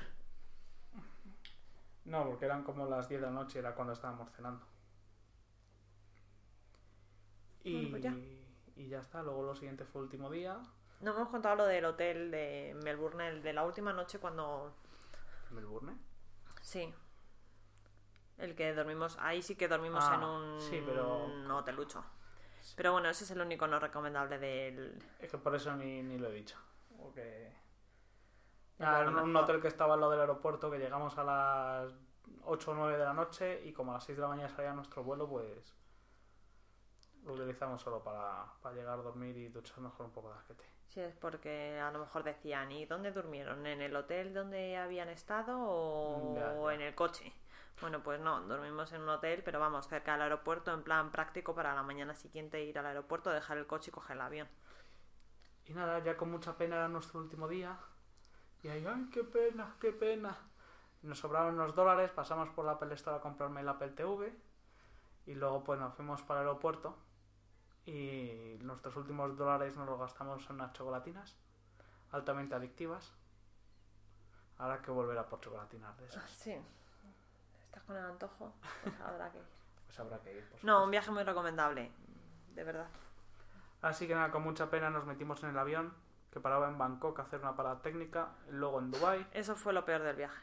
no, 2.05 2.25
porque 2.25 2.47
eran 2.47 2.65
como 2.65 2.87
las 2.87 3.09
10 3.09 3.21
de 3.21 3.27
la 3.27 3.33
noche, 3.33 3.59
era 3.59 3.75
cuando 3.75 3.93
estábamos 3.93 4.31
cenando. 4.33 4.65
Y, 7.63 7.75
Bueno, 7.75 7.90
pues 8.01 8.15
ya. 8.15 8.83
y 8.83 8.89
ya 8.89 8.99
está, 9.01 9.23
luego 9.23 9.43
lo 9.43 9.55
siguiente 9.55 9.85
fue 9.85 10.01
el 10.01 10.05
último 10.05 10.31
día. 10.31 10.61
No 11.01 11.13
hemos 11.13 11.29
contado 11.29 11.57
lo 11.57 11.65
del 11.67 11.85
hotel 11.85 12.31
de 12.31 12.79
Melbourne, 12.85 13.29
el 13.29 13.43
de 13.43 13.53
la 13.53 13.65
última 13.65 13.93
noche 13.93 14.19
cuando... 14.19 14.75
Melbourne. 15.51 15.97
Sí. 16.61 16.93
El 18.39 18.55
que 18.55 18.73
dormimos, 18.75 19.17
ahí 19.21 19.43
sí 19.43 19.55
que 19.57 19.69
dormimos 19.69 20.03
Ah, 20.07 20.15
en 20.15 20.25
un 20.25 20.61
sí, 20.61 20.83
pero- 20.85 21.57
hotelucho. 21.57 22.05
Pero 22.77 22.93
bueno, 22.93 23.09
ese 23.09 23.25
es 23.25 23.31
el 23.31 23.41
único 23.41 23.67
no 23.67 23.79
recomendable 23.79 24.39
del... 24.39 25.03
Es 25.19 25.31
que 25.31 25.39
por 25.39 25.55
eso 25.55 25.75
ni, 25.77 26.03
ni 26.03 26.19
lo 26.19 26.29
he 26.29 26.33
dicho. 26.33 26.57
Porque... 26.97 27.53
Ah, 28.79 29.01
era 29.03 29.11
un 29.11 29.37
hotel 29.37 29.61
que 29.61 29.69
estaba 29.69 29.95
al 29.95 30.01
lado 30.01 30.13
del 30.13 30.21
aeropuerto, 30.21 30.71
que 30.71 30.79
llegamos 30.79 31.17
a 31.19 31.25
las 31.25 31.93
8 32.45 32.71
o 32.71 32.75
9 32.75 32.97
de 32.99 33.05
la 33.05 33.13
noche 33.13 33.63
y 33.67 33.73
como 33.73 33.91
a 33.93 33.95
las 33.95 34.05
6 34.05 34.17
de 34.17 34.23
la 34.23 34.29
mañana 34.29 34.49
salía 34.49 34.73
nuestro 34.73 35.03
vuelo, 35.05 35.29
pues 35.29 35.75
lo 37.25 37.35
utilizamos 37.35 37.83
solo 37.83 38.03
para, 38.03 38.45
para 38.63 38.75
llegar 38.75 38.99
a 38.99 39.03
dormir 39.03 39.37
y 39.37 39.49
ducharnos 39.49 39.93
con 39.95 40.07
un 40.07 40.13
poco 40.13 40.31
de 40.33 40.39
asquete. 40.39 40.65
Sí, 40.89 41.01
es 41.01 41.15
porque 41.15 41.79
a 41.79 41.91
lo 41.93 42.01
mejor 42.01 42.25
decían, 42.25 42.71
¿y 42.73 42.85
dónde 42.87 43.13
durmieron? 43.13 43.67
¿En 43.67 43.81
el 43.81 43.95
hotel 43.95 44.35
donde 44.35 44.77
habían 44.77 45.09
estado 45.09 45.57
o 45.61 46.35
Ya, 46.35 46.53
ya. 46.55 46.75
en 46.75 46.81
el 46.81 46.95
coche? 46.95 47.33
Bueno, 47.81 48.03
pues 48.03 48.21
no, 48.21 48.41
dormimos 48.43 48.93
en 48.93 49.03
un 49.03 49.09
hotel, 49.09 49.43
pero 49.45 49.61
vamos, 49.61 49.89
cerca 49.89 50.13
del 50.13 50.23
aeropuerto, 50.23 50.73
en 50.73 50.83
plan 50.83 51.11
práctico 51.11 51.55
para 51.55 51.75
la 51.75 51.83
mañana 51.83 52.15
siguiente 52.15 52.63
ir 52.65 52.79
al 52.79 52.87
aeropuerto, 52.87 53.31
dejar 53.31 53.57
el 53.59 53.67
coche 53.67 53.91
y 53.91 53.93
coger 53.93 54.17
el 54.17 54.23
avión. 54.23 54.49
Y 55.67 55.73
nada, 55.73 55.99
ya 56.01 56.17
con 56.17 56.31
mucha 56.31 56.57
pena 56.59 56.77
era 56.77 56.89
nuestro 56.89 57.21
último 57.21 57.47
día. 57.49 57.79
Y 58.63 58.69
ahí, 58.69 58.85
ay, 58.87 59.09
qué 59.13 59.23
pena, 59.25 59.77
qué 59.81 59.93
pena. 59.93 60.37
Nos 61.03 61.19
sobraron 61.21 61.55
unos 61.55 61.75
dólares, 61.75 62.11
pasamos 62.11 62.49
por 62.51 62.65
la 62.67 62.73
Apple 62.73 62.93
Store 62.95 63.17
a 63.19 63.21
comprarme 63.21 63.61
el 63.61 63.69
Apple 63.69 63.91
TV. 63.91 64.35
Y 65.27 65.35
luego 65.35 65.63
pues 65.65 65.79
nos 65.79 65.95
fuimos 65.95 66.21
para 66.23 66.41
el 66.41 66.49
aeropuerto. 66.49 66.99
Y 67.87 68.59
nuestros 68.63 68.95
últimos 68.97 69.37
dólares 69.37 69.77
nos 69.77 69.87
los 69.89 69.99
gastamos 69.99 70.49
en 70.49 70.57
unas 70.57 70.73
chocolatinas. 70.73 71.37
Altamente 72.13 72.55
adictivas. 72.55 73.13
Hay 74.59 74.79
que 74.81 74.91
volver 74.91 75.17
a 75.17 75.27
por 75.27 75.41
chocolatinas 75.41 75.97
de 75.99 76.07
esas. 76.07 76.31
Sí. 76.31 76.55
¿Estás 77.65 77.83
con 77.85 77.97
el 77.97 78.05
antojo? 78.05 78.53
Pues 78.83 79.01
habrá 79.01 79.31
que 79.31 79.39
ir. 79.39 79.45
Pues 79.87 80.01
habrá 80.01 80.19
que 80.19 80.37
ir. 80.37 80.49
por 80.49 80.65
No, 80.65 80.85
un 80.85 80.91
viaje 80.91 81.11
muy 81.11 81.23
recomendable, 81.23 81.91
de 82.55 82.65
verdad. 82.65 82.89
Así 83.81 84.07
que 84.07 84.15
nada, 84.15 84.31
con 84.31 84.43
mucha 84.43 84.69
pena 84.69 84.91
nos 84.91 85.07
metimos 85.07 85.43
en 85.43 85.51
el 85.51 85.59
avión. 85.59 85.95
Que 86.31 86.39
paraba 86.39 86.69
en 86.69 86.79
Bangkok 86.79 87.19
a 87.19 87.23
hacer 87.23 87.41
una 87.41 87.57
parada 87.57 87.81
técnica. 87.81 88.29
Luego 88.51 88.79
en 88.79 88.93
Dubai 88.93 89.27
Eso 89.33 89.57
fue 89.57 89.73
lo 89.73 89.85
peor 89.85 90.03
del 90.03 90.15
viaje. 90.15 90.41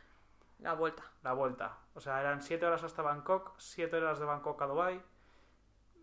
La 0.59 0.73
vuelta. 0.73 1.03
la 1.23 1.33
vuelta. 1.33 1.77
O 1.93 2.01
sea, 2.01 2.19
eran 2.19 2.41
7 2.41 2.65
horas 2.65 2.83
hasta 2.83 3.01
Bangkok, 3.03 3.53
7 3.57 3.95
horas 3.95 4.19
de 4.19 4.25
Bangkok 4.25 4.61
a 4.61 4.65
Dubai. 4.65 5.01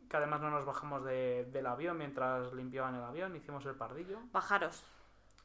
Que 0.08 0.16
además 0.16 0.40
no 0.40 0.50
nos 0.50 0.64
bajamos 0.64 1.04
de- 1.04 1.44
del 1.50 1.66
avión 1.66 1.96
mientras 1.98 2.52
limpiaban 2.52 2.94
el 2.94 3.02
avión, 3.02 3.34
hicimos 3.36 3.64
el 3.66 3.74
pardillo. 3.74 4.18
Bajaros. 4.32 4.84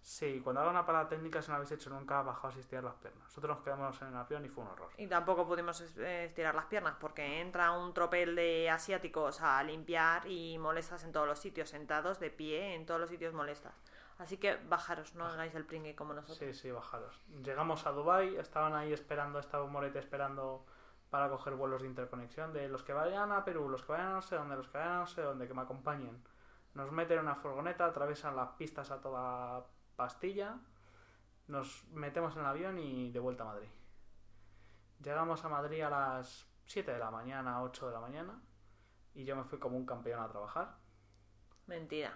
Sí, 0.01 0.39
cuando 0.43 0.61
haga 0.61 0.69
una 0.71 0.85
parada 0.85 1.09
técnica, 1.09 1.41
si 1.41 1.49
no 1.49 1.55
habéis 1.55 1.71
hecho 1.73 1.89
nunca, 1.89 2.21
bajaos 2.21 2.55
y 2.55 2.59
estirar 2.61 2.83
las 2.85 2.95
piernas. 2.95 3.21
Nosotros 3.25 3.57
nos 3.57 3.63
quedamos 3.65 4.01
en 4.01 4.07
el 4.07 4.15
avión 4.15 4.45
y 4.45 4.49
fue 4.49 4.63
un 4.63 4.69
horror. 4.69 4.89
Y 4.97 5.07
tampoco 5.07 5.45
pudimos 5.45 5.81
eh, 5.97 6.23
estirar 6.25 6.55
las 6.55 6.65
piernas 6.65 6.95
porque 6.99 7.41
entra 7.41 7.71
un 7.71 7.93
tropel 7.93 8.33
de 8.35 8.69
asiáticos 8.69 9.41
a 9.41 9.61
limpiar 9.61 10.25
y 10.25 10.57
molestas 10.57 11.03
en 11.03 11.11
todos 11.11 11.27
los 11.27 11.37
sitios, 11.39 11.69
sentados, 11.69 12.19
de 12.19 12.29
pie, 12.31 12.75
en 12.75 12.85
todos 12.85 12.99
los 12.99 13.09
sitios 13.09 13.33
molestas. 13.33 13.73
Así 14.19 14.37
que 14.37 14.55
bajaros, 14.67 15.15
no 15.15 15.25
hagáis 15.25 15.53
el 15.55 15.65
pringue 15.65 15.95
como 15.95 16.13
nosotros. 16.13 16.37
Sí, 16.37 16.53
sí, 16.53 16.71
bajaros. 16.71 17.19
Llegamos 17.43 17.85
a 17.85 17.91
Dubai, 17.91 18.37
estaban 18.37 18.73
ahí 18.75 18.93
esperando, 18.93 19.39
estaba 19.39 19.63
un 19.65 19.71
morete 19.71 19.99
esperando 19.99 20.65
para 21.09 21.29
coger 21.29 21.55
vuelos 21.55 21.81
de 21.81 21.87
interconexión 21.87 22.53
de 22.53 22.67
los 22.67 22.83
que 22.83 22.93
vayan 22.93 23.31
a 23.31 23.43
Perú, 23.43 23.69
los 23.69 23.83
que 23.83 23.93
vayan 23.93 24.07
a 24.07 24.13
no 24.13 24.21
sé 24.21 24.35
dónde, 24.35 24.55
los 24.55 24.67
que 24.67 24.77
vayan 24.77 24.93
a 24.93 24.99
no 24.99 25.07
sé 25.07 25.21
dónde, 25.21 25.47
que 25.47 25.53
me 25.53 25.61
acompañen. 25.61 26.21
Nos 26.75 26.91
meten 26.91 27.19
en 27.19 27.25
una 27.25 27.35
furgoneta, 27.35 27.85
atraviesan 27.85 28.35
las 28.35 28.49
pistas 28.49 28.91
a 28.91 29.01
toda 29.01 29.65
pastilla, 29.95 30.59
nos 31.47 31.83
metemos 31.89 32.35
en 32.35 32.41
el 32.41 32.47
avión 32.47 32.77
y 32.77 33.11
de 33.11 33.19
vuelta 33.19 33.43
a 33.43 33.47
Madrid. 33.47 33.69
Llegamos 35.03 35.43
a 35.43 35.49
Madrid 35.49 35.81
a 35.81 35.89
las 35.89 36.47
7 36.65 36.91
de 36.91 36.99
la 36.99 37.09
mañana, 37.09 37.63
8 37.63 37.87
de 37.87 37.93
la 37.93 37.99
mañana, 37.99 38.41
y 39.15 39.25
yo 39.25 39.35
me 39.35 39.43
fui 39.43 39.57
como 39.57 39.77
un 39.77 39.85
campeón 39.85 40.21
a 40.21 40.27
trabajar. 40.27 40.75
Mentira. 41.65 42.13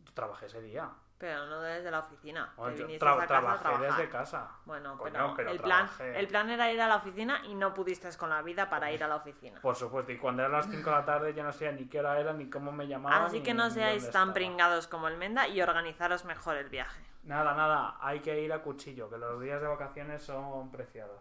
Yo 0.00 0.12
trabajé 0.14 0.46
ese 0.46 0.60
día. 0.60 0.92
Pero 1.22 1.46
no 1.46 1.60
desde 1.60 1.88
la 1.88 2.00
oficina. 2.00 2.52
Bueno, 2.56 2.72
que 2.74 2.80
yo 2.80 2.86
viniste 2.88 3.06
tra- 3.06 3.12
a 3.12 3.14
casa 3.14 3.24
a 3.24 3.28
trabajé 3.38 3.62
trabajar. 3.62 3.96
desde 3.96 4.10
casa. 4.10 4.50
Bueno, 4.64 4.98
Coño, 4.98 5.12
pero, 5.12 5.34
pero 5.36 5.50
el, 5.52 5.60
plan, 5.60 5.86
trabajé. 5.86 6.18
el 6.18 6.26
plan 6.26 6.50
era 6.50 6.72
ir 6.72 6.80
a 6.80 6.88
la 6.88 6.96
oficina 6.96 7.42
y 7.44 7.54
no 7.54 7.72
pudiste 7.72 8.08
con 8.16 8.28
la 8.30 8.42
vida 8.42 8.68
para 8.68 8.90
ir 8.90 9.04
a 9.04 9.06
la 9.06 9.14
oficina. 9.14 9.60
Por 9.60 9.76
supuesto, 9.76 10.10
y 10.10 10.18
cuando 10.18 10.42
eran 10.42 10.50
las 10.50 10.66
5 10.68 10.90
de 10.90 10.96
la 10.96 11.04
tarde 11.04 11.32
yo 11.32 11.44
no 11.44 11.52
sabía 11.52 11.70
ni 11.70 11.86
qué 11.86 12.00
hora 12.00 12.18
era, 12.18 12.32
ni 12.32 12.50
cómo 12.50 12.72
me 12.72 12.88
llamaban. 12.88 13.22
Así 13.26 13.40
que 13.40 13.54
no 13.54 13.70
seáis 13.70 14.10
tan 14.10 14.32
pringados 14.32 14.88
como 14.88 15.06
el 15.06 15.16
Menda 15.16 15.46
y 15.46 15.62
organizaros 15.62 16.24
mejor 16.24 16.56
el 16.56 16.68
viaje. 16.70 17.00
Nada, 17.22 17.54
nada, 17.54 17.98
hay 18.00 18.18
que 18.18 18.40
ir 18.40 18.52
a 18.52 18.60
cuchillo, 18.60 19.08
que 19.08 19.16
los 19.16 19.40
días 19.40 19.60
de 19.60 19.68
vacaciones 19.68 20.24
son 20.24 20.72
preciados. 20.72 21.20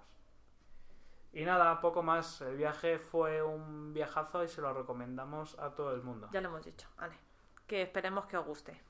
Y 1.32 1.46
nada, 1.46 1.80
poco 1.80 2.02
más. 2.02 2.42
El 2.42 2.58
viaje 2.58 2.98
fue 2.98 3.44
un 3.44 3.94
viajazo 3.94 4.44
y 4.44 4.48
se 4.48 4.62
lo 4.62 4.74
recomendamos 4.74 5.60
a 5.60 5.70
todo 5.76 5.94
el 5.94 6.02
mundo. 6.02 6.28
Ya 6.32 6.42
lo 6.42 6.50
hemos 6.50 6.66
dicho, 6.66 6.88
vale. 6.98 7.16
Que 7.68 7.84
esperemos 7.84 8.26
que 8.26 8.36
os 8.38 8.46
guste. 8.48 8.82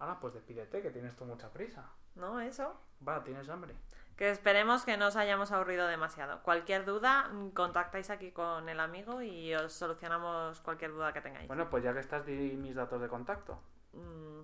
Ahora, 0.00 0.18
pues 0.18 0.32
despídete, 0.32 0.80
que 0.80 0.90
tienes 0.90 1.14
tú 1.14 1.26
mucha 1.26 1.50
prisa. 1.50 1.84
¿No? 2.14 2.40
Eso. 2.40 2.74
Va, 3.06 3.22
tienes 3.22 3.48
hambre. 3.50 3.74
Que 4.16 4.30
esperemos 4.30 4.84
que 4.84 4.96
no 4.96 5.08
os 5.08 5.16
hayamos 5.16 5.52
aburrido 5.52 5.86
demasiado. 5.86 6.42
Cualquier 6.42 6.86
duda, 6.86 7.28
mm, 7.28 7.50
contactáis 7.50 8.08
aquí 8.08 8.32
con 8.32 8.68
el 8.70 8.80
amigo 8.80 9.20
y 9.20 9.54
os 9.54 9.74
solucionamos 9.74 10.60
cualquier 10.60 10.92
duda 10.92 11.12
que 11.12 11.20
tengáis. 11.20 11.48
Bueno, 11.48 11.68
pues 11.68 11.84
ya 11.84 11.92
que 11.92 12.00
estás, 12.00 12.24
di 12.24 12.56
mis 12.56 12.74
datos 12.74 13.00
de 13.00 13.08
contacto. 13.08 13.60
Mm, 13.92 14.40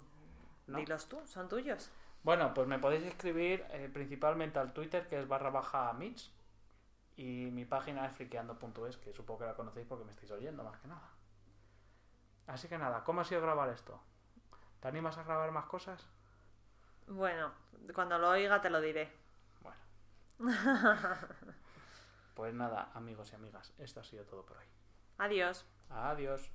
¿no? 0.67 0.79
Dilos 0.79 1.09
tú, 1.09 1.27
son 1.27 1.49
tuyos. 1.49 1.91
Bueno, 2.23 2.53
pues 2.53 2.69
me 2.69 2.79
podéis 2.79 3.05
escribir 3.05 3.65
eh, 3.71 3.89
principalmente 3.93 4.59
al 4.59 4.75
Twitter, 4.75 5.09
que 5.09 5.19
es 5.19 5.27
barra 5.27 5.49
baja 5.49 5.91
Mitch. 5.95 6.31
Y 7.17 7.51
mi 7.51 7.65
página 7.65 8.05
es 8.05 8.13
friqueando.es, 8.15 8.99
que 8.99 9.15
supongo 9.15 9.41
que 9.41 9.47
la 9.47 9.55
conocéis 9.55 9.87
porque 9.87 10.05
me 10.05 10.11
estáis 10.11 10.31
oyendo 10.33 10.63
más 10.63 10.79
que 10.81 10.89
nada. 10.89 11.09
Así 12.47 12.69
que 12.69 12.77
nada, 12.77 13.03
¿cómo 13.05 13.23
ha 13.23 13.25
sido 13.25 13.41
grabar 13.41 13.71
esto? 13.71 13.99
¿Te 14.81 14.89
animas 14.89 15.19
a 15.19 15.23
grabar 15.25 15.51
más 15.53 15.67
cosas? 15.67 16.07
Bueno, 17.07 17.53
cuando 17.95 18.19
lo 18.19 18.31
oiga 18.31 18.61
te 18.61 18.71
lo 18.71 18.81
diré. 18.81 19.13
Bueno. 19.61 19.81
Pues 22.35 22.53
nada, 22.53 22.91
amigos 22.93 23.33
y 23.33 23.35
amigas, 23.35 23.73
esto 23.79 24.01
ha 24.01 24.05
sido 24.05 24.27
todo 24.27 24.45
por 24.45 24.59
hoy. 24.59 24.67
Adiós. 25.17 25.65
Adiós. 25.89 26.51